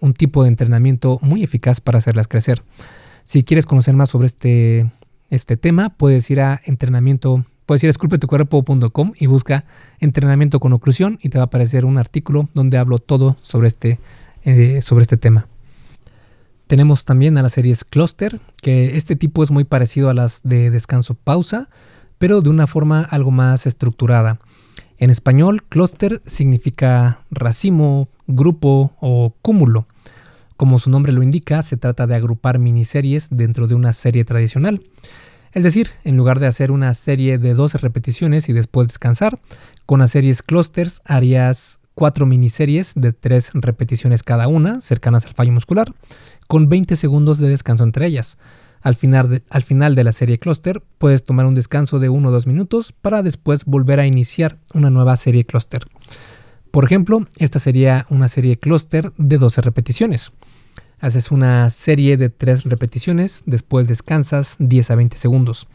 un 0.00 0.12
tipo 0.12 0.42
de 0.42 0.48
entrenamiento 0.48 1.18
muy 1.22 1.42
eficaz 1.42 1.80
para 1.80 1.96
hacerlas 1.96 2.28
crecer. 2.28 2.62
Si 3.24 3.42
quieres 3.42 3.64
conocer 3.64 3.94
más 3.94 4.10
sobre 4.10 4.26
este, 4.26 4.90
este 5.30 5.56
tema, 5.56 5.96
puedes 5.96 6.30
ir 6.30 6.40
a 6.40 6.60
entrenamiento 6.66 7.44
puedes 7.66 7.82
ir 7.82 7.88
a 7.88 7.90
esculpetucuerpo.com 7.90 9.12
y 9.18 9.26
busca 9.26 9.64
entrenamiento 9.98 10.60
con 10.60 10.72
oclusión 10.72 11.18
y 11.20 11.28
te 11.28 11.38
va 11.38 11.42
a 11.42 11.46
aparecer 11.46 11.84
un 11.84 11.98
artículo 11.98 12.48
donde 12.54 12.78
hablo 12.78 12.98
todo 12.98 13.36
sobre 13.42 13.68
este, 13.68 13.98
eh, 14.44 14.80
sobre 14.80 15.02
este 15.02 15.16
tema. 15.16 15.46
Tenemos 16.68 17.04
también 17.04 17.38
a 17.38 17.42
las 17.42 17.52
series 17.52 17.84
Cluster, 17.84 18.40
que 18.62 18.96
este 18.96 19.14
tipo 19.14 19.42
es 19.42 19.50
muy 19.50 19.64
parecido 19.64 20.10
a 20.10 20.14
las 20.14 20.42
de 20.42 20.70
descanso 20.70 21.14
pausa, 21.14 21.68
pero 22.18 22.40
de 22.40 22.48
una 22.48 22.66
forma 22.66 23.02
algo 23.02 23.30
más 23.30 23.66
estructurada. 23.66 24.38
En 24.98 25.10
español, 25.10 25.62
cluster 25.62 26.22
significa 26.24 27.20
racimo, 27.30 28.08
grupo 28.26 28.92
o 29.00 29.34
cúmulo. 29.42 29.86
Como 30.56 30.78
su 30.78 30.88
nombre 30.88 31.12
lo 31.12 31.22
indica, 31.22 31.62
se 31.62 31.76
trata 31.76 32.06
de 32.06 32.14
agrupar 32.14 32.58
miniseries 32.58 33.28
dentro 33.30 33.66
de 33.66 33.74
una 33.74 33.92
serie 33.92 34.24
tradicional. 34.24 34.82
Es 35.56 35.62
decir, 35.62 35.88
en 36.04 36.18
lugar 36.18 36.38
de 36.38 36.46
hacer 36.46 36.70
una 36.70 36.92
serie 36.92 37.38
de 37.38 37.54
12 37.54 37.78
repeticiones 37.78 38.50
y 38.50 38.52
después 38.52 38.88
descansar, 38.88 39.38
con 39.86 40.00
las 40.00 40.10
series 40.10 40.42
clusters 40.42 41.00
harías 41.06 41.78
cuatro 41.94 42.26
miniseries 42.26 42.92
de 42.94 43.14
3 43.14 43.52
repeticiones 43.54 44.22
cada 44.22 44.48
una, 44.48 44.82
cercanas 44.82 45.24
al 45.24 45.32
fallo 45.32 45.52
muscular, 45.52 45.94
con 46.46 46.68
20 46.68 46.94
segundos 46.94 47.38
de 47.38 47.48
descanso 47.48 47.84
entre 47.84 48.04
ellas. 48.04 48.36
Al 48.82 48.96
final, 48.96 49.30
de, 49.30 49.42
al 49.48 49.62
final 49.62 49.94
de 49.94 50.04
la 50.04 50.12
serie 50.12 50.36
cluster 50.36 50.82
puedes 50.98 51.24
tomar 51.24 51.46
un 51.46 51.54
descanso 51.54 52.00
de 52.00 52.10
1 52.10 52.28
o 52.28 52.32
2 52.32 52.46
minutos 52.46 52.92
para 52.92 53.22
después 53.22 53.64
volver 53.64 53.98
a 53.98 54.06
iniciar 54.06 54.58
una 54.74 54.90
nueva 54.90 55.16
serie 55.16 55.46
cluster. 55.46 55.86
Por 56.70 56.84
ejemplo, 56.84 57.24
esta 57.38 57.60
sería 57.60 58.04
una 58.10 58.28
serie 58.28 58.58
cluster 58.58 59.10
de 59.16 59.38
12 59.38 59.62
repeticiones. 59.62 60.32
Haces 61.00 61.30
una 61.30 61.68
serie 61.68 62.16
de 62.16 62.30
3 62.30 62.64
repeticiones, 62.64 63.42
después 63.44 63.86
descansas 63.86 64.56
10 64.58 64.90
a 64.90 64.94
20 64.94 65.18
segundos. 65.18 65.68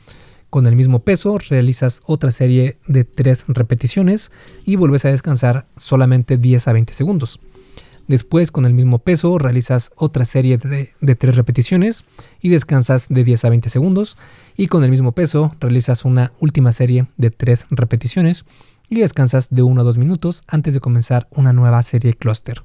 Con 0.50 0.66
el 0.66 0.76
mismo 0.76 1.00
peso 1.00 1.38
realizas 1.38 2.02
otra 2.06 2.32
serie 2.32 2.78
de 2.88 3.04
3 3.04 3.46
repeticiones 3.48 4.32
y 4.66 4.76
vuelves 4.78 5.06
a 5.06 5.10
descansar 5.10 5.68
solamente 5.78 6.38
10 6.38 6.68
a 6.68 6.74
20 6.74 6.94
segundos. 6.94 7.40
Después 8.08 8.52
con 8.52 8.66
el 8.66 8.74
mismo 8.74 9.00
peso 9.00 9.38
realizas 9.38 9.92
otra 9.96 10.26
serie 10.26 10.58
de, 10.58 10.92
de 11.00 11.16
3 11.16 11.36
repeticiones 11.36 12.04
y 12.42 12.50
descansas 12.50 13.08
de 13.08 13.24
10 13.24 13.46
a 13.46 13.50
20 13.50 13.70
segundos. 13.70 14.18
Y 14.58 14.68
con 14.68 14.84
el 14.84 14.90
mismo 14.90 15.12
peso 15.14 15.56
realizas 15.60 16.04
una 16.04 16.34
última 16.40 16.72
serie 16.72 17.06
de 17.18 17.30
3 17.30 17.68
repeticiones 17.70 18.46
y 18.90 19.00
descansas 19.00 19.50
de 19.52 19.62
1 19.62 19.80
a 19.80 19.84
2 19.84 19.98
minutos 19.98 20.44
antes 20.48 20.74
de 20.74 20.82
comenzar 20.82 21.28
una 21.32 21.54
nueva 21.54 21.82
serie 21.84 22.14
cluster. 22.14 22.64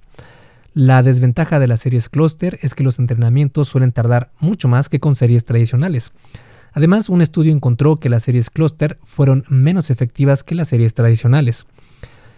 La 0.78 1.02
desventaja 1.02 1.58
de 1.58 1.68
las 1.68 1.80
series 1.80 2.10
cluster 2.10 2.58
es 2.60 2.74
que 2.74 2.84
los 2.84 2.98
entrenamientos 2.98 3.66
suelen 3.66 3.92
tardar 3.92 4.30
mucho 4.40 4.68
más 4.68 4.90
que 4.90 5.00
con 5.00 5.16
series 5.16 5.46
tradicionales. 5.46 6.12
Además, 6.74 7.08
un 7.08 7.22
estudio 7.22 7.50
encontró 7.50 7.96
que 7.96 8.10
las 8.10 8.24
series 8.24 8.50
cluster 8.50 8.98
fueron 9.02 9.46
menos 9.48 9.88
efectivas 9.88 10.42
que 10.42 10.54
las 10.54 10.68
series 10.68 10.92
tradicionales. 10.92 11.64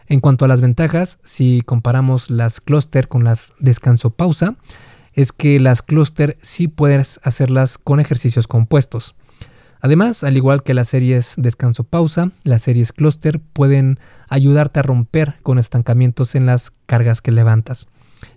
En 0.07 0.21
cuanto 0.21 0.45
a 0.45 0.49
las 0.49 0.61
ventajas, 0.61 1.19
si 1.25 1.63
comparamos 1.67 2.31
las 2.31 2.61
cluster 2.61 3.09
con 3.09 3.25
las 3.25 3.55
descanso-pausa, 3.59 4.55
es 5.15 5.33
que 5.33 5.59
las 5.59 5.83
cluster 5.83 6.37
sí 6.41 6.69
puedes 6.69 7.19
hacerlas 7.25 7.77
con 7.77 7.99
ejercicios 7.99 8.47
compuestos. 8.47 9.17
Además, 9.81 10.23
al 10.23 10.37
igual 10.37 10.63
que 10.63 10.75
las 10.75 10.87
series 10.87 11.35
descanso-pausa, 11.39 12.31
las 12.45 12.63
series 12.63 12.93
cluster 12.93 13.41
pueden 13.41 13.99
ayudarte 14.29 14.79
a 14.79 14.85
romper 14.85 15.35
con 15.43 15.59
estancamientos 15.59 16.37
en 16.37 16.47
las 16.47 16.71
cargas 16.87 17.21
que 17.21 17.33
levantas. 17.33 17.89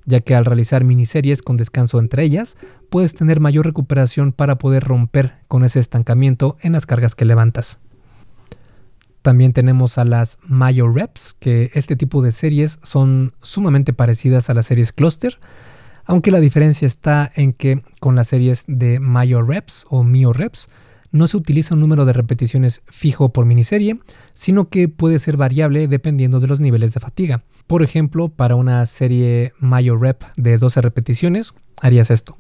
Ya 0.06 0.20
que 0.20 0.36
al 0.36 0.46
realizar 0.46 0.84
miniseries 0.84 1.42
con 1.42 1.58
descanso 1.58 2.00
entre 2.00 2.24
ellas, 2.24 2.58
puedes 2.90 3.14
tener 3.14 3.40
mayor 3.40 3.66
recuperación 3.66 4.32
para 4.32 4.58
poder 4.58 4.84
romper 4.84 5.34
con 5.48 5.64
ese 5.64 5.80
estancamiento 5.80 6.58
en 6.62 6.74
las 6.74 6.86
cargas 6.86 7.16
que 7.16 7.26
levantas. 7.26 7.80
También 9.22 9.54
tenemos 9.54 9.98
a 9.98 10.06
las 10.06 10.40
Mayo 10.44 10.92
Reps, 10.92 11.36
que 11.40 11.70
este 11.76 11.96
tipo 11.96 12.22
de 12.24 12.32
series 12.32 12.80
son 12.82 13.34
sumamente 13.42 13.94
parecidas 13.94 14.50
a 14.50 14.56
las 14.56 14.66
series 14.66 14.92
Cluster, 14.92 15.38
aunque 16.06 16.32
la 16.32 16.40
diferencia 16.40 16.88
está 16.88 17.32
en 17.36 17.54
que 17.54 17.84
con 18.00 18.16
las 18.16 18.30
series 18.30 18.66
de 18.68 19.00
Mayo 19.00 19.44
Reps 19.44 19.86
o 19.90 20.04
Mio 20.04 20.34
Reps 20.34 20.70
no 21.12 21.28
se 21.28 21.38
utiliza 21.38 21.76
un 21.76 21.82
número 21.82 22.06
de 22.06 22.14
repeticiones 22.14 22.82
fijo 22.88 23.30
por 23.30 23.46
miniserie, 23.46 24.00
sino 24.34 24.70
que 24.70 24.88
puede 24.88 25.20
ser 25.20 25.38
variable 25.38 25.88
dependiendo 25.88 26.40
de 26.40 26.48
los 26.48 26.60
niveles 26.60 26.94
de 26.94 27.00
fatiga. 27.00 27.44
Por 27.68 27.84
ejemplo, 27.84 28.30
para 28.30 28.56
una 28.56 28.86
serie 28.86 29.54
Mayo 29.60 29.98
Rep 29.98 30.24
de 30.38 30.58
12 30.58 30.82
repeticiones, 30.82 31.54
harías 31.82 32.12
esto. 32.12 32.38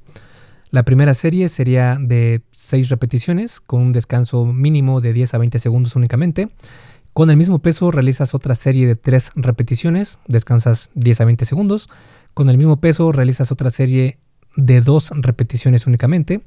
La 0.72 0.84
primera 0.84 1.13
serie 1.13 1.49
sería 1.49 1.97
de 1.99 2.43
6 2.51 2.88
repeticiones, 2.88 3.59
con 3.59 3.82
un 3.82 3.91
descanso 3.91 4.45
mínimo 4.45 5.01
de 5.01 5.11
10 5.11 5.34
a 5.34 5.38
20 5.38 5.59
segundos 5.59 5.97
únicamente. 5.97 6.49
Con 7.11 7.30
el 7.30 7.36
mismo 7.36 7.59
peso 7.59 7.91
realizas 7.91 8.34
otra 8.34 8.55
serie 8.55 8.88
de 8.88 8.95
3 8.95 9.32
repeticiones, 9.36 10.17
descansas 10.28 10.91
10 10.95 11.22
a 11.22 11.26
20 11.26 11.43
segundos. 11.43 11.89
Con 12.34 12.49
el 12.49 12.57
mismo 12.57 12.80
peso 12.80 13.11
realizas 13.11 13.51
otra 13.51 13.69
serie 13.69 14.17
de 14.55 14.81
2 14.81 15.11
repeticiones 15.17 15.87
únicamente, 15.87 16.41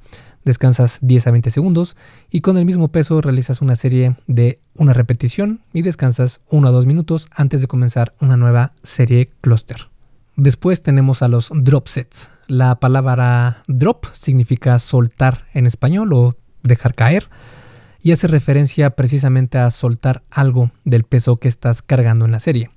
descansas 0.44 0.98
10 1.02 1.26
a 1.26 1.30
20 1.30 1.50
segundos 1.50 1.96
y 2.30 2.40
con 2.40 2.58
el 2.58 2.64
mismo 2.64 2.88
peso 2.88 3.20
realizas 3.20 3.62
una 3.62 3.76
serie 3.76 4.16
de 4.26 4.58
una 4.74 4.92
repetición 4.92 5.60
y 5.72 5.82
descansas 5.82 6.40
1 6.50 6.68
a 6.68 6.70
2 6.70 6.86
minutos 6.86 7.28
antes 7.34 7.60
de 7.60 7.66
comenzar 7.66 8.14
una 8.20 8.36
nueva 8.36 8.72
serie 8.82 9.30
cluster. 9.40 9.88
Después 10.36 10.82
tenemos 10.82 11.22
a 11.22 11.28
los 11.28 11.50
drop 11.54 11.86
sets. 11.86 12.28
La 12.48 12.74
palabra 12.80 13.62
drop 13.68 14.06
significa 14.12 14.78
soltar 14.78 15.44
en 15.54 15.66
español 15.66 16.12
o 16.12 16.36
dejar 16.62 16.94
caer 16.94 17.28
y 18.02 18.12
hace 18.12 18.26
referencia 18.26 18.90
precisamente 18.90 19.58
a 19.58 19.70
soltar 19.70 20.22
algo 20.30 20.72
del 20.84 21.04
peso 21.04 21.36
que 21.36 21.48
estás 21.48 21.82
cargando 21.82 22.24
en 22.24 22.32
la 22.32 22.40
serie. 22.40 22.70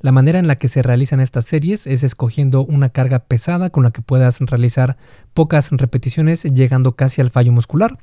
La 0.00 0.12
manera 0.12 0.38
en 0.38 0.46
la 0.46 0.56
que 0.56 0.68
se 0.68 0.82
realizan 0.82 1.18
estas 1.20 1.44
series 1.44 1.88
es 1.88 2.04
escogiendo 2.04 2.64
una 2.64 2.90
carga 2.90 3.18
pesada 3.18 3.70
con 3.70 3.82
la 3.82 3.90
que 3.90 4.00
puedas 4.00 4.38
realizar 4.40 4.96
pocas 5.34 5.70
repeticiones 5.72 6.44
llegando 6.44 6.94
casi 6.94 7.20
al 7.20 7.30
fallo 7.30 7.50
muscular. 7.50 7.98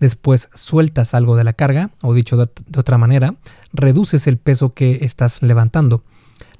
Después 0.00 0.48
sueltas 0.54 1.14
algo 1.14 1.36
de 1.36 1.44
la 1.44 1.52
carga, 1.52 1.90
o 2.02 2.14
dicho 2.14 2.36
de, 2.36 2.48
otra 2.76 2.98
manera, 2.98 3.36
reduces 3.72 4.26
el 4.26 4.38
peso 4.38 4.70
que 4.70 4.98
estás 5.02 5.40
levantando. 5.40 6.02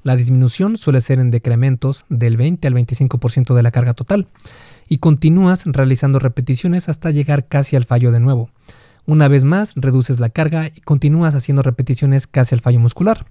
La 0.03 0.15
disminución 0.15 0.77
suele 0.77 1.01
ser 1.01 1.19
en 1.19 1.31
decrementos 1.31 2.05
del 2.07 2.37
20 2.37 2.65
al 2.67 2.73
25% 2.73 3.55
de 3.55 3.63
la 3.63 3.71
carga 3.71 3.93
total 3.93 4.27
y 4.87 4.99
continúas 4.99 5.63
realizando 5.65 6.17
repeticiones 6.17 6.87
hasta 6.87 7.11
llegar 7.11 7.47
casi 7.47 7.75
al 7.75 7.83
fallo 7.83 8.13
de 8.13 8.21
nuevo. 8.21 8.49
Una 9.05 9.27
vez 9.27 9.43
más, 9.43 9.73
reduces 9.75 10.21
la 10.21 10.29
carga 10.29 10.67
y 10.67 10.79
continúas 10.81 11.35
haciendo 11.35 11.61
repeticiones 11.61 12.25
casi 12.25 12.55
al 12.55 12.61
fallo 12.61 12.79
muscular. 12.79 13.25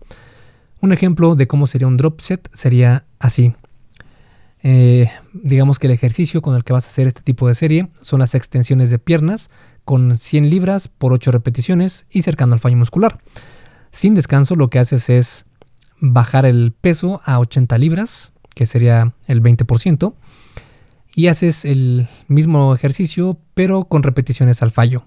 Un 0.81 0.93
ejemplo 0.93 1.35
de 1.35 1.47
cómo 1.47 1.67
sería 1.67 1.87
un 1.87 1.97
drop 1.97 2.21
set 2.21 2.49
sería 2.53 3.05
así. 3.19 3.55
Eh, 4.63 5.11
digamos 5.33 5.79
que 5.79 5.87
el 5.87 5.93
ejercicio 5.93 6.43
con 6.43 6.57
el 6.57 6.65
que 6.65 6.73
vas 6.73 6.87
a 6.87 6.89
hacer 6.89 7.07
este 7.07 7.23
tipo 7.23 7.47
de 7.49 7.55
serie 7.55 7.89
son 8.01 8.21
las 8.21 8.35
extensiones 8.35 8.91
de 8.91 8.99
piernas 8.99 9.51
con 9.85 10.19
100 10.19 10.51
libras 10.51 10.89
por 10.89 11.13
8 11.13 11.31
repeticiones 11.31 12.07
y 12.11 12.23
cercano 12.23 12.55
al 12.55 12.61
fallo 12.61 12.77
muscular. 12.77 13.21
Sin 13.93 14.15
descanso 14.15 14.57
lo 14.57 14.69
que 14.69 14.79
haces 14.79 15.09
es 15.09 15.47
bajar 16.01 16.47
el 16.47 16.73
peso 16.73 17.21
a 17.25 17.39
80 17.39 17.79
libras, 17.79 18.33
que 18.55 18.67
sería 18.67 19.15
el 19.27 19.43
20%, 19.43 20.15
y 21.15 21.29
haces 21.29 21.65
el 21.65 22.09
mismo 22.29 22.75
ejercicio 22.75 23.39
pero 23.55 23.85
con 23.85 24.03
repeticiones 24.03 24.63
al 24.63 24.71
fallo. 24.71 25.05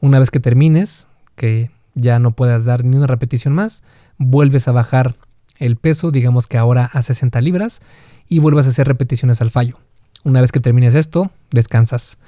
Una 0.00 0.18
vez 0.18 0.30
que 0.30 0.40
termines, 0.40 1.08
que 1.34 1.70
ya 1.94 2.18
no 2.18 2.30
puedas 2.30 2.64
dar 2.64 2.84
ni 2.84 2.96
una 2.96 3.06
repetición 3.06 3.54
más, 3.54 3.82
vuelves 4.18 4.68
a 4.68 4.72
bajar 4.72 5.14
el 5.58 5.76
peso, 5.76 6.10
digamos 6.10 6.46
que 6.46 6.58
ahora 6.58 6.84
a 6.92 7.02
60 7.02 7.40
libras, 7.40 7.80
y 8.28 8.38
vuelves 8.40 8.66
a 8.66 8.70
hacer 8.70 8.86
repeticiones 8.86 9.40
al 9.40 9.50
fallo. 9.50 9.78
Una 10.24 10.40
vez 10.40 10.52
que 10.52 10.60
termines 10.60 10.94
esto, 10.94 11.30
descansas. 11.50 12.18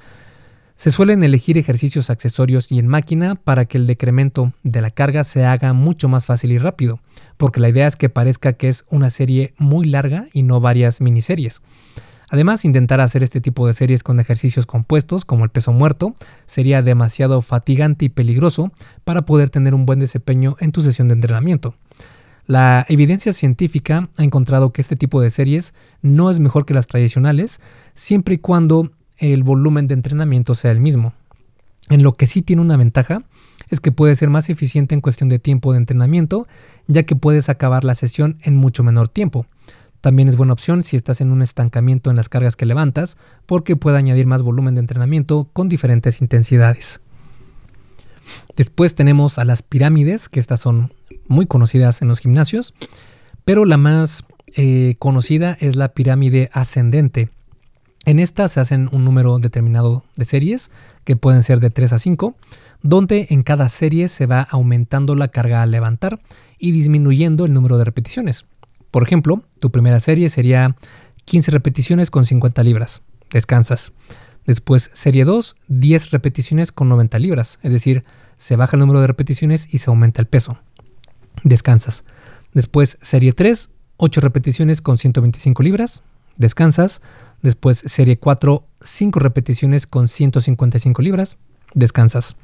Se 0.77 0.93
suelen 0.93 1.25
elegir 1.25 1.59
ejercicios 1.59 2.09
accesorios 2.09 2.71
y 2.71 2.79
en 2.79 2.87
máquina 2.87 3.35
para 3.35 3.65
que 3.65 3.79
el 3.79 3.89
decremento 3.89 4.53
de 4.63 4.81
la 4.81 4.91
carga 4.91 5.25
se 5.25 5.45
haga 5.45 5.73
mucho 5.73 6.09
más 6.09 6.25
fácil 6.25 6.53
y 6.53 6.59
rápido, 6.59 7.01
porque 7.37 7.59
la 7.59 7.69
idea 7.69 7.89
es 7.89 7.97
que 7.97 8.09
parezca 8.09 8.53
que 8.53 8.69
es 8.69 8.85
una 8.89 9.11
serie 9.11 9.55
muy 9.59 9.89
larga 9.89 10.27
y 10.33 10.45
no 10.45 10.61
varias 10.61 11.01
miniseries. 11.01 11.63
Además, 12.31 12.65
intentar 12.65 13.01
hacer 13.01 13.23
este 13.23 13.41
tipo 13.41 13.67
de 13.67 13.75
series 13.75 14.03
con 14.03 14.21
ejercicios 14.21 14.67
compuestos, 14.67 15.25
como 15.25 15.45
el 15.45 15.51
peso 15.51 15.73
muerto, 15.73 16.15
sería 16.47 16.83
demasiado 16.83 17.41
fatigante 17.41 18.05
y 18.05 18.09
peligroso 18.11 18.71
para 19.05 19.23
poder 19.23 19.49
tener 19.49 19.75
un 19.75 19.87
buen 19.87 20.01
desempeño 20.01 20.57
en 20.61 20.73
tu 20.73 20.83
sesión 20.83 21.09
de 21.09 21.15
entrenamiento. 21.15 21.75
La 22.47 22.87
evidencia 22.89 23.33
científica 23.33 24.09
ha 24.17 24.25
encontrado 24.25 24.73
que 24.73 24.81
este 24.83 24.97
tipo 24.97 25.21
de 25.21 25.31
series 25.31 25.75
no 26.03 26.31
es 26.31 26.39
mejor 26.39 26.65
que 26.65 26.75
las 26.75 26.87
tradicionales, 26.87 27.61
siempre 27.95 28.37
y 28.37 28.39
cuando 28.39 28.91
el 29.19 29.43
volumen 29.43 29.87
de 29.87 29.95
entrenamiento 29.95 30.55
sea 30.55 30.71
el 30.71 30.81
mismo. 30.81 31.15
En 31.91 32.03
lo 32.03 32.13
que 32.13 32.27
sí 32.27 32.43
tiene 32.43 32.63
una 32.63 32.77
ventaja 32.77 33.23
es 33.71 33.81
que 33.81 33.93
puede 33.93 34.17
ser 34.17 34.31
más 34.31 34.49
eficiente 34.51 34.95
en 34.95 35.01
cuestión 35.01 35.29
de 35.29 35.39
tiempo 35.39 35.73
de 35.73 35.79
entrenamiento, 35.79 36.47
ya 36.87 37.03
que 37.03 37.17
puedes 37.17 37.49
acabar 37.49 37.85
la 37.85 37.95
sesión 37.95 38.39
en 38.43 38.57
mucho 38.57 38.83
menor 38.83 39.09
tiempo. 39.09 39.47
También 40.01 40.29
es 40.29 40.37
buena 40.37 40.53
opción 40.53 40.83
si 40.83 40.97
estás 40.97 41.21
en 41.21 41.33
un 41.33 41.43
estancamiento 41.43 42.11
en 42.11 42.17
las 42.17 42.29
cargas 42.29 42.57
que 42.57 42.67
levantas, 42.67 43.17
porque 43.47 43.77
puede 43.77 43.99
añadir 43.99 44.27
más 44.27 44.43
volumen 44.43 44.75
de 44.75 44.81
entrenamiento 44.81 45.49
con 45.53 45.69
diferentes 45.69 46.21
intensidades. 46.21 47.01
Después 48.57 48.95
tenemos 48.95 49.39
a 49.39 49.45
las 49.45 49.63
pirámides, 49.63 50.29
que 50.29 50.41
estas 50.41 50.61
son 50.61 50.93
muy 51.27 51.47
conocidas 51.47 52.03
en 52.03 52.09
los 52.09 52.21
gimnasios, 52.21 52.75
pero 53.45 53.65
la 53.65 53.77
más 53.77 54.25
eh, 54.57 54.95
conocida 54.99 55.57
es 55.61 55.77
la 55.77 55.89
pirámide 55.89 56.51
ascendente. 56.53 57.31
En 58.05 58.21
esta 58.21 58.49
se 58.49 58.61
hacen 58.61 58.89
un 58.93 59.05
número 59.05 59.39
determinado 59.39 60.05
de 60.17 60.25
series, 60.25 60.71
que 61.05 61.17
pueden 61.17 61.43
ser 61.43 61.61
de 61.61 61.71
3 61.71 61.93
a 61.93 61.99
5, 61.99 62.37
donde 62.83 63.27
en 63.31 63.43
cada 63.43 63.69
serie 63.69 64.09
se 64.09 64.27
va 64.27 64.43
aumentando 64.43 65.15
la 65.15 65.29
carga 65.29 65.63
a 65.63 65.67
levantar 65.67 66.21
y 66.59 66.71
disminuyendo 66.71 67.45
el 67.45 67.53
número 67.53 67.77
de 67.79 67.85
repeticiones. 67.85 68.47
Por 68.91 69.03
ejemplo, 69.03 69.43
tu 69.61 69.71
primera 69.71 70.01
serie 70.01 70.29
sería 70.29 70.75
15 71.25 71.51
repeticiones 71.51 72.11
con 72.11 72.25
50 72.25 72.63
libras. 72.65 73.03
Descansas. 73.31 73.93
Después, 74.47 74.91
serie 74.95 75.25
2, 75.25 75.57
10 75.69 76.11
repeticiones 76.11 76.73
con 76.73 76.89
90 76.89 77.19
libras. 77.19 77.59
Es 77.63 77.73
decir, 77.73 78.05
se 78.39 78.57
baja 78.57 78.77
el 78.77 78.81
número 78.81 79.01
de 79.01 79.07
repeticiones 79.07 79.73
y 79.73 79.79
se 79.79 79.91
aumenta 79.91 80.23
el 80.23 80.27
peso. 80.27 80.59
Descansas. 81.45 82.05
Después, 82.55 82.99
serie 83.03 83.33
3, 83.33 83.71
8 83.99 84.21
repeticiones 84.23 84.81
con 84.81 84.97
125 84.97 85.63
libras. 85.63 86.03
Descansas. 86.39 87.03
Después, 87.43 87.79
serie 87.79 88.19
4, 88.19 88.65
5 88.81 89.21
repeticiones 89.21 89.87
con 89.87 90.09
155 90.09 91.03
libras. 91.03 91.37
Descansas. 91.75 92.37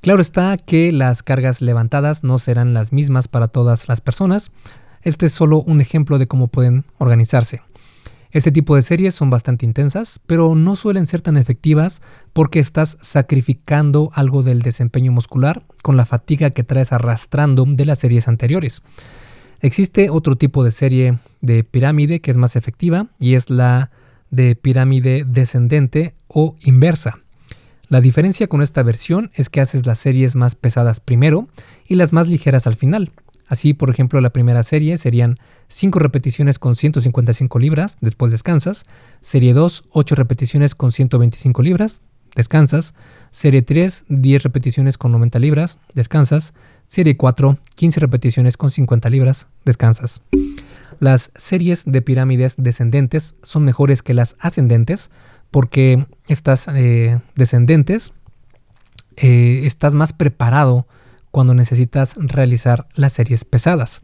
Claro 0.00 0.20
está 0.20 0.56
que 0.56 0.90
las 0.90 1.22
cargas 1.22 1.60
levantadas 1.60 2.24
no 2.24 2.40
serán 2.40 2.74
las 2.74 2.92
mismas 2.92 3.28
para 3.28 3.46
todas 3.46 3.88
las 3.88 4.00
personas, 4.00 4.50
este 5.02 5.26
es 5.26 5.32
solo 5.32 5.62
un 5.62 5.80
ejemplo 5.80 6.18
de 6.18 6.26
cómo 6.26 6.48
pueden 6.48 6.84
organizarse. 6.98 7.60
Este 8.32 8.50
tipo 8.50 8.76
de 8.76 8.82
series 8.82 9.14
son 9.14 9.28
bastante 9.28 9.66
intensas, 9.66 10.18
pero 10.26 10.54
no 10.54 10.74
suelen 10.74 11.06
ser 11.06 11.20
tan 11.20 11.36
efectivas 11.36 12.00
porque 12.32 12.60
estás 12.60 12.96
sacrificando 13.02 14.10
algo 14.14 14.42
del 14.42 14.62
desempeño 14.62 15.12
muscular 15.12 15.62
con 15.82 15.98
la 15.98 16.06
fatiga 16.06 16.48
que 16.50 16.64
traes 16.64 16.92
arrastrando 16.92 17.66
de 17.66 17.84
las 17.84 17.98
series 17.98 18.28
anteriores. 18.28 18.82
Existe 19.60 20.08
otro 20.08 20.36
tipo 20.36 20.64
de 20.64 20.70
serie 20.70 21.18
de 21.42 21.62
pirámide 21.62 22.20
que 22.20 22.30
es 22.30 22.38
más 22.38 22.56
efectiva 22.56 23.08
y 23.18 23.34
es 23.34 23.50
la 23.50 23.90
de 24.30 24.56
pirámide 24.56 25.24
descendente 25.26 26.14
o 26.26 26.56
inversa. 26.64 27.18
La 27.88 28.00
diferencia 28.00 28.46
con 28.46 28.62
esta 28.62 28.82
versión 28.82 29.30
es 29.34 29.50
que 29.50 29.60
haces 29.60 29.84
las 29.84 29.98
series 29.98 30.34
más 30.36 30.54
pesadas 30.54 31.00
primero 31.00 31.48
y 31.86 31.96
las 31.96 32.14
más 32.14 32.30
ligeras 32.30 32.66
al 32.66 32.76
final. 32.76 33.12
Así, 33.52 33.74
por 33.74 33.90
ejemplo, 33.90 34.18
la 34.22 34.30
primera 34.30 34.62
serie 34.62 34.96
serían 34.96 35.36
5 35.68 35.98
repeticiones 35.98 36.58
con 36.58 36.74
155 36.74 37.58
libras, 37.58 37.98
después 38.00 38.32
descansas. 38.32 38.86
Serie 39.20 39.52
2, 39.52 39.84
8 39.90 40.14
repeticiones 40.14 40.74
con 40.74 40.90
125 40.90 41.60
libras, 41.60 42.00
descansas. 42.34 42.94
Serie 43.30 43.60
3, 43.60 44.06
10 44.08 44.42
repeticiones 44.42 44.96
con 44.96 45.12
90 45.12 45.38
libras, 45.38 45.76
descansas. 45.94 46.54
Serie 46.86 47.18
4, 47.18 47.58
15 47.74 48.00
repeticiones 48.00 48.56
con 48.56 48.70
50 48.70 49.10
libras, 49.10 49.48
descansas. 49.66 50.22
Las 50.98 51.30
series 51.34 51.84
de 51.84 52.00
pirámides 52.00 52.54
descendentes 52.56 53.34
son 53.42 53.66
mejores 53.66 54.02
que 54.02 54.14
las 54.14 54.36
ascendentes 54.40 55.10
porque 55.50 56.06
estas 56.26 56.68
eh, 56.68 57.20
descendentes 57.34 58.14
eh, 59.18 59.60
estás 59.66 59.92
más 59.92 60.14
preparado 60.14 60.86
cuando 61.32 61.54
necesitas 61.54 62.14
realizar 62.16 62.86
las 62.94 63.14
series 63.14 63.44
pesadas. 63.44 64.02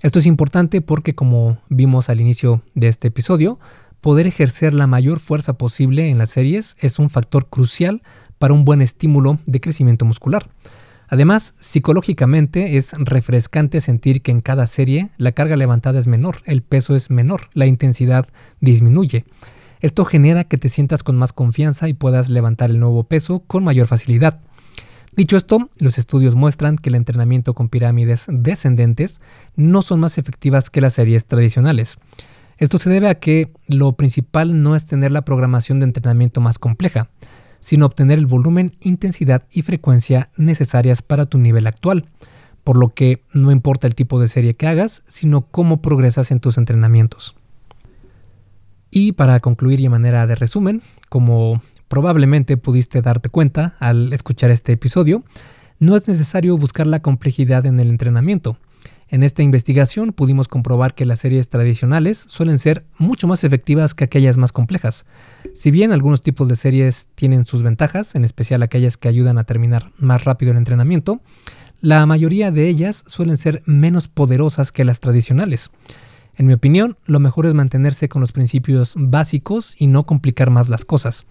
Esto 0.00 0.18
es 0.18 0.26
importante 0.26 0.80
porque 0.80 1.14
como 1.14 1.58
vimos 1.68 2.08
al 2.08 2.20
inicio 2.20 2.62
de 2.74 2.88
este 2.88 3.08
episodio, 3.08 3.60
poder 4.00 4.26
ejercer 4.26 4.74
la 4.74 4.88
mayor 4.88 5.20
fuerza 5.20 5.52
posible 5.52 6.10
en 6.10 6.18
las 6.18 6.30
series 6.30 6.76
es 6.80 6.98
un 6.98 7.08
factor 7.08 7.48
crucial 7.48 8.02
para 8.40 8.54
un 8.54 8.64
buen 8.64 8.82
estímulo 8.82 9.38
de 9.46 9.60
crecimiento 9.60 10.04
muscular. 10.04 10.48
Además, 11.06 11.54
psicológicamente 11.58 12.78
es 12.78 12.94
refrescante 12.98 13.80
sentir 13.80 14.22
que 14.22 14.32
en 14.32 14.40
cada 14.40 14.66
serie 14.66 15.10
la 15.18 15.32
carga 15.32 15.56
levantada 15.56 15.98
es 15.98 16.06
menor, 16.06 16.38
el 16.46 16.62
peso 16.62 16.96
es 16.96 17.10
menor, 17.10 17.50
la 17.52 17.66
intensidad 17.66 18.26
disminuye. 18.60 19.24
Esto 19.80 20.04
genera 20.04 20.44
que 20.44 20.58
te 20.58 20.68
sientas 20.68 21.02
con 21.02 21.16
más 21.16 21.32
confianza 21.32 21.88
y 21.88 21.92
puedas 21.92 22.30
levantar 22.30 22.70
el 22.70 22.80
nuevo 22.80 23.04
peso 23.04 23.40
con 23.46 23.62
mayor 23.62 23.88
facilidad. 23.88 24.40
Dicho 25.14 25.36
esto, 25.36 25.68
los 25.78 25.98
estudios 25.98 26.34
muestran 26.34 26.78
que 26.78 26.88
el 26.88 26.94
entrenamiento 26.94 27.52
con 27.52 27.68
pirámides 27.68 28.26
descendentes 28.30 29.20
no 29.56 29.82
son 29.82 30.00
más 30.00 30.16
efectivas 30.16 30.70
que 30.70 30.80
las 30.80 30.94
series 30.94 31.26
tradicionales. 31.26 31.98
Esto 32.56 32.78
se 32.78 32.88
debe 32.88 33.08
a 33.08 33.16
que 33.16 33.52
lo 33.66 33.92
principal 33.92 34.62
no 34.62 34.74
es 34.74 34.86
tener 34.86 35.12
la 35.12 35.22
programación 35.22 35.80
de 35.80 35.84
entrenamiento 35.84 36.40
más 36.40 36.58
compleja, 36.58 37.10
sino 37.60 37.86
obtener 37.86 38.18
el 38.18 38.26
volumen, 38.26 38.72
intensidad 38.80 39.42
y 39.52 39.62
frecuencia 39.62 40.30
necesarias 40.36 41.02
para 41.02 41.26
tu 41.26 41.36
nivel 41.38 41.66
actual, 41.66 42.06
por 42.64 42.78
lo 42.78 42.88
que 42.88 43.22
no 43.34 43.52
importa 43.52 43.86
el 43.86 43.94
tipo 43.94 44.18
de 44.18 44.28
serie 44.28 44.54
que 44.54 44.66
hagas, 44.66 45.02
sino 45.06 45.42
cómo 45.42 45.82
progresas 45.82 46.30
en 46.30 46.40
tus 46.40 46.56
entrenamientos. 46.56 47.34
Y 48.90 49.12
para 49.12 49.40
concluir 49.40 49.80
y 49.80 49.88
manera 49.88 50.26
de 50.26 50.36
resumen, 50.36 50.82
como 51.08 51.60
probablemente 51.92 52.56
pudiste 52.56 53.02
darte 53.02 53.28
cuenta 53.28 53.76
al 53.78 54.14
escuchar 54.14 54.50
este 54.50 54.72
episodio, 54.72 55.22
no 55.78 55.94
es 55.94 56.08
necesario 56.08 56.56
buscar 56.56 56.86
la 56.86 57.00
complejidad 57.00 57.66
en 57.66 57.78
el 57.80 57.90
entrenamiento. 57.90 58.56
En 59.10 59.22
esta 59.22 59.42
investigación 59.42 60.14
pudimos 60.14 60.48
comprobar 60.48 60.94
que 60.94 61.04
las 61.04 61.18
series 61.18 61.50
tradicionales 61.50 62.24
suelen 62.28 62.58
ser 62.58 62.86
mucho 62.96 63.26
más 63.26 63.44
efectivas 63.44 63.92
que 63.92 64.04
aquellas 64.04 64.38
más 64.38 64.52
complejas. 64.52 65.04
Si 65.52 65.70
bien 65.70 65.92
algunos 65.92 66.22
tipos 66.22 66.48
de 66.48 66.56
series 66.56 67.08
tienen 67.14 67.44
sus 67.44 67.62
ventajas, 67.62 68.14
en 68.14 68.24
especial 68.24 68.62
aquellas 68.62 68.96
que 68.96 69.08
ayudan 69.08 69.36
a 69.36 69.44
terminar 69.44 69.92
más 69.98 70.24
rápido 70.24 70.52
el 70.52 70.56
entrenamiento, 70.56 71.20
la 71.82 72.06
mayoría 72.06 72.50
de 72.50 72.70
ellas 72.70 73.04
suelen 73.06 73.36
ser 73.36 73.62
menos 73.66 74.08
poderosas 74.08 74.72
que 74.72 74.86
las 74.86 75.00
tradicionales. 75.00 75.70
En 76.36 76.46
mi 76.46 76.54
opinión, 76.54 76.96
lo 77.04 77.20
mejor 77.20 77.44
es 77.44 77.52
mantenerse 77.52 78.08
con 78.08 78.20
los 78.20 78.32
principios 78.32 78.94
básicos 78.96 79.78
y 79.78 79.88
no 79.88 80.06
complicar 80.06 80.48
más 80.48 80.70
las 80.70 80.86
cosas. 80.86 81.26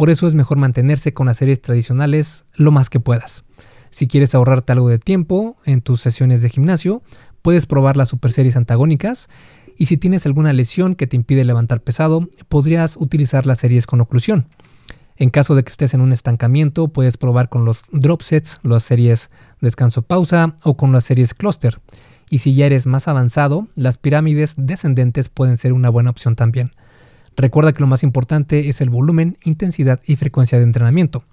Por 0.00 0.08
eso 0.08 0.26
es 0.26 0.34
mejor 0.34 0.56
mantenerse 0.56 1.12
con 1.12 1.26
las 1.26 1.36
series 1.36 1.60
tradicionales 1.60 2.46
lo 2.54 2.70
más 2.70 2.88
que 2.88 3.00
puedas. 3.00 3.44
Si 3.90 4.06
quieres 4.06 4.34
ahorrarte 4.34 4.72
algo 4.72 4.88
de 4.88 4.98
tiempo 4.98 5.58
en 5.66 5.82
tus 5.82 6.00
sesiones 6.00 6.40
de 6.40 6.48
gimnasio, 6.48 7.02
puedes 7.42 7.66
probar 7.66 7.98
las 7.98 8.08
super 8.08 8.32
series 8.32 8.56
antagónicas 8.56 9.28
y 9.76 9.84
si 9.84 9.98
tienes 9.98 10.24
alguna 10.24 10.54
lesión 10.54 10.94
que 10.94 11.06
te 11.06 11.16
impide 11.16 11.44
levantar 11.44 11.82
pesado, 11.82 12.26
podrías 12.48 12.96
utilizar 12.96 13.44
las 13.44 13.58
series 13.58 13.86
con 13.86 14.00
oclusión. 14.00 14.46
En 15.18 15.28
caso 15.28 15.54
de 15.54 15.64
que 15.64 15.70
estés 15.70 15.92
en 15.92 16.00
un 16.00 16.14
estancamiento, 16.14 16.88
puedes 16.88 17.18
probar 17.18 17.50
con 17.50 17.66
los 17.66 17.82
drop 17.92 18.22
sets, 18.22 18.60
las 18.62 18.84
series 18.84 19.28
descanso 19.60 20.00
pausa 20.00 20.56
o 20.62 20.78
con 20.78 20.92
las 20.92 21.04
series 21.04 21.34
cluster 21.34 21.78
y 22.30 22.38
si 22.38 22.54
ya 22.54 22.64
eres 22.64 22.86
más 22.86 23.06
avanzado, 23.06 23.68
las 23.74 23.98
pirámides 23.98 24.54
descendentes 24.56 25.28
pueden 25.28 25.58
ser 25.58 25.74
una 25.74 25.90
buena 25.90 26.08
opción 26.08 26.36
también. 26.36 26.70
Recuerda 27.40 27.72
que 27.72 27.80
lo 27.80 27.86
más 27.86 28.02
importante 28.02 28.68
es 28.68 28.82
el 28.82 28.90
volumen, 28.90 29.38
intensidad 29.44 29.98
y 30.04 30.16
frecuencia 30.16 30.58
de 30.58 30.64
entrenamiento. 30.64 31.24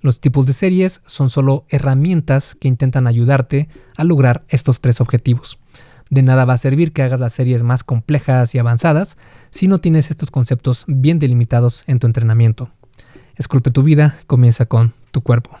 Los 0.00 0.20
tipos 0.20 0.44
de 0.44 0.54
series 0.54 1.02
son 1.06 1.30
solo 1.30 1.66
herramientas 1.68 2.56
que 2.56 2.66
intentan 2.66 3.06
ayudarte 3.06 3.68
a 3.96 4.02
lograr 4.02 4.42
estos 4.48 4.80
tres 4.80 5.00
objetivos. 5.00 5.60
De 6.10 6.22
nada 6.22 6.44
va 6.46 6.54
a 6.54 6.58
servir 6.58 6.92
que 6.92 7.02
hagas 7.02 7.20
las 7.20 7.32
series 7.32 7.62
más 7.62 7.84
complejas 7.84 8.56
y 8.56 8.58
avanzadas 8.58 9.18
si 9.50 9.68
no 9.68 9.78
tienes 9.78 10.10
estos 10.10 10.32
conceptos 10.32 10.82
bien 10.88 11.20
delimitados 11.20 11.84
en 11.86 12.00
tu 12.00 12.08
entrenamiento. 12.08 12.68
Esculpe 13.36 13.70
tu 13.70 13.84
vida, 13.84 14.16
comienza 14.26 14.66
con 14.66 14.94
tu 15.12 15.20
cuerpo. 15.20 15.60